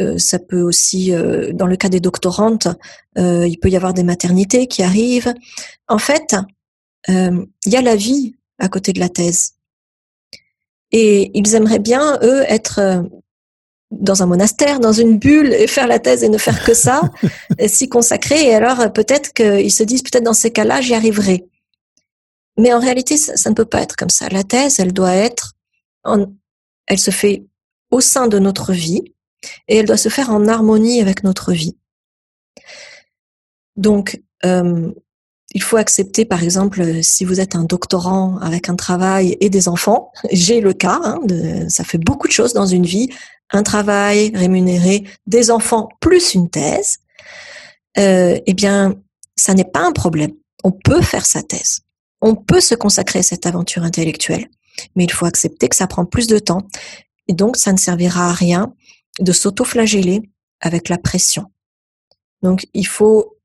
euh, 0.00 0.18
ça 0.18 0.38
peut 0.38 0.62
aussi, 0.62 1.12
euh, 1.12 1.52
dans 1.52 1.66
le 1.66 1.76
cas 1.76 1.88
des 1.88 2.00
doctorantes, 2.00 2.68
il 3.16 3.58
peut 3.60 3.68
y 3.68 3.76
avoir 3.76 3.92
des 3.92 4.04
maternités 4.04 4.66
qui 4.66 4.82
arrivent. 4.82 5.34
En 5.88 5.98
fait, 5.98 6.36
il 7.08 7.46
y 7.66 7.76
a 7.76 7.82
la 7.82 7.96
vie 7.96 8.34
à 8.58 8.68
côté 8.68 8.92
de 8.92 9.00
la 9.00 9.08
thèse. 9.08 9.54
Et 10.92 11.30
ils 11.34 11.54
aimeraient 11.54 11.80
bien, 11.80 12.18
eux, 12.22 12.44
être 12.48 13.04
dans 13.90 14.22
un 14.22 14.26
monastère, 14.26 14.80
dans 14.80 14.92
une 14.92 15.18
bulle, 15.18 15.52
et 15.52 15.66
faire 15.66 15.88
la 15.88 15.98
thèse 15.98 16.22
et 16.22 16.28
ne 16.28 16.38
faire 16.38 16.64
que 16.64 16.74
ça, 16.74 17.02
s'y 17.66 17.88
consacrer. 17.88 18.46
Et 18.46 18.54
alors, 18.54 18.92
peut-être 18.92 19.32
qu'ils 19.32 19.72
se 19.72 19.82
disent, 19.82 20.02
peut-être 20.02 20.24
dans 20.24 20.32
ces 20.32 20.50
cas-là, 20.50 20.80
j'y 20.80 20.94
arriverai. 20.94 21.44
Mais 22.58 22.72
en 22.72 22.80
réalité, 22.80 23.16
ça, 23.16 23.36
ça, 23.36 23.50
ne 23.50 23.54
peut 23.54 23.64
pas 23.64 23.82
être 23.82 23.96
comme 23.96 24.10
ça. 24.10 24.28
La 24.28 24.44
thèse, 24.44 24.78
elle 24.78 24.92
doit 24.92 25.14
être, 25.14 25.52
en, 26.04 26.26
elle 26.86 26.98
se 26.98 27.10
fait 27.10 27.44
au 27.90 28.00
sein 28.00 28.26
de 28.28 28.38
notre 28.38 28.72
vie 28.72 29.02
et 29.68 29.76
elle 29.76 29.86
doit 29.86 29.96
se 29.96 30.08
faire 30.08 30.30
en 30.30 30.46
harmonie 30.48 31.00
avec 31.00 31.24
notre 31.24 31.52
vie. 31.52 31.76
Donc, 33.76 34.20
euh, 34.44 34.92
il 35.52 35.62
faut 35.62 35.76
accepter, 35.76 36.24
par 36.24 36.42
exemple, 36.42 37.02
si 37.02 37.24
vous 37.24 37.40
êtes 37.40 37.54
un 37.54 37.64
doctorant 37.64 38.38
avec 38.38 38.68
un 38.68 38.76
travail 38.76 39.36
et 39.40 39.50
des 39.50 39.68
enfants, 39.68 40.12
j'ai 40.32 40.60
le 40.60 40.72
cas, 40.72 41.00
hein, 41.02 41.20
ça 41.68 41.84
fait 41.84 41.98
beaucoup 41.98 42.26
de 42.26 42.32
choses 42.32 42.52
dans 42.52 42.66
une 42.66 42.86
vie, 42.86 43.08
un 43.50 43.62
travail 43.62 44.32
rémunéré, 44.34 45.04
des 45.26 45.50
enfants 45.50 45.88
plus 46.00 46.34
une 46.34 46.50
thèse, 46.50 46.98
euh, 47.98 48.38
eh 48.44 48.54
bien, 48.54 48.94
ça 49.36 49.54
n'est 49.54 49.64
pas 49.64 49.86
un 49.86 49.92
problème. 49.92 50.32
On 50.64 50.72
peut 50.72 51.02
faire 51.02 51.26
sa 51.26 51.42
thèse. 51.42 51.80
On 52.20 52.34
peut 52.34 52.60
se 52.60 52.74
consacrer 52.74 53.20
à 53.20 53.22
cette 53.22 53.46
aventure 53.46 53.84
intellectuelle. 53.84 54.48
Mais 54.96 55.04
il 55.04 55.12
faut 55.12 55.26
accepter 55.26 55.68
que 55.68 55.76
ça 55.76 55.86
prend 55.86 56.04
plus 56.04 56.26
de 56.26 56.38
temps. 56.38 56.66
Et 57.28 57.32
donc, 57.32 57.56
ça 57.56 57.72
ne 57.72 57.78
servira 57.78 58.28
à 58.28 58.32
rien 58.32 58.74
de 59.20 59.32
s'auto-flageller 59.32 60.22
avec 60.60 60.88
la 60.88 60.98
pression. 60.98 61.50
Donc, 62.42 62.66
il 62.74 62.86
faut 62.86 63.38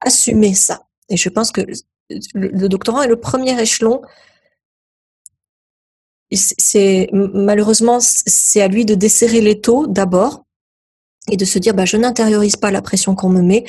assumer 0.00 0.54
ça. 0.54 0.86
Et 1.08 1.16
je 1.16 1.28
pense 1.28 1.50
que 1.50 1.62
le, 2.34 2.68
doctorat 2.68 3.04
est 3.04 3.08
le 3.08 3.20
premier 3.20 3.58
échelon. 3.60 4.02
C'est 6.30 7.08
malheureusement 7.12 7.98
c'est 8.00 8.60
à 8.60 8.68
lui 8.68 8.84
de 8.84 8.94
desserrer 8.94 9.40
les 9.40 9.60
taux 9.60 9.86
d'abord 9.86 10.44
et 11.30 11.36
de 11.36 11.44
se 11.44 11.58
dire 11.58 11.74
bah 11.74 11.84
je 11.84 11.96
n'intériorise 11.96 12.56
pas 12.56 12.70
la 12.70 12.82
pression 12.82 13.14
qu'on 13.14 13.28
me 13.28 13.42
met. 13.42 13.64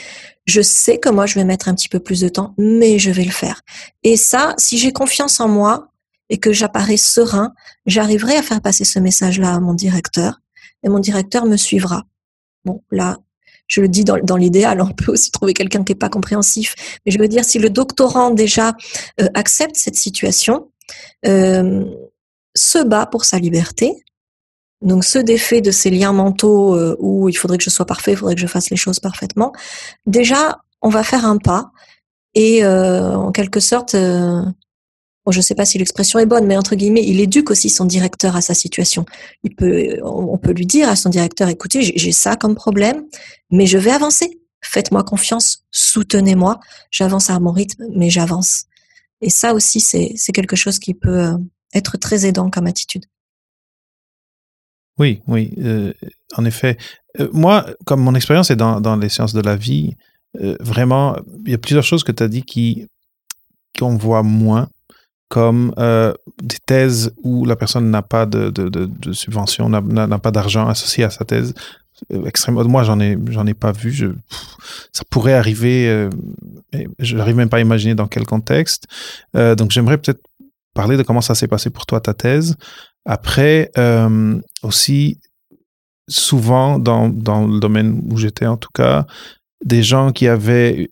Je 0.46 0.62
sais 0.62 1.00
que 1.00 1.10
moi 1.10 1.26
je 1.26 1.36
vais 1.36 1.44
mettre 1.44 1.70
un 1.70 1.76
petit 1.76 1.89
peu 1.89 2.00
plus 2.00 2.22
de 2.22 2.30
temps, 2.30 2.56
mais 2.58 2.98
je 2.98 3.12
vais 3.12 3.24
le 3.24 3.32
faire. 3.32 3.62
Et 4.04 4.18
ça, 4.18 4.56
si 4.58 4.78
j'ai 4.78 4.91
confiance 4.91 5.39
en 5.39 5.48
moi 5.48 5.91
et 6.30 6.38
que 6.38 6.52
j'apparais 6.52 6.98
serein, 6.98 7.54
j'arriverai 7.86 8.36
à 8.38 8.42
faire 8.42 8.62
passer 8.62 8.86
ce 8.86 9.00
message-là 9.00 9.56
à 9.56 9.60
mon 9.60 9.74
directeur 9.74 10.42
et 10.84 10.90
mon 10.90 11.00
directeur 11.00 11.46
me 11.46 11.58
suivra. 11.58 12.04
Bon, 12.64 12.84
là, 12.92 13.18
je 13.68 13.82
le 13.82 13.88
dis 13.88 14.04
dans, 14.04 14.18
dans 14.24 14.38
l'idéal, 14.38 14.82
on 14.82 14.92
peut 14.92 15.12
aussi 15.12 15.32
trouver 15.32 15.54
quelqu'un 15.54 15.84
qui 15.84 15.92
n'est 15.92 15.98
pas 15.98 16.10
compréhensif, 16.10 16.76
mais 17.06 17.12
je 17.12 17.20
veux 17.20 17.28
dire, 17.28 17.44
si 17.44 17.60
le 17.60 17.70
doctorant 17.70 18.32
déjà 18.32 18.76
euh, 19.22 19.28
accepte 19.34 19.76
cette 19.76 19.96
situation, 19.96 20.70
euh, 21.26 21.84
se 22.56 22.84
bat 22.84 23.06
pour 23.06 23.26
sa 23.26 23.40
liberté, 23.40 24.04
donc 24.82 25.04
ce 25.04 25.18
défait 25.18 25.62
de 25.62 25.72
ces 25.72 25.90
liens 25.90 26.14
mentaux 26.14 26.76
euh, 26.76 26.96
où 27.00 27.28
il 27.28 27.36
faudrait 27.36 27.58
que 27.58 27.64
je 27.64 27.70
sois 27.70 27.86
parfait, 27.86 28.12
il 28.12 28.18
faudrait 28.18 28.36
que 28.36 28.42
je 28.42 28.48
fasse 28.48 28.70
les 28.70 28.78
choses 28.78 29.00
parfaitement, 29.00 29.52
déjà, 30.06 30.60
on 30.82 30.90
va 30.90 31.04
faire 31.04 31.26
un 31.26 31.38
pas 31.38 31.72
et 32.36 32.66
en 32.66 33.32
quelque 33.32 33.62
sorte, 33.62 33.96
je 35.32 35.40
ne 35.40 35.42
sais 35.42 35.56
pas 35.56 35.66
si 35.66 35.78
l'expression 35.78 36.20
est 36.20 36.26
bonne, 36.26 36.46
mais 36.46 36.58
entre 36.58 36.76
guillemets, 36.76 37.04
il 37.04 37.20
éduque 37.20 37.50
aussi 37.50 37.70
son 37.70 37.86
directeur 37.86 38.36
à 38.36 38.42
sa 38.42 38.54
situation. 38.54 39.06
Il 39.44 39.56
peut, 39.56 39.98
on 40.04 40.38
peut 40.38 40.52
lui 40.52 40.66
dire 40.66 40.88
à 40.88 40.96
son 40.96 41.10
directeur, 41.10 41.50
écoutez, 41.50 41.82
j'ai 41.82 42.12
ça 42.12 42.36
comme 42.36 42.56
problème, 42.56 43.06
mais 43.50 43.66
je 43.66 43.78
vais 43.78 43.92
avancer. 43.92 44.40
Faites-moi 44.62 45.04
confiance, 45.04 45.64
soutenez-moi. 45.72 46.60
J'avance 46.92 47.30
à 47.30 47.40
mon 47.40 47.52
rythme, 47.52 47.86
mais 47.96 48.10
j'avance. 48.10 48.66
Et 49.22 49.30
ça 49.30 49.54
aussi, 49.54 49.80
c'est 49.80 50.32
quelque 50.34 50.56
chose 50.56 50.80
qui 50.80 50.94
peut 50.94 51.26
euh, 51.26 51.38
être 51.74 51.98
très 51.98 52.26
aidant 52.26 52.50
comme 52.50 52.68
attitude. 52.68 53.06
Oui, 54.98 55.22
oui, 55.28 55.54
euh, 55.60 55.94
en 56.36 56.46
effet. 56.46 56.78
Euh, 57.20 57.30
moi, 57.34 57.66
comme 57.86 58.02
mon 58.02 58.16
expérience 58.16 58.52
est 58.52 58.56
dans, 58.56 58.96
les 58.96 59.10
sciences 59.10 59.34
de 59.34 59.42
la 59.42 59.56
vie, 59.56 59.96
vraiment, 60.60 61.16
il 61.46 61.52
y 61.52 61.56
a 61.56 61.58
plusieurs 61.58 61.86
choses 61.86 62.04
que 62.04 62.12
tu 62.12 62.22
as 62.22 62.28
dit 62.28 62.44
qui 62.44 62.88
qu'on 63.80 63.96
voit 63.96 64.24
moins, 64.24 64.70
comme 65.36 65.74
euh, 65.78 66.13
des 66.41 66.56
thèses 66.65 67.13
où 67.21 67.43
la 67.43 67.58
personne 67.58 67.91
n'a 67.91 68.02
pas 68.02 68.26
de, 68.26 68.50
de, 68.52 68.69
de, 68.69 69.12
subvention, 69.12 69.67
n'a 69.67 70.19
pas 70.19 70.32
d'argent 70.32 70.65
associé 70.69 71.04
à 71.04 71.10
sa 71.10 71.26
thèse. 71.26 71.54
Euh, 72.13 72.24
extrêmement, 72.24 72.63
moi, 72.63 72.84
j'en 72.84 73.02
ai, 73.02 73.17
j'en 73.28 73.45
ai 73.45 73.54
pas 73.54 73.74
vu. 73.74 74.13
Ça 74.93 75.04
pourrait 75.10 75.34
arriver, 75.34 75.89
euh, 75.89 76.10
je 77.00 77.17
n'arrive 77.17 77.36
même 77.36 77.50
pas 77.50 77.58
à 77.58 77.60
imaginer 77.60 77.95
dans 77.95 78.08
quel 78.08 78.26
contexte. 78.26 78.86
Euh, 79.36 79.56
donc, 79.56 79.71
j'aimerais 79.71 79.98
peut-être 79.98 80.21
parler 80.74 80.95
de 80.95 81.04
comment 81.04 81.19
ça 81.19 81.36
s'est 81.36 81.50
passé 81.50 81.69
pour 81.69 81.86
toi 81.86 82.00
ta 82.00 82.13
thèse. 82.13 82.56
Après, 83.04 83.71
aussi, 84.63 85.19
souvent 86.08 86.80
dans, 86.80 87.10
dans 87.10 87.45
le 87.45 87.60
domaine 87.60 88.02
où 88.10 88.15
j'étais 88.15 88.45
en 88.45 88.56
tout 88.56 88.71
cas, 88.74 89.06
des 89.65 89.84
gens 89.84 90.13
qui 90.13 90.30
avaient, 90.30 90.91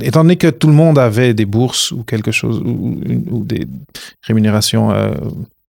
étant 0.00 0.22
donné 0.22 0.36
que 0.36 0.48
tout 0.48 0.68
le 0.68 0.74
monde 0.74 0.98
avait 0.98 1.34
des 1.34 1.46
bourses 1.46 1.92
ou 1.92 2.04
quelque 2.04 2.30
chose, 2.30 2.60
ou, 2.64 3.44
des 3.44 3.66
rémunérations 4.22 4.90
euh, 4.90 5.12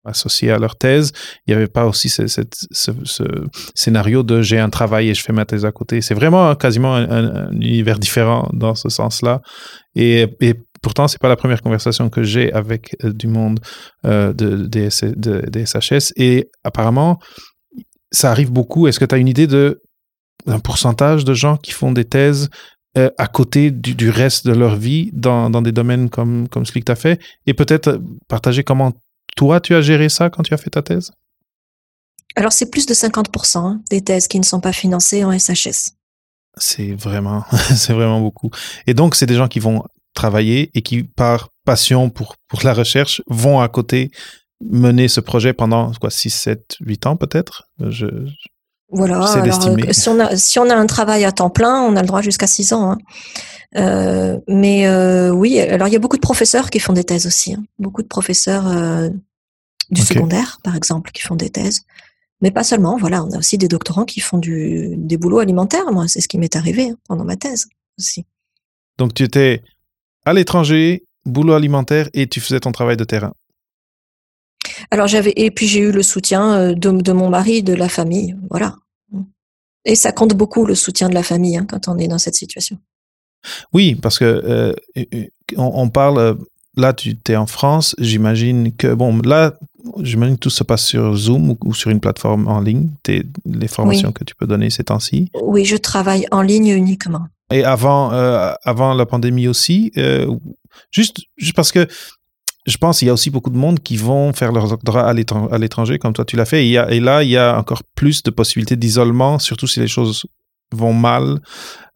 associées 0.04 0.50
à 0.50 0.58
leur 0.58 0.76
thèse, 0.76 1.12
il 1.46 1.50
n'y 1.50 1.56
avait 1.56 1.66
pas 1.66 1.86
aussi 1.86 2.08
ce, 2.08 2.26
ce, 2.26 2.42
ce, 2.70 2.90
ce 3.04 3.24
scénario 3.74 4.22
de 4.22 4.40
j'ai 4.40 4.58
un 4.58 4.70
travail 4.70 5.10
et 5.10 5.14
je 5.14 5.22
fais 5.22 5.32
ma 5.32 5.44
thèse 5.44 5.64
à 5.64 5.72
côté. 5.72 6.00
C'est 6.00 6.14
vraiment 6.14 6.54
quasiment 6.54 6.94
un, 6.94 7.10
un, 7.10 7.50
univers 7.52 7.98
différent 7.98 8.48
dans 8.52 8.74
ce 8.74 8.88
sens-là. 8.88 9.42
Et, 9.94 10.26
pourtant, 10.82 11.08
c'est 11.08 11.20
pas 11.20 11.28
la 11.28 11.36
première 11.36 11.62
conversation 11.62 12.08
que 12.08 12.22
j'ai 12.22 12.52
avec 12.52 12.96
euh, 13.04 13.12
du 13.12 13.26
monde 13.26 13.60
euh, 14.04 14.32
de, 14.32 14.66
des, 14.66 14.88
de, 15.02 15.50
de 15.50 15.64
SHS. 15.64 16.12
Et 16.16 16.50
apparemment, 16.62 17.18
ça 18.12 18.30
arrive 18.30 18.52
beaucoup. 18.52 18.86
Est-ce 18.86 19.00
que 19.00 19.04
tu 19.04 19.14
as 19.14 19.18
une 19.18 19.28
idée 19.28 19.46
de 19.46 19.82
un 20.46 20.60
pourcentage 20.60 21.24
de 21.24 21.34
gens 21.34 21.56
qui 21.56 21.72
font 21.72 21.90
des 21.90 22.04
thèses 22.04 22.48
euh, 22.96 23.10
à 23.18 23.26
côté 23.26 23.70
du, 23.70 23.94
du, 23.94 24.10
reste 24.10 24.46
de 24.46 24.52
leur 24.52 24.76
vie 24.76 25.10
dans, 25.12 25.50
dans 25.50 25.62
des 25.62 25.72
domaines 25.72 26.08
comme, 26.08 26.48
comme 26.48 26.64
celui 26.64 26.80
que 26.80 26.86
tu 26.86 26.92
as 26.92 26.96
fait 26.96 27.20
et 27.46 27.54
peut-être 27.54 28.00
partager 28.28 28.64
comment 28.64 28.92
toi 29.36 29.60
tu 29.60 29.74
as 29.74 29.82
géré 29.82 30.08
ça 30.08 30.30
quand 30.30 30.42
tu 30.42 30.54
as 30.54 30.56
fait 30.56 30.70
ta 30.70 30.82
thèse? 30.82 31.12
Alors 32.36 32.52
c'est 32.52 32.70
plus 32.70 32.86
de 32.86 32.94
50% 32.94 33.58
hein, 33.58 33.80
des 33.90 34.02
thèses 34.02 34.28
qui 34.28 34.38
ne 34.38 34.44
sont 34.44 34.60
pas 34.60 34.72
financées 34.72 35.24
en 35.24 35.36
SHS. 35.36 35.92
C'est 36.58 36.92
vraiment, 36.92 37.44
c'est 37.74 37.92
vraiment 37.92 38.20
beaucoup. 38.20 38.50
Et 38.86 38.94
donc 38.94 39.14
c'est 39.14 39.26
des 39.26 39.34
gens 39.34 39.48
qui 39.48 39.60
vont 39.60 39.84
travailler 40.14 40.70
et 40.74 40.82
qui 40.82 41.02
par 41.02 41.50
passion 41.64 42.08
pour, 42.08 42.36
pour 42.48 42.62
la 42.64 42.72
recherche 42.72 43.22
vont 43.26 43.60
à 43.60 43.68
côté 43.68 44.10
mener 44.64 45.08
ce 45.08 45.20
projet 45.20 45.52
pendant 45.52 45.92
quoi 46.00 46.10
6, 46.10 46.30
7, 46.30 46.76
8 46.80 47.06
ans 47.06 47.16
peut-être? 47.16 47.68
Je, 47.78 48.06
voilà. 48.90 49.16
Alors, 49.16 49.36
euh, 49.36 49.92
si, 49.92 50.08
on 50.08 50.20
a, 50.20 50.36
si 50.36 50.58
on 50.58 50.70
a 50.70 50.74
un 50.74 50.86
travail 50.86 51.24
à 51.24 51.32
temps 51.32 51.50
plein, 51.50 51.80
on 51.82 51.96
a 51.96 52.00
le 52.00 52.06
droit 52.06 52.22
jusqu'à 52.22 52.46
6 52.46 52.72
ans. 52.72 52.92
Hein. 52.92 52.98
Euh, 53.76 54.38
mais 54.48 54.86
euh, 54.86 55.30
oui, 55.30 55.58
alors 55.58 55.88
il 55.88 55.92
y 55.92 55.96
a 55.96 55.98
beaucoup 55.98 56.16
de 56.16 56.22
professeurs 56.22 56.70
qui 56.70 56.78
font 56.78 56.92
des 56.92 57.04
thèses 57.04 57.26
aussi. 57.26 57.54
Hein. 57.54 57.64
Beaucoup 57.78 58.02
de 58.02 58.06
professeurs 58.06 58.66
euh, 58.68 59.08
du 59.90 60.00
okay. 60.02 60.14
secondaire, 60.14 60.60
par 60.62 60.76
exemple, 60.76 61.10
qui 61.12 61.22
font 61.22 61.36
des 61.36 61.50
thèses. 61.50 61.82
Mais 62.42 62.50
pas 62.50 62.64
seulement. 62.64 62.96
Voilà, 62.96 63.24
on 63.24 63.30
a 63.32 63.38
aussi 63.38 63.58
des 63.58 63.68
doctorants 63.68 64.04
qui 64.04 64.20
font 64.20 64.38
du, 64.38 64.94
des 64.96 65.16
boulots 65.16 65.38
alimentaires. 65.38 65.90
Moi, 65.90 66.06
c'est 66.08 66.20
ce 66.20 66.28
qui 66.28 66.38
m'est 66.38 66.54
arrivé 66.54 66.90
hein, 66.90 66.96
pendant 67.08 67.24
ma 67.24 67.36
thèse 67.36 67.68
aussi. 67.98 68.24
Donc 68.98 69.14
tu 69.14 69.22
étais 69.22 69.62
à 70.24 70.32
l'étranger, 70.32 71.04
boulot 71.24 71.54
alimentaire, 71.54 72.08
et 72.14 72.26
tu 72.26 72.40
faisais 72.40 72.60
ton 72.60 72.72
travail 72.72 72.96
de 72.96 73.04
terrain. 73.04 73.32
Alors 74.90 75.06
j'avais 75.06 75.32
et 75.36 75.50
puis 75.50 75.66
j'ai 75.66 75.80
eu 75.80 75.92
le 75.92 76.02
soutien 76.02 76.72
de, 76.72 76.90
de, 76.90 77.12
mon 77.12 77.28
mari, 77.28 77.62
de 77.62 77.74
la 77.74 77.88
famille, 77.88 78.36
voilà. 78.50 78.76
Et 79.84 79.94
ça 79.94 80.12
compte 80.12 80.34
beaucoup 80.34 80.66
le 80.66 80.74
soutien 80.74 81.08
de 81.08 81.14
la 81.14 81.22
famille 81.22 81.56
hein, 81.56 81.66
quand 81.68 81.88
on 81.88 81.96
est 81.98 82.08
dans 82.08 82.18
cette 82.18 82.34
situation. 82.34 82.78
Oui, 83.72 83.94
parce 83.94 84.18
que 84.18 84.24
euh, 84.24 84.72
on, 85.56 85.70
on, 85.74 85.88
parle 85.88 86.38
là 86.76 86.92
tu 86.92 87.16
es 87.28 87.36
en 87.36 87.46
France, 87.46 87.94
j'imagine 87.98 88.74
que 88.74 88.92
bon 88.92 89.16
là 89.22 89.54
j'imagine 90.00 90.34
que 90.36 90.40
tout 90.40 90.50
se 90.50 90.64
passe 90.64 90.84
sur 90.84 91.14
Zoom 91.14 91.50
ou, 91.50 91.58
ou 91.64 91.74
sur 91.74 91.90
une 91.90 92.00
plateforme 92.00 92.48
en 92.48 92.60
ligne, 92.60 92.90
es, 93.08 93.22
les 93.44 93.68
formations 93.68 94.08
oui. 94.08 94.14
que 94.14 94.24
tu 94.24 94.34
peux 94.34 94.46
donner 94.46 94.70
ces 94.70 94.84
temps-ci. 94.84 95.30
Oui, 95.42 95.64
je 95.64 95.76
travaille 95.76 96.26
en 96.30 96.42
ligne 96.42 96.68
uniquement. 96.68 97.26
Et 97.52 97.64
avant 97.64 98.12
euh, 98.12 98.52
avant 98.64 98.94
la 98.94 99.06
pandémie 99.06 99.48
aussi, 99.48 99.92
euh, 99.96 100.26
juste 100.90 101.18
juste 101.36 101.54
parce 101.54 101.72
que 101.72 101.86
je 102.66 102.76
pense 102.78 102.98
qu'il 102.98 103.06
y 103.06 103.10
a 103.10 103.14
aussi 103.14 103.30
beaucoup 103.30 103.50
de 103.50 103.56
monde 103.56 103.80
qui 103.80 103.96
vont 103.96 104.32
faire 104.32 104.52
leur 104.52 104.68
doctorat 104.68 105.08
à 105.08 105.58
l'étranger, 105.58 105.98
comme 105.98 106.12
toi 106.12 106.24
tu 106.24 106.36
l'as 106.36 106.44
fait. 106.44 106.66
Et, 106.66 107.00
là, 107.00 107.22
il 107.22 107.30
y 107.30 107.36
a 107.36 107.56
encore 107.56 107.82
plus 107.94 108.22
de 108.22 108.30
possibilités 108.30 108.76
d'isolement, 108.76 109.38
surtout 109.38 109.68
si 109.68 109.78
les 109.80 109.86
choses 109.86 110.26
vont 110.72 110.92
mal. 110.92 111.40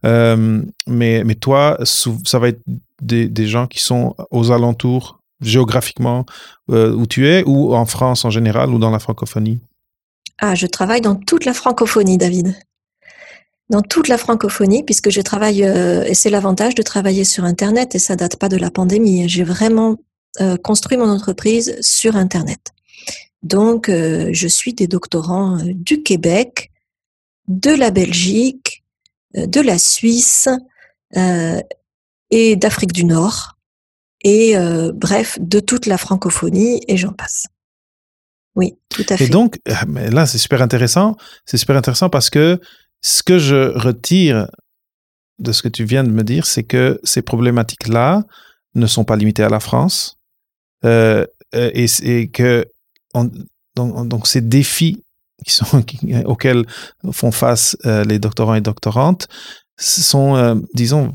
Euh, 0.06 0.62
mais, 0.86 1.24
toi, 1.34 1.76
ça 1.84 2.38
va 2.38 2.48
être 2.48 2.62
des, 3.02 3.28
des, 3.28 3.46
gens 3.48 3.66
qui 3.66 3.80
sont 3.80 4.14
aux 4.30 4.52
alentours 4.52 5.20
géographiquement 5.40 6.24
euh, 6.70 6.92
où 6.92 7.06
tu 7.06 7.26
es, 7.26 7.42
ou 7.46 7.74
en 7.74 7.86
France 7.86 8.24
en 8.24 8.30
général, 8.30 8.70
ou 8.70 8.78
dans 8.78 8.90
la 8.90 8.98
francophonie? 8.98 9.60
Ah, 10.38 10.54
je 10.54 10.66
travaille 10.66 11.00
dans 11.00 11.16
toute 11.16 11.44
la 11.44 11.52
francophonie, 11.52 12.16
David. 12.16 12.54
Dans 13.70 13.82
toute 13.82 14.08
la 14.08 14.18
francophonie, 14.18 14.84
puisque 14.84 15.10
je 15.10 15.20
travaille, 15.20 15.64
euh, 15.64 16.04
et 16.04 16.14
c'est 16.14 16.30
l'avantage 16.30 16.74
de 16.74 16.82
travailler 16.82 17.24
sur 17.24 17.44
Internet, 17.44 17.94
et 17.94 17.98
ça 17.98 18.16
date 18.16 18.36
pas 18.36 18.48
de 18.48 18.56
la 18.56 18.70
pandémie. 18.70 19.28
J'ai 19.28 19.44
vraiment 19.44 19.96
euh, 20.40 20.56
construit 20.56 20.96
mon 20.96 21.08
entreprise 21.10 21.76
sur 21.80 22.14
Internet. 22.14 22.72
Donc, 23.42 23.88
euh, 23.88 24.30
je 24.32 24.46
suis 24.46 24.74
des 24.74 24.86
doctorants 24.86 25.58
euh, 25.58 25.72
du 25.74 26.04
Québec, 26.04 26.70
de 27.48 27.72
la 27.72 27.90
Belgique, 27.90 28.84
de 29.34 29.60
la 29.60 29.78
Suisse 29.78 30.48
et 32.30 32.56
d'Afrique 32.56 32.92
du 32.92 33.04
Nord, 33.04 33.56
et 34.22 34.54
bref, 34.94 35.38
de 35.40 35.58
toute 35.58 35.86
la 35.86 35.98
francophonie, 35.98 36.80
et 36.86 36.96
j'en 36.96 37.12
passe. 37.12 37.46
Oui, 38.54 38.74
tout 38.88 39.04
à 39.08 39.16
fait. 39.16 39.24
Et 39.24 39.28
donc, 39.28 39.58
là, 39.66 40.26
c'est 40.26 40.38
super 40.38 40.62
intéressant. 40.62 41.16
C'est 41.44 41.56
super 41.56 41.76
intéressant 41.76 42.08
parce 42.08 42.30
que 42.30 42.60
ce 43.00 43.22
que 43.24 43.38
je 43.38 43.76
retire 43.76 44.48
de 45.40 45.50
ce 45.52 45.62
que 45.62 45.68
tu 45.68 45.84
viens 45.84 46.04
de 46.04 46.10
me 46.10 46.22
dire, 46.22 46.46
c'est 46.46 46.64
que 46.64 47.00
ces 47.02 47.22
problématiques-là 47.22 48.24
ne 48.74 48.86
sont 48.86 49.04
pas 49.04 49.16
limitées 49.16 49.42
à 49.42 49.48
la 49.48 49.60
France, 49.60 50.19
euh, 50.84 51.26
et, 51.52 51.86
et, 52.02 52.28
que 52.28 52.66
on, 53.14 53.30
donc, 53.74 54.26
ces 54.26 54.40
défis 54.40 55.02
auxquels 56.24 56.66
font 57.12 57.32
face 57.32 57.76
euh, 57.86 58.04
les 58.04 58.18
doctorants 58.18 58.54
et 58.54 58.60
doctorantes 58.60 59.28
sont, 59.78 60.36
euh, 60.36 60.56
disons, 60.74 61.14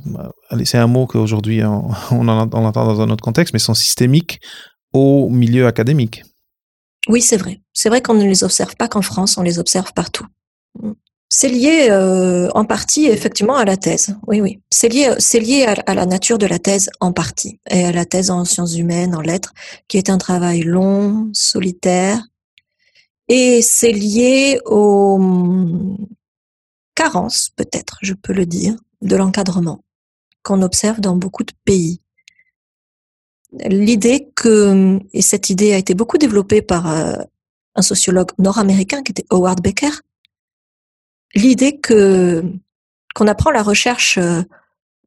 c'est 0.64 0.80
un 0.80 0.88
mot 0.88 1.06
qu'aujourd'hui 1.06 1.64
on, 1.64 1.90
on, 2.12 2.28
en, 2.28 2.50
on 2.52 2.66
entend 2.66 2.86
dans 2.86 3.02
un 3.02 3.10
autre 3.10 3.24
contexte, 3.24 3.54
mais 3.54 3.60
sont 3.60 3.76
systémiques 3.76 4.40
au 4.94 5.30
milieu 5.30 5.68
académique. 5.68 6.24
Oui, 7.08 7.22
c'est 7.22 7.38
vrai. 7.38 7.62
C'est 7.74 7.90
vrai 7.90 8.02
qu'on 8.02 8.16
ne 8.16 8.24
les 8.24 8.44
observe 8.44 8.76
pas 8.76 8.88
qu'en 8.88 9.04
France, 9.04 9.38
on 9.38 9.44
les 9.44 9.60
observe 9.60 9.94
partout. 9.94 10.26
C'est 11.30 11.50
lié 11.50 11.88
euh, 11.90 12.50
en 12.54 12.66
partie 12.66 13.08
effectivement 13.08 13.56
à 13.56 13.66
la 13.66 13.78
thèse. 13.78 14.16
Oui, 14.28 14.42
oui. 14.42 14.62
C'est 14.70 14.90
lié, 14.90 15.16
c'est 15.18 15.40
lié 15.40 15.66
à, 15.66 15.94
la 15.94 16.06
nature 16.06 16.38
de 16.38 16.46
la 16.46 16.60
thèse 16.60 16.90
en 17.00 17.12
partie 17.12 17.60
et 17.70 17.86
à 17.86 17.92
la 17.92 18.06
thèse 18.06 18.30
en 18.30 18.46
sciences 18.46 18.76
humaines, 18.76 19.16
en 19.16 19.22
lettres, 19.22 19.54
qui 19.88 19.98
est 19.98 20.10
un 20.10 20.18
travail 20.18 20.62
long, 20.62 21.30
solitaire, 21.34 22.22
et 23.28 23.62
c'est 23.64 23.92
lié 23.92 24.60
aux 24.66 25.20
carences, 26.94 27.50
peut-être, 27.56 27.98
je 28.02 28.14
peux 28.14 28.34
le 28.34 28.46
dire, 28.46 28.76
de 29.02 29.16
l'encadrement 29.16 29.84
qu'on 30.44 30.62
observe 30.62 31.02
dans 31.02 31.16
beaucoup 31.16 31.44
de 31.44 31.54
pays. 31.66 32.02
l'idée 33.52 34.30
que, 34.36 35.00
et 35.12 35.22
cette 35.22 35.50
idée 35.50 35.74
a 35.74 35.78
été 35.78 35.96
beaucoup 35.96 36.18
développée 36.18 36.62
par 36.62 36.86
un 36.88 37.82
sociologue 37.82 38.32
nord-américain 38.38 39.02
qui 39.02 39.12
était 39.12 39.26
Howard 39.32 39.62
Becker, 39.62 40.02
l'idée 41.36 41.80
que 41.80 42.44
qu'on 43.14 43.28
apprend 43.28 43.52
la 43.52 43.64
recherche 43.64 44.20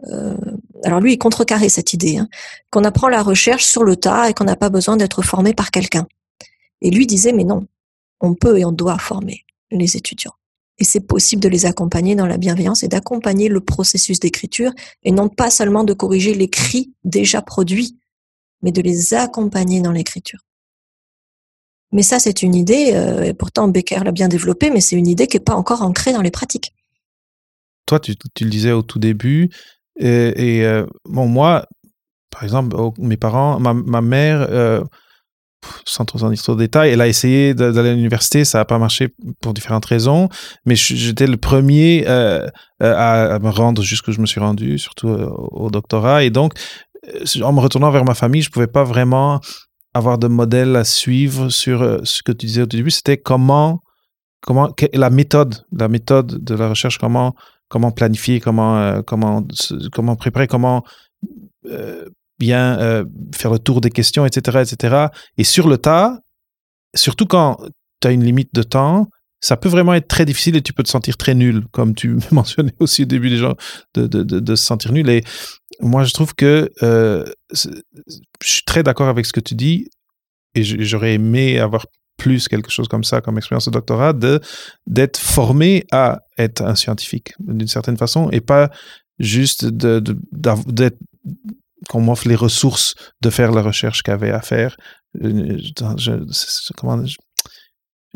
euh, 0.06 0.36
alors 0.84 1.00
lui, 1.00 1.14
il 1.14 1.18
contrecarrait 1.18 1.68
cette 1.68 1.92
idée, 1.92 2.18
hein, 2.18 2.28
qu'on 2.70 2.84
apprend 2.84 3.08
la 3.08 3.22
recherche 3.22 3.64
sur 3.64 3.84
le 3.84 3.96
tas 3.96 4.30
et 4.30 4.34
qu'on 4.34 4.44
n'a 4.44 4.56
pas 4.56 4.70
besoin 4.70 4.96
d'être 4.96 5.22
formé 5.22 5.54
par 5.54 5.70
quelqu'un. 5.70 6.06
Et 6.80 6.90
lui 6.90 7.06
disait, 7.06 7.32
mais 7.32 7.44
non, 7.44 7.66
on 8.20 8.34
peut 8.34 8.58
et 8.58 8.64
on 8.64 8.72
doit 8.72 8.98
former 8.98 9.44
les 9.70 9.96
étudiants. 9.96 10.34
Et 10.78 10.84
c'est 10.84 11.00
possible 11.00 11.42
de 11.42 11.48
les 11.48 11.66
accompagner 11.66 12.14
dans 12.14 12.26
la 12.26 12.36
bienveillance 12.36 12.84
et 12.84 12.88
d'accompagner 12.88 13.48
le 13.48 13.60
processus 13.60 14.20
d'écriture 14.20 14.70
et 15.02 15.10
non 15.10 15.28
pas 15.28 15.50
seulement 15.50 15.82
de 15.82 15.92
corriger 15.92 16.34
l'écrit 16.34 16.92
déjà 17.02 17.42
produit, 17.42 17.98
mais 18.62 18.70
de 18.70 18.80
les 18.80 19.14
accompagner 19.14 19.80
dans 19.80 19.90
l'écriture. 19.90 20.38
Mais 21.92 22.02
ça, 22.02 22.18
c'est 22.18 22.42
une 22.42 22.54
idée, 22.54 22.92
euh, 22.92 23.22
et 23.22 23.34
pourtant 23.34 23.68
Becker 23.68 24.00
l'a 24.04 24.12
bien 24.12 24.28
développée, 24.28 24.70
mais 24.70 24.80
c'est 24.80 24.96
une 24.96 25.06
idée 25.06 25.26
qui 25.26 25.36
n'est 25.36 25.44
pas 25.44 25.54
encore 25.54 25.82
ancrée 25.82 26.12
dans 26.12 26.20
les 26.20 26.30
pratiques. 26.30 26.74
Toi, 27.86 27.98
tu, 28.00 28.14
le 28.40 28.50
disais 28.50 28.72
au 28.72 28.82
tout 28.82 28.98
début, 28.98 29.48
et, 29.98 30.62
euh, 30.64 30.86
bon, 31.06 31.26
moi, 31.26 31.66
par 32.30 32.44
exemple, 32.44 32.76
mes 32.98 33.16
parents, 33.16 33.58
ma, 33.58 34.02
mère, 34.02 34.46
euh, 34.50 34.84
sans 35.86 36.04
trop 36.04 36.22
en 36.22 36.28
dire 36.30 36.42
trop 36.42 36.54
de 36.54 36.58
détails, 36.58 36.90
elle 36.90 37.00
a 37.00 37.08
essayé 37.08 37.54
d'aller 37.54 37.88
à 37.88 37.94
l'université, 37.94 38.44
ça 38.44 38.58
n'a 38.58 38.64
pas 38.66 38.78
marché 38.78 39.08
pour 39.40 39.54
différentes 39.54 39.86
raisons, 39.86 40.28
mais 40.66 40.76
j'étais 40.76 41.26
le 41.26 41.38
premier 41.38 42.06
à, 42.06 42.50
me 42.80 43.48
rendre 43.48 43.82
jusqu'où 43.82 44.12
je 44.12 44.20
me 44.20 44.26
suis 44.26 44.40
rendu, 44.40 44.78
surtout 44.78 45.08
au 45.08 45.70
doctorat. 45.70 46.22
Et 46.24 46.30
donc, 46.30 46.52
en 47.42 47.52
me 47.54 47.60
retournant 47.60 47.90
vers 47.90 48.04
ma 48.04 48.14
famille, 48.14 48.42
je 48.42 48.50
ne 48.50 48.52
pouvais 48.52 48.66
pas 48.66 48.84
vraiment 48.84 49.40
avoir 49.98 50.18
de 50.18 50.28
modèle 50.28 50.76
à 50.76 50.84
suivre 50.84 51.50
sur 51.50 52.00
ce 52.04 52.22
que 52.22 52.32
tu 52.32 52.46
disais 52.46 52.62
au 52.62 52.66
début, 52.66 52.90
c'était 52.90 53.18
comment, 53.18 53.80
comment, 54.40 54.74
la 54.92 55.10
méthode, 55.10 55.64
la 55.72 55.88
méthode 55.88 56.42
de 56.42 56.54
la 56.54 56.68
recherche, 56.68 56.98
comment 56.98 57.34
comment 57.68 57.90
planifier, 57.90 58.40
comment, 58.40 58.78
euh, 58.78 59.02
comment, 59.02 59.46
comment 59.92 60.16
préparer, 60.16 60.46
comment 60.46 60.84
euh, 61.66 62.08
bien 62.38 62.78
euh, 62.80 63.04
faire 63.34 63.52
le 63.52 63.58
tour 63.58 63.80
des 63.80 63.90
questions, 63.90 64.26
etc., 64.26 64.62
etc. 64.62 65.06
Et 65.36 65.44
sur 65.44 65.68
le 65.68 65.78
tas, 65.78 66.18
surtout 66.94 67.26
quand 67.26 67.58
tu 68.00 68.08
as 68.08 68.10
une 68.10 68.24
limite 68.24 68.54
de 68.54 68.62
temps, 68.62 69.08
ça 69.40 69.56
peut 69.56 69.68
vraiment 69.68 69.94
être 69.94 70.08
très 70.08 70.24
difficile 70.24 70.56
et 70.56 70.62
tu 70.62 70.72
peux 70.72 70.82
te 70.82 70.88
sentir 70.88 71.16
très 71.16 71.34
nul, 71.34 71.64
comme 71.70 71.94
tu 71.94 72.16
mentionnais 72.30 72.74
aussi 72.80 73.02
au 73.02 73.06
début 73.06 73.30
des 73.30 73.36
gens, 73.36 73.54
de, 73.94 74.06
de, 74.06 74.22
de, 74.22 74.54
se 74.56 74.64
sentir 74.64 74.92
nul. 74.92 75.08
Et 75.08 75.22
moi, 75.80 76.04
je 76.04 76.12
trouve 76.12 76.34
que 76.34 76.70
je 77.52 77.70
suis 78.42 78.64
très 78.64 78.82
d'accord 78.82 79.08
avec 79.08 79.26
ce 79.26 79.32
que 79.32 79.40
tu 79.40 79.54
dis 79.54 79.88
et 80.54 80.64
j'aurais 80.64 81.14
aimé 81.14 81.58
avoir 81.58 81.86
plus 82.16 82.48
quelque 82.48 82.70
chose 82.70 82.88
comme 82.88 83.04
ça 83.04 83.20
comme 83.20 83.38
expérience 83.38 83.66
de 83.66 83.70
doctorat, 83.70 84.12
de 84.12 84.40
d'être 84.86 85.18
formé 85.18 85.86
à 85.92 86.20
être 86.36 86.62
un 86.62 86.74
scientifique 86.74 87.32
d'une 87.38 87.68
certaine 87.68 87.96
façon 87.96 88.28
et 88.30 88.40
pas 88.40 88.70
juste 89.18 89.64
de, 89.64 90.02
d'être 90.32 90.98
qu'on 91.88 92.00
m'offre 92.00 92.28
les 92.28 92.34
ressources 92.34 92.94
de 93.20 93.30
faire 93.30 93.52
la 93.52 93.62
recherche 93.62 94.02
qu'il 94.02 94.10
y 94.10 94.14
avait 94.14 94.30
à 94.30 94.40
faire. 94.40 94.76
Comment, 96.76 97.06
je, 97.06 97.16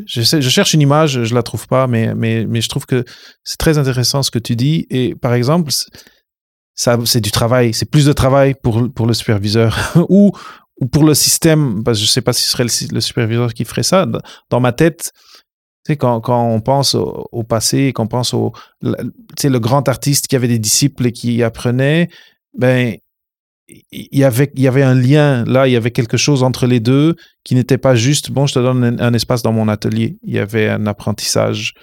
je, 0.05 0.49
cherche 0.49 0.73
une 0.73 0.81
image, 0.81 1.23
je 1.23 1.35
la 1.35 1.43
trouve 1.43 1.67
pas, 1.67 1.87
mais, 1.87 2.15
mais, 2.15 2.61
je 2.61 2.69
trouve 2.69 2.85
que 2.85 3.03
c'est 3.43 3.57
très 3.57 3.77
intéressant 3.77 4.23
ce 4.23 4.31
que 4.31 4.39
tu 4.39 4.55
dis. 4.55 4.87
Et 4.89 5.15
par 5.15 5.33
exemple, 5.33 5.71
ça, 6.75 6.97
c'est 7.05 7.21
du 7.21 7.31
travail, 7.31 7.73
c'est 7.73 7.89
plus 7.89 8.05
de 8.05 8.13
travail 8.13 8.55
pour, 8.61 8.91
pour 8.93 9.05
le 9.05 9.13
superviseur 9.13 9.93
ou, 10.09 10.31
ou 10.79 10.87
pour 10.87 11.03
le 11.03 11.13
système, 11.13 11.83
parce 11.83 11.97
que 11.97 12.05
je 12.05 12.09
ne 12.09 12.13
sais 12.13 12.21
pas 12.21 12.33
si 12.33 12.45
ce 12.45 12.51
serait 12.51 12.65
le, 12.91 13.01
superviseur 13.01 13.53
qui 13.53 13.65
ferait 13.65 13.83
ça, 13.83 14.07
dans 14.49 14.59
ma 14.59 14.71
tête, 14.71 15.11
quand, 15.99 16.21
quand 16.21 16.47
on 16.47 16.61
pense 16.61 16.95
au, 16.95 17.43
passé, 17.43 17.91
qu'on 17.93 18.07
pense 18.07 18.33
au 18.33 18.53
le 18.81 19.57
grand 19.59 19.87
artiste 19.89 20.27
qui 20.27 20.35
avait 20.35 20.47
des 20.47 20.59
disciples 20.59 21.07
et 21.07 21.11
qui 21.11 21.43
apprenait, 21.43 22.09
ben, 22.57 22.97
il 23.91 24.19
y 24.19 24.23
avait, 24.23 24.51
il 24.55 24.61
y 24.61 24.67
avait 24.67 24.83
un 24.83 24.95
lien 24.95 25.43
là, 25.45 25.67
il 25.67 25.71
y 25.71 25.75
avait 25.75 25.91
quelque 25.91 26.17
chose 26.17 26.43
entre 26.43 26.67
les 26.67 26.79
deux 26.79 27.15
qui 27.43 27.55
n'était 27.55 27.77
pas 27.77 27.95
juste, 27.95 28.31
bon, 28.31 28.45
je 28.45 28.55
te 28.55 28.59
donne 28.59 28.99
un, 28.99 29.13
espace 29.13 29.41
dans 29.41 29.51
mon 29.51 29.67
atelier. 29.67 30.17
Il 30.23 30.33
y 30.33 30.39
avait 30.39 30.69
un 30.69 30.85
apprentissage 30.87 31.73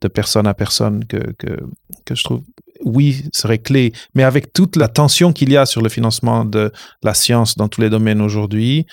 de 0.00 0.08
personne 0.08 0.46
à 0.46 0.54
personne 0.54 1.04
que, 1.04 1.32
que, 1.38 1.58
que 2.04 2.14
je 2.14 2.24
trouve 2.24 2.42
oui, 2.84 3.24
serait 3.32 3.58
clé. 3.58 3.92
Mais 4.14 4.22
avec 4.22 4.52
toute 4.52 4.76
la 4.76 4.88
tension 4.88 5.32
qu'il 5.32 5.52
y 5.52 5.56
a 5.56 5.66
sur 5.66 5.82
le 5.82 5.88
financement 5.88 6.44
de 6.44 6.72
la 7.02 7.14
science 7.14 7.56
dans 7.56 7.68
tous 7.68 7.80
les 7.80 7.90
domaines 7.90 8.20
aujourd'hui, 8.20 8.86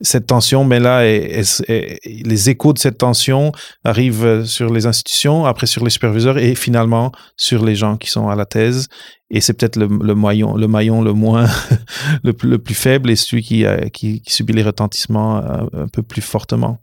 cette 0.00 0.26
tension, 0.26 0.64
mais 0.64 0.78
là, 0.78 1.02
les 1.04 2.50
échos 2.50 2.72
de 2.72 2.78
cette 2.78 2.98
tension 2.98 3.52
arrivent 3.84 4.44
sur 4.44 4.72
les 4.72 4.86
institutions, 4.86 5.46
après 5.46 5.66
sur 5.66 5.84
les 5.84 5.90
superviseurs 5.90 6.38
et 6.38 6.54
finalement 6.54 7.12
sur 7.36 7.64
les 7.64 7.74
gens 7.74 7.96
qui 7.96 8.10
sont 8.10 8.28
à 8.28 8.36
la 8.36 8.44
thèse. 8.44 8.88
Et 9.30 9.40
c'est 9.40 9.54
peut-être 9.54 9.76
le, 9.76 10.14
maillon, 10.14 10.54
le 10.54 10.68
maillon 10.68 11.02
le 11.02 11.12
moins, 11.12 11.46
le, 12.24 12.32
plus 12.32 12.74
faible 12.74 13.10
et 13.10 13.16
celui 13.16 13.42
qui, 13.42 13.64
qui, 13.92 14.20
qui 14.20 14.32
subit 14.32 14.52
les 14.52 14.62
retentissements 14.62 15.38
un, 15.38 15.66
un 15.72 15.88
peu 15.88 16.02
plus 16.02 16.22
fortement. 16.22 16.78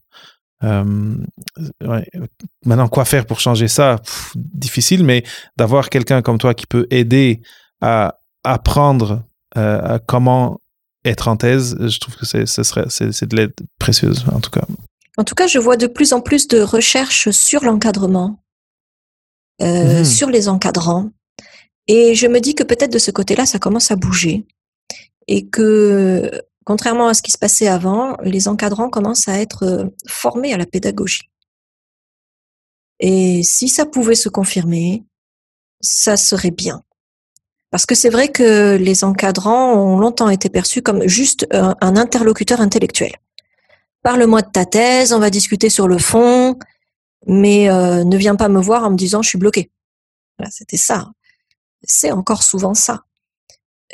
Euh. 0.64 1.16
Maintenant, 2.66 2.88
quoi 2.88 3.06
faire 3.06 3.26
pour 3.26 3.40
changer 3.40 3.68
ça? 3.68 3.98
Difficile, 4.36 5.04
mais 5.04 5.24
d'avoir 5.58 5.90
quelqu'un 5.90 6.22
comme 6.22 6.38
toi 6.38 6.54
qui 6.54 6.66
peut 6.66 6.88
aider 6.90 7.42
à 7.82 8.16
apprendre 8.44 9.24
euh, 9.58 10.00
comment 10.08 10.60
être 11.06 11.28
en 11.28 11.38
thèse, 11.38 11.76
je 11.80 12.00
trouve 12.00 12.16
que 12.16 12.26
c'est, 12.26 12.46
ce 12.46 12.64
serait, 12.64 12.86
c'est, 12.90 13.26
de 13.26 13.36
l'aide 13.36 13.54
précieuse, 13.80 14.26
en 14.32 14.40
tout 14.40 14.52
cas. 14.52 14.66
En 15.18 15.24
tout 15.24 15.36
cas, 15.36 15.48
je 15.48 15.60
vois 15.60 15.78
de 15.78 15.88
plus 15.88 16.14
en 16.14 16.22
plus 16.22 16.48
de 16.48 16.62
recherches 16.62 17.30
sur 17.30 17.64
l'encadrement, 17.64 18.40
euh, 19.62 20.02
mmh. 20.02 20.06
sur 20.06 20.30
les 20.30 20.48
encadrants. 20.48 21.10
Et 21.88 22.16
je 22.16 22.28
me 22.28 22.40
dis 22.40 22.56
que 22.56 22.64
peut-être 22.64 22.94
de 22.94 23.00
ce 23.00 23.12
côté-là, 23.12 23.46
ça 23.46 23.60
commence 23.60 23.92
à 23.92 23.96
bouger. 23.96 24.46
Et 25.28 25.48
que 25.48 26.32
Contrairement 26.66 27.08
à 27.08 27.14
ce 27.14 27.22
qui 27.22 27.32
se 27.32 27.38
passait 27.38 27.68
avant, 27.68 28.16
les 28.24 28.48
encadrants 28.48 28.90
commencent 28.90 29.28
à 29.28 29.40
être 29.40 29.64
euh, 29.64 29.86
formés 30.08 30.54
à 30.54 30.58
la 30.58 30.66
pédagogie. 30.66 31.30
Et 33.00 33.44
si 33.44 33.68
ça 33.68 33.86
pouvait 33.86 34.16
se 34.16 34.30
confirmer, 34.30 35.04
ça 35.82 36.16
serait 36.16 36.52
bien. 36.52 36.84
Parce 37.74 37.88
que 37.88 37.96
c'est 37.96 38.12
vrai 38.12 38.28
que 38.28 38.76
les 38.76 39.04
encadrants 39.04 39.74
ont 39.74 39.98
longtemps 39.98 40.30
été 40.30 40.48
perçus 40.48 40.84
comme 40.84 41.08
juste 41.08 41.48
un, 41.50 41.76
interlocuteur 41.82 42.62
intellectuel. 42.62 43.14
Parle-moi 44.04 44.44
de 44.44 44.52
ta 44.52 44.64
thèse, 44.66 45.12
on 45.12 45.18
va 45.18 45.32
discuter 45.32 45.72
sur 45.72 45.88
le 45.88 45.98
fond, 45.98 46.60
mais 47.26 47.72
euh, 47.72 48.04
ne 48.04 48.16
viens 48.16 48.36
pas 48.36 48.48
me 48.48 48.62
voir 48.62 48.84
en 48.84 48.92
me 48.92 48.96
disant 48.96 49.24
je 49.24 49.30
suis 49.30 49.40
bloqué. 49.40 49.72
Voilà, 50.38 50.52
c'était 50.52 50.78
ça. 50.78 51.10
C'est 51.82 52.12
encore 52.12 52.44
souvent 52.44 52.76
ça. 52.76 53.06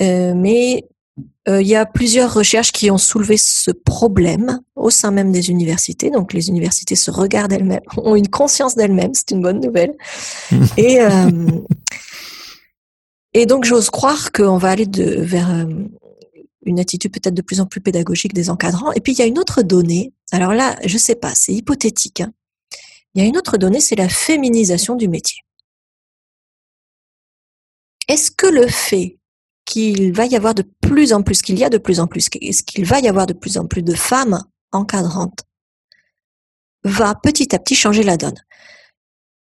Euh, 0.01 0.33
mais 0.35 0.83
euh, 1.47 1.61
il 1.61 1.67
y 1.69 1.77
a 1.77 1.85
plusieurs 1.85 2.33
recherches 2.33 2.73
qui 2.73 2.91
ont 2.91 2.97
soulevé 2.97 3.37
ce 3.37 3.71
problème 3.71 4.59
au 4.75 4.89
sein 4.89 5.11
même 5.11 5.31
des 5.31 5.51
universités. 5.51 6.09
Donc 6.09 6.33
les 6.33 6.49
universités 6.49 6.97
se 6.97 7.11
regardent 7.11 7.53
elles-mêmes, 7.53 7.79
ont 7.97 8.17
une 8.17 8.27
conscience 8.27 8.75
d'elles-mêmes, 8.75 9.13
c'est 9.13 9.31
une 9.31 9.41
bonne 9.41 9.61
nouvelle. 9.61 9.95
et, 10.75 10.99
euh, 10.99 11.29
et 13.33 13.45
donc 13.45 13.65
j'ose 13.65 13.89
croire 13.89 14.31
qu'on 14.31 14.57
va 14.57 14.69
aller 14.69 14.87
vers 14.95 15.51
euh, 15.51 15.65
une 16.65 16.79
attitude 16.79 17.11
peut-être 17.11 17.33
de 17.33 17.41
plus 17.41 17.59
en 17.59 17.65
plus 17.65 17.81
pédagogique 17.81 18.33
des 18.33 18.49
encadrants. 18.49 18.91
Et 18.93 19.01
puis 19.01 19.13
il 19.13 19.19
y 19.19 19.21
a 19.21 19.25
une 19.25 19.39
autre 19.39 19.61
donnée. 19.61 20.13
Alors 20.31 20.53
là, 20.53 20.77
je 20.85 20.97
sais 20.97 21.15
pas, 21.15 21.33
c'est 21.35 21.53
hypothétique. 21.53 22.21
Hein. 22.21 22.31
Il 23.13 23.21
y 23.21 23.25
a 23.25 23.27
une 23.27 23.37
autre 23.37 23.57
donnée, 23.57 23.79
c'est 23.79 23.95
la 23.95 24.09
féminisation 24.09 24.95
du 24.95 25.07
métier. 25.07 25.41
Est-ce 28.07 28.31
que 28.31 28.47
le 28.47 28.67
fait 28.67 29.17
qu'il 29.65 30.13
va 30.13 30.25
y 30.25 30.35
avoir 30.35 30.55
de 30.55 30.63
plus 30.81 31.13
en 31.13 31.21
plus, 31.21 31.43
qu'il 31.43 31.59
y 31.59 31.63
a 31.63 31.69
de 31.69 31.77
plus 31.77 31.99
en 31.99 32.07
plus, 32.07 32.27
qu'il 32.29 32.85
va 32.85 32.99
y 32.99 33.07
avoir 33.07 33.27
de 33.27 33.33
plus 33.33 33.57
en 33.57 33.67
plus 33.67 33.83
de 33.83 33.93
femmes 33.93 34.43
encadrantes, 34.71 35.43
va 36.83 37.13
petit 37.13 37.53
à 37.53 37.59
petit 37.59 37.75
changer 37.75 38.01
la 38.01 38.17
donne. 38.17 38.37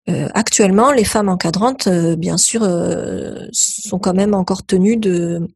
Euh, 0.09 0.29
actuellement, 0.35 0.93
les 0.93 1.05
femmes 1.05 1.29
encadrantes, 1.29 1.89
euh, 1.89 2.15
bien 2.15 2.37
sûr, 2.37 2.63
euh, 2.63 3.47
sont 3.53 3.99
quand 3.99 4.15
même 4.15 4.35
encore 4.35 4.65
tenues 4.65 4.97
de, 4.97 5.49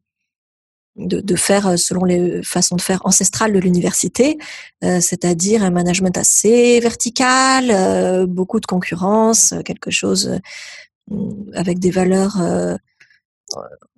faire 1.37 1.79
selon 1.79 2.03
les 2.03 2.43
façons 2.43 2.75
de 2.75 2.81
faire 2.81 3.01
ancestrales 3.05 3.53
de 3.53 3.59
l'université, 3.59 4.37
c'est-à-dire 4.81 5.63
un 5.63 5.71
management 5.71 6.15
assez 6.17 6.79
vertical, 6.81 8.27
beaucoup 8.27 8.59
de 8.59 8.65
concurrence, 8.65 9.53
quelque 9.65 9.89
chose 9.89 10.37
avec 11.53 11.79
des 11.79 11.91
valeurs 11.91 12.37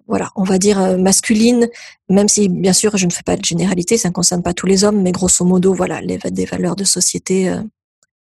voilà, 0.08 0.30
on 0.36 0.44
va 0.44 0.60
dire 0.60 0.98
masculine, 0.98 1.68
même 2.10 2.30
si 2.30 2.48
bien 2.48 2.74
sûr 2.74 2.96
je 2.96 3.06
ne 3.06 3.12
fais 3.12 3.24
pas 3.24 3.38
de 3.38 3.44
généralité, 3.44 3.98
ça 3.98 4.10
ne 4.10 4.14
concerne 4.14 4.44
pas 4.44 4.54
tous 4.54 4.68
les 4.68 4.84
hommes, 4.84 5.02
mais 5.02 5.12
grosso 5.12 5.44
modo, 5.44 5.74
voilà, 5.74 6.00
les, 6.00 6.18
des 6.18 6.46
valeurs 6.46 6.76
de 6.76 6.84
société 6.84 7.54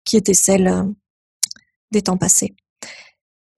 qui 0.06 0.16
étaient 0.16 0.34
celles 0.34 0.94
des 1.92 2.02
temps 2.02 2.18
passés. 2.18 2.56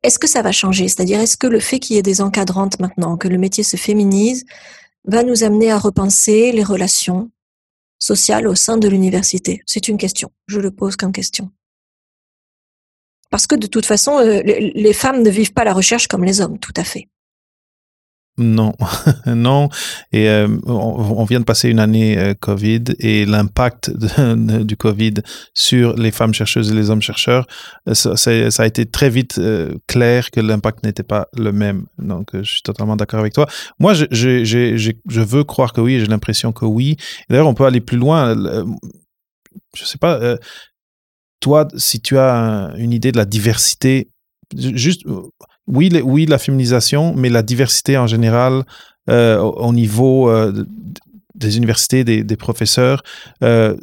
Est-ce 0.03 0.17
que 0.17 0.27
ça 0.27 0.41
va 0.41 0.51
changer? 0.51 0.87
C'est-à-dire, 0.87 1.19
est-ce 1.19 1.37
que 1.37 1.47
le 1.47 1.59
fait 1.59 1.79
qu'il 1.79 1.95
y 1.95 1.99
ait 1.99 2.03
des 2.03 2.21
encadrantes 2.21 2.79
maintenant, 2.79 3.17
que 3.17 3.27
le 3.27 3.37
métier 3.37 3.63
se 3.63 3.77
féminise, 3.77 4.45
va 5.05 5.23
nous 5.23 5.43
amener 5.43 5.71
à 5.71 5.77
repenser 5.77 6.51
les 6.51 6.63
relations 6.63 7.29
sociales 7.99 8.47
au 8.47 8.55
sein 8.55 8.77
de 8.77 8.87
l'université? 8.87 9.61
C'est 9.67 9.87
une 9.87 9.97
question. 9.97 10.31
Je 10.47 10.59
le 10.59 10.71
pose 10.71 10.95
comme 10.95 11.11
question. 11.11 11.51
Parce 13.29 13.47
que 13.47 13.55
de 13.55 13.67
toute 13.67 13.85
façon, 13.85 14.17
euh, 14.19 14.41
les 14.43 14.93
femmes 14.93 15.21
ne 15.21 15.29
vivent 15.29 15.53
pas 15.53 15.63
la 15.63 15.73
recherche 15.73 16.07
comme 16.07 16.23
les 16.23 16.41
hommes, 16.41 16.59
tout 16.59 16.73
à 16.75 16.83
fait. 16.83 17.07
Non, 18.37 18.73
non. 19.25 19.69
Et 20.11 20.29
euh, 20.29 20.47
on, 20.65 21.25
vient 21.25 21.41
de 21.41 21.45
passer 21.45 21.69
une 21.69 21.79
année 21.79 22.17
euh, 22.17 22.33
Covid 22.33 22.83
et 22.99 23.25
l'impact 23.25 23.91
du 23.91 24.77
Covid 24.77 25.15
sur 25.53 25.95
les 25.95 26.11
femmes 26.11 26.33
chercheuses 26.33 26.71
et 26.71 26.73
les 26.73 26.89
hommes 26.89 27.01
chercheurs, 27.01 27.45
euh, 27.89 27.93
ça, 27.93 28.63
a 28.63 28.65
été 28.65 28.85
très 28.85 29.09
vite 29.09 29.39
clair 29.87 30.31
que 30.31 30.39
l'impact 30.39 30.83
n'était 30.83 31.03
pas 31.03 31.27
le 31.37 31.51
même. 31.51 31.85
Donc, 31.97 32.29
je 32.33 32.43
suis 32.43 32.61
totalement 32.61 32.95
d'accord 32.95 33.19
avec 33.19 33.33
toi. 33.33 33.47
Moi, 33.79 33.93
je, 33.93 35.21
veux 35.23 35.43
croire 35.43 35.73
que 35.73 35.81
oui, 35.81 35.99
j'ai 35.99 36.07
l'impression 36.07 36.53
que 36.53 36.65
oui. 36.65 36.95
D'ailleurs, 37.29 37.47
on 37.47 37.53
peut 37.53 37.65
aller 37.65 37.81
plus 37.81 37.97
loin. 37.97 38.33
Je 39.75 39.85
sais 39.85 39.97
pas. 39.97 40.37
toi, 41.41 41.67
si 41.75 41.99
tu 41.99 42.17
as 42.17 42.71
une 42.77 42.93
idée 42.93 43.11
de 43.11 43.17
la 43.17 43.25
diversité, 43.25 44.09
juste 44.57 45.03
oui, 45.67 45.89
oui, 46.03 46.25
la 46.25 46.37
féminisation, 46.37 47.13
mais 47.15 47.29
la 47.29 47.43
diversité 47.43 47.97
en 47.97 48.07
général 48.07 48.63
euh, 49.09 49.37
au 49.39 49.73
niveau 49.73 50.29
euh, 50.29 50.65
des 51.35 51.57
universités, 51.57 52.03
des, 52.03 52.35
professeurs. 52.35 53.03
Euh, 53.43 53.75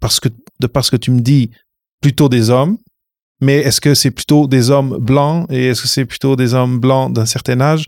parce 0.00 0.20
que, 0.20 0.28
de 0.60 0.66
parce 0.66 0.90
que 0.90 0.96
tu 0.96 1.10
me 1.10 1.20
dis 1.20 1.50
plutôt 2.00 2.28
des 2.28 2.50
hommes, 2.50 2.78
mais 3.40 3.58
est-ce 3.58 3.80
que 3.80 3.94
c'est 3.94 4.10
plutôt 4.10 4.46
des 4.46 4.70
hommes 4.70 4.98
blancs 4.98 5.46
et 5.50 5.68
est-ce 5.68 5.82
que 5.82 5.88
c'est 5.88 6.04
plutôt 6.04 6.34
des 6.34 6.54
hommes 6.54 6.80
blancs 6.80 7.12
d'un 7.12 7.26
certain 7.26 7.60
âge? 7.60 7.84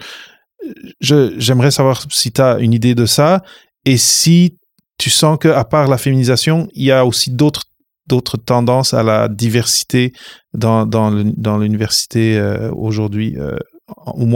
J'aimerais 1.01 1.70
savoir 1.70 2.05
si 2.11 2.30
tu 2.30 2.40
as 2.40 2.59
une 2.59 2.72
idée 2.72 2.94
de 2.94 3.07
ça 3.07 3.42
et 3.84 3.96
si 3.96 4.59
tu 4.98 5.11
sens 5.11 5.38
qu'à 5.38 5.64
part 5.64 5.88
la 5.88 5.98
féminisation, 5.98 6.68
il 6.74 6.84
y 6.84 6.92
a 6.92 7.05
aussi 7.05 7.30
d'autres 7.30 7.64
d'autres 8.11 8.37
tendances 8.37 8.93
à 8.93 9.03
la 9.03 9.29
diversité 9.29 10.13
dans, 10.53 10.85
dans 10.85 11.59
l'université 11.59 12.37
euh, 12.37 12.71
aujourd'hui, 12.73 13.37
euh, 13.39 13.57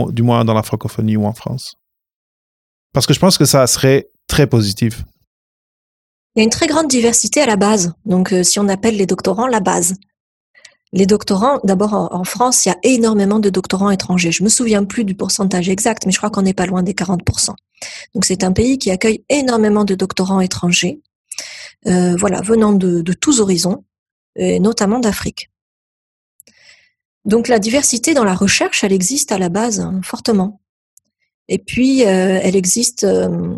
du 0.09 0.23
moins 0.23 0.45
dans 0.45 0.53
la 0.53 0.63
francophonie 0.63 1.17
ou 1.17 1.25
en 1.25 1.33
France? 1.33 1.75
Parce 2.93 3.05
que 3.05 3.13
je 3.13 3.19
pense 3.19 3.37
que 3.37 3.45
ça 3.45 3.67
serait 3.67 4.07
très 4.27 4.47
positif. 4.47 5.03
Il 6.35 6.39
y 6.39 6.41
a 6.41 6.43
une 6.45 6.49
très 6.49 6.67
grande 6.67 6.87
diversité 6.87 7.41
à 7.41 7.45
la 7.45 7.57
base. 7.57 7.93
Donc, 8.05 8.31
euh, 8.31 8.43
si 8.43 8.59
on 8.59 8.67
appelle 8.69 8.95
les 8.95 9.05
doctorants 9.05 9.47
la 9.47 9.59
base. 9.59 9.95
Les 10.93 11.05
doctorants, 11.05 11.59
d'abord 11.65 11.93
en, 11.93 12.23
France, 12.23 12.65
il 12.65 12.69
y 12.69 12.71
a 12.71 12.77
énormément 12.83 13.39
de 13.39 13.49
doctorants 13.49 13.91
étrangers. 13.91 14.31
Je 14.31 14.43
me 14.43 14.49
souviens 14.49 14.85
plus 14.85 15.03
du 15.03 15.13
pourcentage 15.13 15.67
exact, 15.67 16.05
mais 16.05 16.13
je 16.13 16.17
crois 16.17 16.29
qu'on 16.29 16.43
n'est 16.43 16.53
pas 16.53 16.67
loin 16.67 16.83
des 16.83 16.93
40%. 16.93 17.49
Donc 18.13 18.23
c'est 18.23 18.45
un 18.45 18.53
pays 18.53 18.77
qui 18.77 18.91
accueille 18.91 19.25
énormément 19.27 19.83
de 19.83 19.93
doctorants 19.95 20.39
étrangers. 20.39 21.01
Euh, 21.87 22.15
voilà, 22.17 22.41
venant 22.41 22.73
de, 22.73 23.13
tous 23.13 23.39
horizons, 23.39 23.83
et 24.35 24.59
notamment 24.59 24.99
d'Afrique. 24.99 25.51
Donc 27.25 27.47
la 27.47 27.59
diversité 27.59 28.13
dans 28.13 28.23
la 28.23 28.33
recherche, 28.33 28.83
elle 28.83 28.93
existe 28.93 29.31
à 29.31 29.37
la 29.37 29.49
base 29.49 29.79
hein, 29.79 30.01
fortement. 30.03 30.61
Et 31.47 31.59
puis, 31.59 32.03
euh, 32.05 32.39
elle 32.41 32.55
existe 32.55 33.03
euh, 33.03 33.55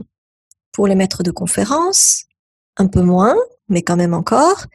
pour 0.73 0.87
les 0.87 0.95
maîtres 0.95 1.23
de 1.23 1.31
conférences, 1.31 2.25
un 2.75 2.87
peu 2.87 3.01
moins, 3.01 3.35
mais 3.69 3.81
quand 3.81 3.95
même 3.95 4.13
encore. 4.13 4.65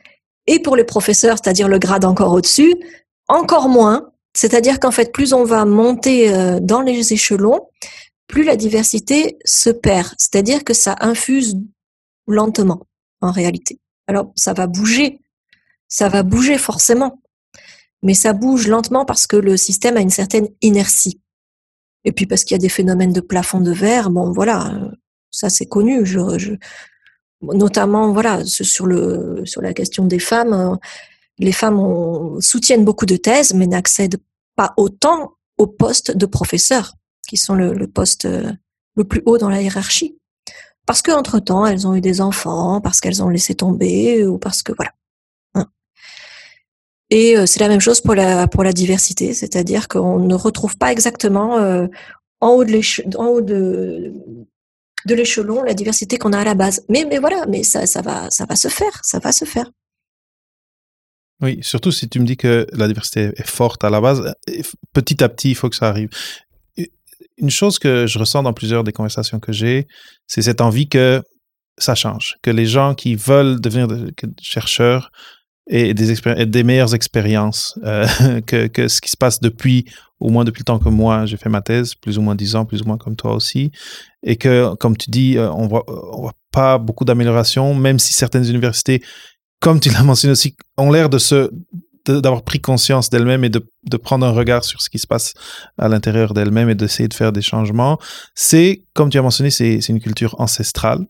Et 0.47 0.61
pour 0.61 0.75
les 0.75 0.85
professeurs, 0.85 1.37
c'est-à-dire 1.37 1.69
le 1.69 1.79
grade 1.79 2.07
encore 2.07 2.33
au-dessus, 2.33 2.75
encore 3.29 3.69
moins. 3.69 4.11
C'est-à-dire 4.35 4.81
qu'en 4.81 4.91
fait, 4.91 5.13
plus 5.13 5.35
on 5.35 5.45
va 5.45 5.67
monter 5.67 6.59
dans 6.61 6.81
les 6.81 7.13
échelons, 7.13 7.69
plus 8.27 8.45
la 8.45 8.57
diversité 8.57 9.37
se 9.45 9.69
perd. 9.69 10.09
C'est-à-dire 10.17 10.65
que 10.65 10.73
ça 10.73 10.97
infuse 11.01 11.55
lentement 12.27 12.87
en 13.23 13.31
réalité. 13.31 13.81
Alors, 14.07 14.33
ça 14.37 14.53
va 14.53 14.67
bouger, 14.67 15.21
ça 15.89 16.09
va 16.09 16.23
bouger 16.23 16.59
forcément, 16.59 17.23
mais 18.03 18.15
ça 18.15 18.33
bouge 18.33 18.69
lentement 18.69 19.05
parce 19.05 19.27
que 19.27 19.37
le 19.37 19.57
système 19.57 19.97
a 19.97 20.01
une 20.01 20.11
certaine 20.11 20.49
inertie. 20.61 21.21
Et 22.05 22.13
puis 22.13 22.27
parce 22.27 22.45
qu'il 22.45 22.57
y 22.57 22.57
a 22.57 22.59
des 22.59 22.69
phénomènes 22.69 23.13
de 23.13 23.21
plafond 23.21 23.61
de 23.61 23.71
verre, 23.71 24.11
bon 24.11 24.33
voilà, 24.33 24.91
ça 25.31 25.49
c'est 25.49 25.67
connu. 25.67 26.05
Je, 26.05 26.57
notamment 27.41 28.13
voilà 28.13 28.45
sur 28.45 28.87
le 28.87 29.43
sur 29.45 29.63
la 29.63 29.73
question 29.73 30.05
des 30.05 30.19
femmes, 30.19 30.79
les 31.39 31.53
femmes 31.53 32.41
soutiennent 32.41 32.85
beaucoup 32.85 33.07
de 33.07 33.17
thèses, 33.17 33.55
mais 33.55 33.69
n'accèdent 33.69 34.21
pas 34.57 34.75
autant 34.77 35.35
au 35.59 35.69
poste 35.69 36.17
de 36.17 36.27
professeur, 36.27 36.95
qui 37.29 37.37
sont 37.37 37.55
le 37.55 37.87
poste 37.87 38.27
le 38.97 39.05
plus 39.05 39.23
haut 39.27 39.39
dans 39.39 39.49
la 39.49 39.63
hiérarchie 39.63 40.17
parce 40.87 41.03
qu'entre-temps, 41.03 41.67
elles 41.67 41.87
ont 41.87 41.95
eu 41.95 42.01
des 42.01 42.21
enfants, 42.21 42.81
parce 42.81 43.01
qu'elles 43.01 43.23
ont 43.23 43.29
laissé 43.29 43.55
tomber, 43.55 44.27
ou 44.27 44.39
parce 44.39 44.63
que 44.63 44.73
voilà. 44.73 44.93
Hein. 45.55 45.67
Et 47.11 47.37
euh, 47.37 47.47
c'est 47.47 47.61
la 47.61 47.69
même 47.69 47.81
chose 47.81 48.01
pour 48.01 48.15
la, 48.15 48.49
pour 48.49 48.65
la 48.65 48.73
diversité, 48.73 49.35
c'est-à-dire 49.35 49.89
qu'on 49.89 50.19
ne 50.19 50.35
retrouve 50.35 50.77
pas 50.77 50.91
exactement 50.93 51.59
euh, 51.59 51.87
en 52.41 52.51
haut 52.51 52.65
de 52.65 54.11
l'échelon 55.07 55.63
la 55.63 55.75
diversité 55.75 56.19
qu'on 56.19 56.33
a 56.33 56.41
à 56.41 56.45
la 56.45 56.55
base. 56.55 56.85
Mais, 56.89 57.05
mais 57.09 57.19
voilà, 57.19 57.47
mais 57.49 57.63
ça, 57.63 57.87
ça, 57.87 58.03
va, 58.03 58.29
ça 58.31 58.45
va 58.47 58.57
se 58.57 58.69
faire, 58.69 59.01
ça 59.05 59.19
va 59.19 59.31
se 59.33 59.45
faire. 59.45 59.71
Oui, 61.41 61.59
surtout 61.63 61.91
si 61.91 62.09
tu 62.09 62.21
me 62.21 62.25
dis 62.25 62.37
que 62.37 62.67
la 62.73 62.87
diversité 62.87 63.33
est 63.37 63.47
forte 63.47 63.83
à 63.83 63.91
la 63.91 64.01
base, 64.01 64.33
petit 64.93 65.23
à 65.25 65.29
petit, 65.29 65.51
il 65.51 65.55
faut 65.57 65.69
que 65.69 65.77
ça 65.77 65.89
arrive 65.89 66.09
une 67.39 67.51
chose 67.51 67.79
que 67.79 68.07
je 68.07 68.19
ressens 68.19 68.43
dans 68.43 68.53
plusieurs 68.53 68.85
des 68.85 68.93
conversations 68.93 69.41
que 69.41 69.53
j'ai, 69.53 69.87
c'est 70.27 70.43
cette 70.43 70.61
envie 70.61 70.89
que 70.89 71.23
ça 71.79 71.95
change, 71.95 72.37
que 72.43 72.51
les 72.51 72.67
gens 72.67 72.95
qui 72.95 73.15
veulent 73.15 73.61
devenir 73.61 73.89
chercheurs 74.41 75.11
aient 75.69 75.95
des, 75.95 76.65
meilleures 76.65 76.95
expériences 76.95 77.79
euh, 77.85 78.07
que, 78.47 78.67
que, 78.67 78.89
ce 78.89 79.01
qui 79.01 79.11
se 79.11 79.17
passe 79.17 79.41
depuis, 79.41 79.85
au 80.21 80.29
moins 80.29 80.45
depuis 80.45 80.61
le 80.61 80.65
temps 80.65 80.79
que 80.79 80.89
moi 80.89 81.27
j'ai 81.27 81.37
fait 81.37 81.49
ma 81.49 81.63
thèse, 81.63 81.95
plus 81.95 82.19
ou 82.19 82.23
moins 82.23 82.35
dix 82.35 82.57
ans, 82.57 82.65
plus 82.65 82.83
ou 82.83 82.85
moins 82.85 82.99
comme 82.99 83.17
toi 83.17 83.35
aussi, 83.35 83.71
et 84.23 84.37
que, 84.37 84.75
comme 84.77 84.97
tu 84.97 85.11
dis, 85.11 85.39
euh, 85.39 85.51
on 85.53 85.69
voit, 85.69 85.85
on 85.89 86.23
voit 86.23 86.35
pas 86.51 86.79
beaucoup 86.79 87.05
d'amélioration, 87.05 87.75
même 87.75 87.99
si 87.99 88.13
certaines 88.13 88.49
universités, 88.49 89.03
comme 89.61 89.81
tu 89.81 89.91
l'as 89.91 90.03
mentionné 90.03 90.33
aussi, 90.33 90.57
ont 90.77 90.91
l'air 90.91 91.09
de 91.09 91.19
se 91.19 91.51
d'avoir 92.07 92.43
pris 92.43 92.61
conscience 92.61 93.11
d'elle-même 93.11 93.45
et 93.45 93.49
de, 93.49 93.65
de, 93.85 93.97
prendre 93.97 94.27
un 94.27 94.31
regard 94.31 94.65
sur 94.65 94.81
ce 94.81 94.91
qui 94.91 94.99
se 94.99 95.07
passe 95.07 95.35
à 95.79 95.89
l'intérieur 95.89 96.35
d'elle-même 96.35 96.69
et 96.69 96.75
d'essayer 96.75 97.09
de 97.09 97.15
faire 97.15 97.33
des 97.33 97.43
changements, 97.43 97.99
c'est, 98.35 98.85
comme 98.95 99.11
tu 99.11 99.19
as 99.19 99.23
mentionné, 99.23 99.51
c'est 99.51 99.79
une 99.89 100.01
culture 100.01 100.35
ancestrale. 100.39 101.07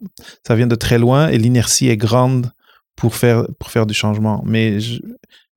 Ça 0.47 0.55
vient 0.55 0.66
de 0.66 0.74
très 0.74 0.99
loin 0.99 1.28
et 1.28 1.38
l'inertie 1.38 1.88
est 1.88 1.97
grande 1.97 2.51
pour 2.97 3.14
faire, 3.14 3.47
pour 3.59 3.70
faire 3.70 3.86
du 3.86 3.95
changement. 3.95 4.43
Mais 4.47 4.78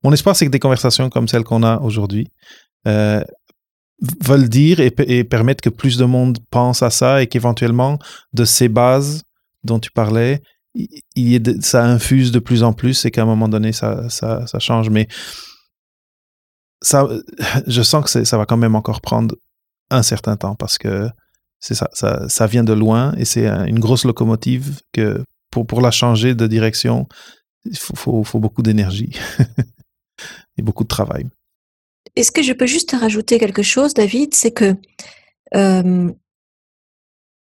mon 0.04 0.14
espoir, 0.14 0.36
c'est 0.36 0.46
que 0.46 0.52
des 0.52 0.60
conversations 0.60 1.10
comme 1.10 1.28
celles 1.28 1.44
qu'on 1.44 1.64
a 1.64 1.80
aujourd'hui 1.80 2.32
euh, 2.88 3.24
veulent 4.24 4.50
dire 4.50 4.80
et, 4.80 4.94
et 5.08 5.24
permettent 5.24 5.62
que 5.62 5.70
plus 5.70 5.98
de 5.98 6.06
monde 6.06 6.38
pense 6.50 6.84
à 6.84 6.90
ça 6.90 7.22
et 7.22 7.28
qu'éventuellement, 7.28 8.00
de 8.34 8.46
ces 8.46 8.70
bases 8.70 9.24
dont 9.64 9.80
tu 9.80 9.92
parlais, 9.92 10.42
il, 10.76 11.64
ça 11.64 11.86
infuse 11.86 12.32
de 12.32 12.40
plus 12.40 12.64
en 12.64 12.74
plus 12.74 13.06
et 13.06 13.12
qu'à 13.12 13.24
un 13.24 13.26
moment 13.26 13.48
donné, 13.48 13.72
ça, 13.72 14.10
ça, 14.10 14.60
change. 14.60 14.90
Mais 14.90 15.08
ça, 16.82 17.08
je 17.68 17.82
sens 17.82 18.12
que 18.12 18.24
ça 18.24 18.38
va 18.38 18.46
quand 18.46 18.58
même 18.58 18.76
encore 18.76 19.02
prendre 19.02 19.36
un 19.90 20.04
certain 20.04 20.36
temps 20.36 20.56
parce 20.56 20.78
que 20.78 21.10
c'est 21.60 21.76
ça, 21.76 21.90
ça, 21.94 22.48
vient 22.48 22.64
de 22.64 22.74
loin 22.74 23.14
et 23.18 23.26
c'est 23.26 23.48
une 23.48 23.80
grosse 23.80 24.06
locomotive 24.06 24.80
que 24.92 25.24
pour, 25.50 25.66
pour 25.66 25.82
la 25.82 25.92
changer 25.92 26.36
de 26.36 26.48
direction, 26.48 27.08
il 27.66 27.78
faut 27.78 28.40
beaucoup 28.40 28.62
d'énergie 28.62 29.18
et 30.58 30.62
beaucoup 30.62 30.84
de 30.84 30.90
travail. 30.90 31.26
Est-ce 32.16 32.32
que 32.32 32.44
je 32.44 32.54
peux 32.54 32.68
juste 32.68 32.92
rajouter 32.92 33.40
quelque 33.40 33.64
chose, 33.64 33.94
David? 33.94 34.34
C'est 34.34 34.52
que 34.52 34.76
euh, 35.56 36.12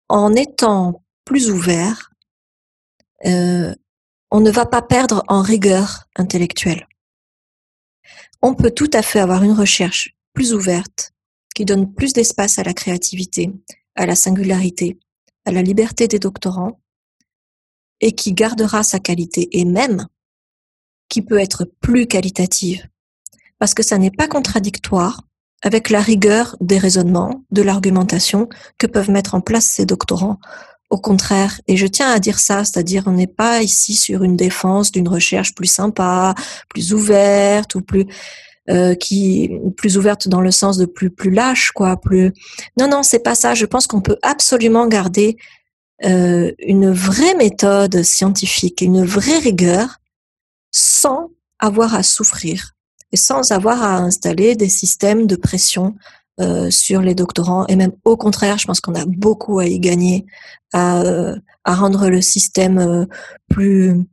en 0.09 0.33
étant 0.33 1.03
plus 1.23 1.49
ouvert, 1.49 2.11
euh, 3.25 3.73
on 4.31 4.39
ne 4.39 4.51
va 4.51 4.65
pas 4.65 4.81
perdre 4.81 5.23
en 5.27 5.41
rigueur 5.41 6.07
intellectuelle. 6.15 6.87
On 8.41 8.53
peut 8.53 8.71
tout 8.71 8.89
à 8.93 9.01
fait 9.01 9.19
avoir 9.19 9.43
une 9.43 9.53
recherche 9.53 10.15
plus 10.33 10.53
ouverte, 10.53 11.13
qui 11.55 11.65
donne 11.65 11.93
plus 11.93 12.13
d'espace 12.13 12.59
à 12.59 12.63
la 12.63 12.73
créativité, 12.73 13.51
à 13.95 14.05
la 14.05 14.15
singularité, 14.15 14.99
à 15.45 15.51
la 15.51 15.61
liberté 15.61 16.07
des 16.07 16.19
doctorants, 16.19 16.81
et 18.01 18.11
qui 18.11 18.33
gardera 18.33 18.83
sa 18.83 18.99
qualité, 18.99 19.57
et 19.57 19.65
même 19.65 20.07
qui 21.07 21.21
peut 21.21 21.39
être 21.39 21.65
plus 21.79 22.07
qualitative, 22.07 22.87
parce 23.57 23.73
que 23.73 23.83
ça 23.83 23.97
n'est 23.97 24.11
pas 24.11 24.27
contradictoire 24.27 25.21
avec 25.61 25.89
la 25.89 26.01
rigueur 26.01 26.57
des 26.59 26.77
raisonnements, 26.77 27.45
de 27.51 27.61
l'argumentation 27.61 28.49
que 28.77 28.85
peuvent 28.85 29.09
mettre 29.09 29.33
en 29.33 29.41
place 29.41 29.65
ces 29.65 29.85
doctorants 29.85 30.39
au 30.95 30.99
contraire, 30.99 31.53
et 31.67 31.75
je 31.77 31.87
tiens 31.87 32.09
à 32.11 32.19
dire 32.19 32.39
ça, 32.39 32.63
c'est-à-dire 32.65 33.03
on 33.05 33.11
n'est 33.11 33.35
pas 33.43 33.61
ici 33.61 33.93
sur 33.95 34.23
une 34.23 34.37
défense 34.37 34.91
d'une 34.91 35.09
recherche 35.09 35.53
plus 35.53 35.71
sympa, 35.79 36.33
plus 36.69 36.93
ouverte 36.93 37.75
ou 37.75 37.81
plus. 37.81 38.05
euh, 38.69 38.95
qui 38.95 39.51
plus 39.77 39.95
ouverte 39.97 40.27
dans 40.27 40.41
le 40.41 40.51
sens 40.51 40.77
de 40.77 40.87
plus 40.87 41.11
plus 41.11 41.29
lâche, 41.31 41.71
quoi. 41.71 41.97
Plus 41.97 42.33
non, 42.79 42.87
non, 42.87 43.03
c'est 43.03 43.23
pas 43.23 43.35
ça. 43.35 43.53
Je 43.53 43.67
pense 43.67 43.85
qu'on 43.87 44.01
peut 44.01 44.17
absolument 44.23 44.87
garder 44.87 45.37
euh, 46.03 46.51
une 46.59 46.91
vraie 46.91 47.35
méthode 47.35 48.01
scientifique, 48.03 48.81
une 48.81 49.05
vraie 49.05 49.37
rigueur, 49.37 49.87
sans 50.71 51.29
avoir 51.59 51.93
à 51.93 52.03
souffrir 52.03 52.71
et 53.11 53.17
sans 53.17 53.51
avoir 53.51 53.83
à 53.83 53.97
installer 53.97 54.55
des 54.55 54.69
systèmes 54.69 55.27
de 55.27 55.35
pression 55.35 55.95
euh, 56.41 56.69
sur 56.69 56.99
les 57.01 57.15
doctorants. 57.15 57.65
Et 57.67 57.77
même 57.77 57.93
au 58.03 58.17
contraire, 58.17 58.57
je 58.57 58.65
pense 58.65 58.81
qu'on 58.81 58.93
a 58.95 59.05
beaucoup 59.05 59.59
à 59.59 59.67
y 59.67 59.79
gagner, 59.79 60.25
à, 60.73 61.01
euh, 61.01 61.37
à 61.63 61.75
rendre 61.75 62.09
le 62.09 62.21
système 62.21 62.77
euh, 62.77 63.05
plus 63.47 64.05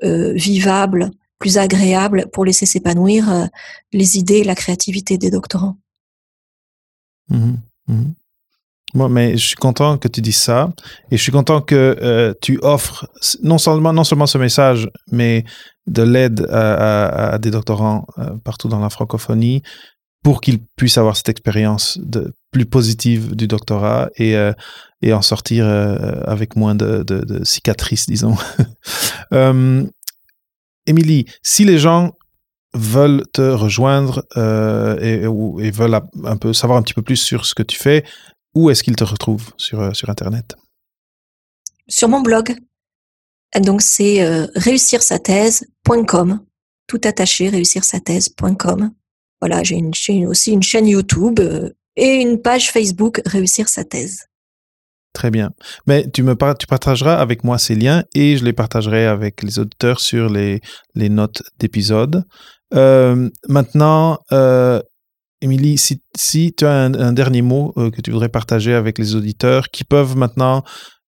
vivable, 0.00 1.10
plus 1.40 1.58
agréable 1.58 2.26
pour 2.32 2.44
laisser 2.44 2.66
s'épanouir 2.66 3.48
les 3.92 4.16
idées 4.16 4.38
et 4.38 4.44
la 4.44 4.54
créativité 4.54 5.18
des 5.18 5.28
doctorants. 5.28 5.76
Mhm. 7.28 7.58
Bon, 8.94 9.08
mais 9.08 9.36
je 9.36 9.44
suis 9.44 9.56
content 9.56 9.98
que 9.98 10.06
tu 10.06 10.20
dises 10.20 10.36
ça 10.36 10.70
et 11.10 11.16
je 11.16 11.22
suis 11.24 11.32
content 11.32 11.60
que 11.60 12.32
tu 12.40 12.60
offres 12.62 13.10
non 13.42 13.58
seulement, 13.58 13.92
non 13.92 14.04
seulement 14.04 14.28
ce 14.28 14.38
message, 14.38 14.88
mais 15.10 15.44
de 15.88 16.02
l'aide 16.04 16.46
à, 16.48 17.38
des 17.38 17.50
doctorants 17.50 18.06
partout 18.44 18.68
dans 18.68 18.78
la 18.78 18.88
francophonie 18.88 19.64
pour 20.22 20.40
qu'ils 20.40 20.60
puissent 20.76 20.98
avoir 20.98 21.16
cette 21.16 21.28
expérience 21.28 21.98
plus 22.50 22.66
positive 22.66 23.36
du 23.36 23.46
doctorat 23.46 24.10
et, 24.16 24.36
euh, 24.36 24.52
en 25.04 25.22
sortir 25.22 25.64
euh, 25.66 26.22
avec 26.26 26.56
moins 26.56 26.74
de, 26.74 27.44
cicatrices, 27.44 28.06
disons. 28.06 28.36
Euh, 29.34 29.84
Émilie, 30.86 31.26
si 31.42 31.66
les 31.66 31.78
gens 31.78 32.14
veulent 32.72 33.24
te 33.30 33.42
rejoindre 33.42 34.24
et, 35.02 35.26
veulent 35.70 36.00
un 36.24 36.36
peu 36.38 36.54
savoir 36.54 36.78
un 36.78 36.82
petit 36.82 36.94
peu 36.94 37.02
plus 37.02 37.16
sur 37.16 37.44
ce 37.44 37.54
que 37.54 37.62
tu 37.62 37.78
fais, 37.78 38.06
où 38.54 38.70
est-ce 38.70 38.82
qu'ils 38.82 38.96
te 38.96 39.04
retrouvent 39.04 39.52
sur, 39.58 39.94
sur 39.94 40.08
Internet? 40.08 40.56
Sur 41.88 42.08
mon 42.08 42.22
blog, 42.22 42.56
donc 43.60 43.82
c'est 43.82 44.24
réussir-sa-thèse.com, 44.54 46.40
tout 46.86 47.00
attaché, 47.04 47.50
réussir-sa-thèse.com. 47.50 48.92
Voilà, 49.40 49.62
j'ai 49.62 50.26
aussi 50.26 50.52
une 50.52 50.62
chaîne 50.62 50.88
YouTube 50.88 51.40
euh, 51.40 51.70
et 51.96 52.16
une 52.16 52.40
page 52.40 52.70
Facebook 52.70 53.20
Réussir 53.26 53.68
sa 53.68 53.84
thèse. 53.84 54.28
Très 55.12 55.30
bien. 55.30 55.50
Mais 55.86 56.08
tu 56.08 56.22
me 56.22 56.36
partageras 56.36 57.16
avec 57.16 57.42
moi 57.42 57.58
ces 57.58 57.74
liens 57.74 58.04
et 58.14 58.36
je 58.36 58.44
les 58.44 58.52
partagerai 58.52 59.06
avec 59.06 59.42
les 59.42 59.58
auditeurs 59.58 60.00
sur 60.00 60.28
les, 60.28 60.60
notes 60.94 61.42
d'épisode. 61.58 62.24
Euh, 62.74 63.28
maintenant, 63.48 64.18
euh, 64.30 64.80
Émilie, 65.40 65.76
si, 65.76 66.54
tu 66.54 66.66
as 66.66 66.72
un, 66.72 67.12
dernier 67.12 67.42
mot 67.42 67.72
euh, 67.76 67.90
que 67.90 68.00
tu 68.00 68.10
voudrais 68.10 68.28
partager 68.28 68.74
avec 68.74 68.98
les 68.98 69.16
auditeurs 69.16 69.70
qui 69.70 69.82
peuvent 69.82 70.16
maintenant 70.16 70.62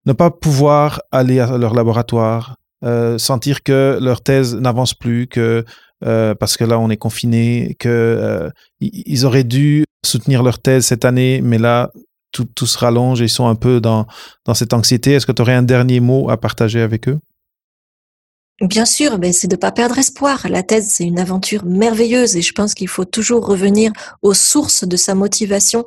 ne 0.04 0.12
pas 0.12 0.30
pouvoir 0.30 1.00
aller 1.10 1.40
à 1.40 1.56
leur 1.56 1.72
laboratoire, 1.72 2.56
sentir 3.16 3.62
que 3.62 3.96
leur 4.02 4.20
thèse 4.20 4.54
n'avance 4.54 4.92
plus, 4.92 5.26
que 5.26 5.64
euh, 6.05 6.34
parce 6.34 6.57
que 6.57 6.64
là 6.64 6.78
on 6.78 6.90
est 6.90 6.96
confiné, 6.96 7.76
que 7.78 7.88
euh, 7.88 8.50
ils 8.80 9.24
auraient 9.26 9.44
dû 9.44 9.84
soutenir 10.05 10.42
leur 10.42 10.59
thèse 10.59 10.86
cette 10.86 11.05
année, 11.05 11.40
mais 11.42 11.59
là 11.59 11.90
tout, 12.32 12.66
se 12.66 12.78
rallonge 12.78 13.20
et 13.20 13.26
ils 13.26 13.30
sont 13.30 13.46
un 13.46 13.55
peu 13.55 13.80
dans, 13.80 14.07
dans 14.44 14.55
cette 14.55 14.72
anxiété. 14.72 15.12
Est-ce 15.12 15.26
que 15.26 15.32
tu 15.32 15.40
aurais 15.42 15.55
un 15.55 15.62
dernier 15.62 16.00
mot 16.00 16.30
à 16.30 16.36
partager 16.36 16.80
avec 16.80 17.09
eux? 17.09 17.20
Bien 18.61 18.84
sûr, 18.84 19.18
mais 19.18 19.32
c'est 19.32 19.48
de 19.48 19.57
ne 19.57 19.61
pas 19.61 19.72
perdre 19.72 19.98
espoir. 19.98 20.46
La 20.48 20.62
thèse, 20.62 20.88
c'est 20.88 21.05
une 21.05 21.18
aventure 21.18 21.64
merveilleuse 21.64 22.36
et 22.36 22.42
je 22.42 22.52
pense 22.52 22.74
qu'il 22.74 22.88
faut 22.88 23.05
toujours 23.05 23.46
revenir 23.46 23.92
aux 24.22 24.34
sources 24.34 24.84
de 24.84 24.96
sa 24.96 25.14
motivation, 25.14 25.84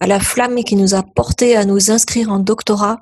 à 0.00 0.06
la 0.06 0.18
flamme 0.18 0.64
qui 0.64 0.74
nous 0.74 0.94
a 0.94 1.02
porté 1.02 1.56
à 1.56 1.64
nous 1.64 1.90
inscrire 1.90 2.30
en 2.30 2.40
doctorat. 2.40 2.98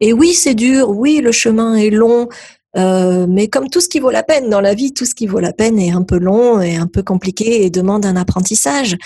Et 0.00 0.12
oui, 0.12 0.34
c'est 0.34 0.54
dur, 0.54 0.90
oui, 0.90 1.20
le 1.22 1.32
chemin 1.32 1.76
est 1.76 1.90
long, 1.90 2.28
euh, 2.76 3.26
mais 3.28 3.48
comme 3.48 3.68
tout 3.68 3.80
ce 3.80 3.88
qui 3.88 4.00
vaut 4.00 4.10
la 4.10 4.22
peine 4.22 4.48
dans 4.48 4.60
la 4.60 4.74
vie, 4.74 4.94
tout 4.94 5.04
ce 5.04 5.14
qui 5.14 5.26
vaut 5.26 5.40
la 5.40 5.52
peine 5.52 5.78
est 5.78 5.90
un 5.90 6.02
peu 6.02 6.18
long 6.18 6.60
et 6.60 6.76
un 6.76 6.86
peu 6.86 7.02
compliqué 7.02 7.64
et 7.64 7.70
demande 7.70 8.06
un 8.06 8.16
apprentissage. 8.16 8.96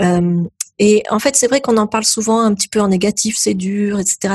Euh, 0.00 0.42
et 0.78 1.02
en 1.10 1.18
fait, 1.18 1.34
c'est 1.34 1.48
vrai 1.48 1.60
qu'on 1.60 1.76
en 1.76 1.88
parle 1.88 2.04
souvent 2.04 2.40
un 2.40 2.54
petit 2.54 2.68
peu 2.68 2.80
en 2.80 2.88
négatif, 2.88 3.36
c'est 3.38 3.54
dur, 3.54 3.98
etc. 3.98 4.34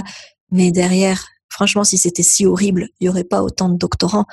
Mais 0.51 0.71
derrière, 0.71 1.27
franchement, 1.49 1.83
si 1.83 1.97
c'était 1.97 2.23
si 2.23 2.45
horrible, 2.45 2.89
il 2.99 3.05
n'y 3.05 3.09
aurait 3.09 3.23
pas 3.23 3.41
autant 3.41 3.69
de 3.69 3.77
doctorants. 3.77 4.25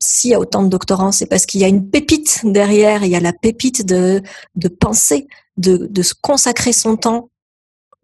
S'il 0.00 0.30
y 0.30 0.34
a 0.34 0.40
autant 0.40 0.62
de 0.62 0.68
doctorants, 0.68 1.10
c'est 1.10 1.26
parce 1.26 1.46
qu'il 1.46 1.60
y 1.60 1.64
a 1.64 1.68
une 1.68 1.90
pépite 1.90 2.40
derrière, 2.44 3.02
il 3.02 3.10
y 3.10 3.16
a 3.16 3.20
la 3.20 3.32
pépite 3.32 3.84
de, 3.84 4.22
de 4.54 4.68
penser, 4.68 5.26
de, 5.56 5.88
de 5.90 6.02
se 6.02 6.14
consacrer 6.20 6.72
son 6.72 6.96
temps, 6.96 7.30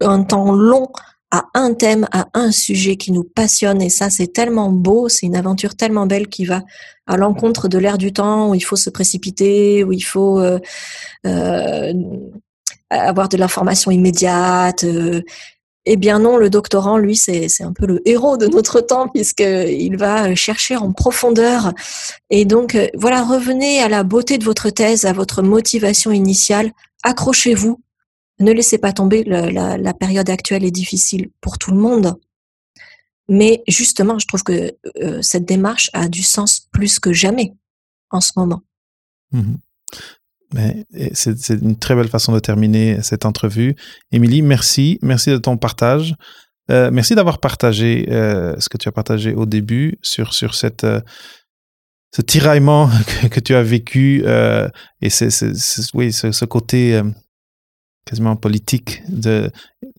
un 0.01 0.25
temps 0.25 0.53
long 0.53 0.89
à 1.35 1.47
un 1.55 1.75
thème, 1.75 2.07
à 2.13 2.29
un 2.35 2.53
sujet 2.53 2.97
qui 2.97 3.11
nous 3.11 3.25
passionne. 3.25 3.83
Et 3.83 3.91
ça, 3.91 4.09
c'est 4.09 4.29
tellement 4.29 4.71
beau, 4.71 5.09
c'est 5.09 5.27
une 5.27 5.35
aventure 5.35 5.75
tellement 5.75 6.07
belle 6.07 6.29
qui 6.29 6.45
va 6.45 6.63
à 7.09 7.17
l'encontre 7.17 7.67
de 7.67 7.77
l'ère 7.77 7.99
du 7.99 8.13
temps 8.13 8.51
où 8.51 8.55
il 8.55 8.61
faut 8.61 8.77
se 8.77 8.89
précipiter, 8.89 9.83
où 9.83 9.93
il 9.93 10.03
faut 10.03 10.39
euh, 10.39 10.61
euh, 11.27 11.93
avoir 12.89 13.29
de 13.29 13.37
l'information 13.37 13.91
immédiate. 13.91 14.85
Euh, 14.85 15.23
eh 15.87 15.97
bien 15.97 16.21
non, 16.21 16.37
le 16.37 16.51
doctorant, 16.51 16.99
lui, 16.99 17.17
c'est 17.17 17.49
un 17.61 17.73
peu 17.73 17.87
le 17.87 18.01
héros 18.09 18.37
de 18.37 18.47
notre 18.47 18.81
temps 18.81 19.09
puisqu'il 19.09 19.97
va 19.97 20.35
chercher 20.37 20.77
en 20.77 20.93
profondeur. 20.93 21.73
Et 22.31 22.45
donc, 22.45 22.79
voilà, 22.95 23.23
revenez 23.23 23.83
à 23.83 23.89
la 23.89 24.05
beauté 24.05 24.39
de 24.39 24.45
votre 24.45 24.71
thèse, 24.71 25.05
à 25.05 25.13
votre 25.13 25.43
motivation 25.43 26.13
initiale. 26.13 26.71
Accrochez-vous. 27.03 27.81
Ne 28.41 28.53
laissez 28.53 28.79
pas 28.79 28.93
tomber. 28.93 29.23
La, 29.25 29.95
période 29.95 30.29
actuelle 30.29 30.65
est 30.65 30.71
difficile 30.71 31.31
pour 31.41 31.59
tout 31.59 31.71
le 31.71 31.79
monde. 31.79 32.19
Mais 33.29 33.63
justement, 33.69 34.19
je 34.19 34.27
trouve 34.27 34.43
que 34.43 34.73
euh, 35.03 35.23
cette 35.23 35.47
démarche 35.47 35.91
a 35.95 36.09
du 36.09 36.23
sens 36.23 36.69
plus 36.73 36.99
que 36.99 37.13
jamais 37.13 37.55
en 38.11 38.21
ce 38.21 38.33
moment. 38.37 38.63
Et 40.95 41.15
c'est 41.15 41.49
une 41.49 41.79
très 41.79 41.95
belle 41.95 42.09
façon 42.09 42.33
de 42.33 42.39
terminer 42.39 43.03
cette 43.03 43.25
entrevue. 43.25 43.75
Émilie, 44.13 44.43
merci. 44.43 44.99
Merci 45.03 45.31
de 45.31 45.39
ton 45.39 45.57
partage. 45.57 46.15
Euh, 46.71 46.91
merci 46.93 47.15
d'avoir 47.15 47.41
partagé 47.41 48.07
euh, 48.11 48.55
ce 48.59 48.69
que 48.69 48.79
tu 48.79 48.89
as 48.89 48.93
partagé 48.93 49.35
au 49.35 49.47
début 49.47 49.99
sur, 50.03 50.33
sur 50.33 50.55
cette, 50.55 50.87
ce 52.15 52.23
tiraillement 52.23 52.91
que, 53.31 53.41
tu 53.41 53.55
as 53.55 53.63
vécu 53.63 54.25
et 55.01 55.11
c'est, 55.11 55.29
oui, 55.95 56.13
ce, 56.13 56.45
côté 56.45 57.03
quasiment 58.05 58.37
politique 58.37 59.03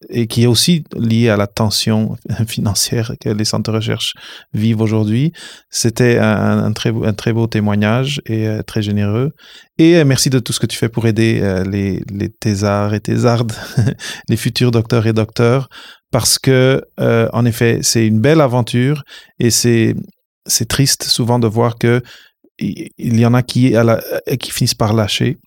et 0.09 0.27
qui 0.27 0.43
est 0.43 0.47
aussi 0.47 0.83
lié 0.95 1.29
à 1.29 1.37
la 1.37 1.47
tension 1.47 2.15
financière 2.47 3.13
que 3.19 3.29
les 3.29 3.45
centres 3.45 3.71
de 3.71 3.75
recherche 3.75 4.13
vivent 4.53 4.81
aujourd'hui. 4.81 5.31
C'était 5.69 6.17
un, 6.19 6.71
très, 6.73 6.91
beau- 6.91 7.47
témoignage 7.47 8.21
et 8.25 8.47
euh, 8.47 8.61
très 8.61 8.81
généreux. 8.81 9.31
Et 9.77 9.95
euh, 9.95 10.05
merci 10.05 10.29
de 10.29 10.39
tout 10.39 10.53
ce 10.53 10.59
que 10.59 10.65
tu 10.65 10.77
fais 10.77 10.89
pour 10.89 11.07
aider 11.07 11.39
euh, 11.41 11.63
les, 11.63 12.03
les 12.11 12.29
thésards 12.29 12.93
et 12.93 12.99
thésardes, 12.99 13.53
les 14.29 14.37
futurs 14.37 14.71
docteurs 14.71 15.07
et 15.07 15.13
docteurs, 15.13 15.67
parce 16.11 16.37
que, 16.39 16.83
euh, 16.99 17.27
en 17.33 17.45
effet, 17.45 17.79
c'est 17.81 18.05
une 18.05 18.19
belle 18.21 18.41
aventure 18.41 19.03
et 19.39 19.49
c'est, 19.49 19.95
triste 20.69 21.03
souvent 21.05 21.39
de 21.39 21.47
voir 21.47 21.77
que 21.77 22.01
il 22.59 23.19
y 23.19 23.25
en 23.25 23.33
a 23.33 23.41
qui, 23.41 23.73
qui 24.39 24.51
finissent 24.51 24.75
par 24.75 24.93
lâcher 24.93 25.37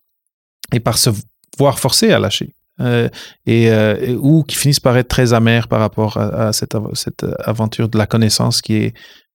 et 0.73 0.81
par 0.81 0.99
se 0.99 1.11
voir 1.57 1.79
forcés 1.79 2.13
à 2.13 2.19
lâcher. 2.19 2.55
Euh, 2.81 3.09
et, 3.47 3.71
euh, 3.73 3.97
et- 4.01 4.15
ou 4.15 4.45
qui 4.45 4.55
finissent 4.57 4.79
par 4.81 4.97
être 4.97 5.09
très 5.09 5.33
amers 5.33 5.67
par 5.67 5.81
rapport 5.81 6.17
à, 6.17 6.49
à 6.49 6.53
cette, 6.53 6.75
av- 6.77 6.91
cette 6.95 7.27
aventure 7.45 7.89
de 7.89 7.99
la 7.99 8.07
connaissance 8.07 8.63
qui 8.63 8.75
est, 8.77 8.95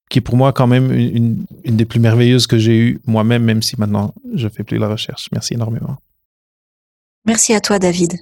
qui 0.09 0.19
est 0.19 0.21
pour 0.21 0.37
moi 0.37 0.53
quand 0.53 0.67
même 0.67 0.91
une, 0.93 1.15
une- 1.17 1.45
une 1.65 1.75
des 1.75 1.83
plus 1.85 1.99
merveilleuses 1.99 2.47
que 2.47 2.57
j'ai 2.57 2.77
eues 2.77 3.01
moi-même, 3.05 3.43
même 3.43 3.61
si 3.61 3.77
maintenant 3.77 4.13
je 4.33 4.47
fais 4.47 4.63
plus 4.63 4.77
la 4.77 4.87
recherche. 4.87 5.27
Merci 5.33 5.55
énormément. 5.55 5.97
Merci 7.25 7.53
à 7.53 7.59
toi, 7.59 7.79
David. 7.79 8.13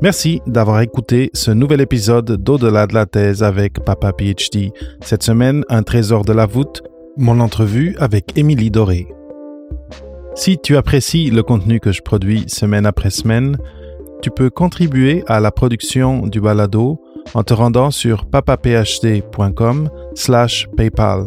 Merci 0.00 0.40
d'avoir 0.46 0.80
écouté 0.80 1.30
ce 1.34 1.50
nouvel 1.50 1.80
épisode 1.80 2.30
d'Au-delà 2.40 2.86
de 2.86 2.94
la 2.94 3.06
thèse 3.06 3.42
avec 3.42 3.80
Papa 3.84 4.12
PhD. 4.16 4.70
Cette 5.02 5.24
semaine, 5.24 5.64
un 5.68 5.82
trésor 5.82 6.24
de 6.24 6.32
la 6.32 6.46
voûte, 6.46 6.82
mon 7.16 7.40
entrevue 7.40 7.96
avec 7.98 8.38
Émilie 8.38 8.70
Doré. 8.70 9.08
Si 10.38 10.56
tu 10.56 10.76
apprécies 10.76 11.30
le 11.30 11.42
contenu 11.42 11.80
que 11.80 11.90
je 11.90 12.00
produis 12.00 12.44
semaine 12.46 12.86
après 12.86 13.10
semaine, 13.10 13.58
tu 14.22 14.30
peux 14.30 14.50
contribuer 14.50 15.24
à 15.26 15.40
la 15.40 15.50
production 15.50 16.28
du 16.28 16.40
balado 16.40 17.00
en 17.34 17.42
te 17.42 17.52
rendant 17.52 17.90
sur 17.90 18.24
papaphd.com 18.26 19.90
slash 20.14 20.68
paypal. 20.76 21.26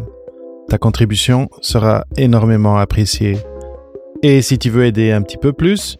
Ta 0.69 0.77
contribution 0.77 1.49
sera 1.59 2.05
énormément 2.15 2.77
appréciée. 2.77 3.37
Et 4.23 4.41
si 4.41 4.57
tu 4.57 4.69
veux 4.69 4.85
aider 4.85 5.11
un 5.11 5.23
petit 5.23 5.37
peu 5.37 5.51
plus, 5.51 5.97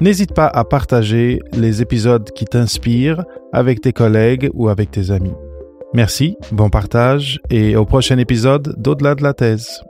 N'hésite 0.00 0.32
pas 0.32 0.46
à 0.46 0.64
partager 0.64 1.40
les 1.52 1.82
épisodes 1.82 2.30
qui 2.30 2.46
t'inspirent 2.46 3.22
avec 3.52 3.82
tes 3.82 3.92
collègues 3.92 4.48
ou 4.54 4.70
avec 4.70 4.90
tes 4.90 5.10
amis. 5.10 5.34
Merci, 5.92 6.38
bon 6.52 6.70
partage 6.70 7.38
et 7.50 7.76
au 7.76 7.84
prochain 7.84 8.16
épisode 8.16 8.74
d'Au-delà 8.78 9.14
de 9.14 9.22
la 9.22 9.34
thèse. 9.34 9.82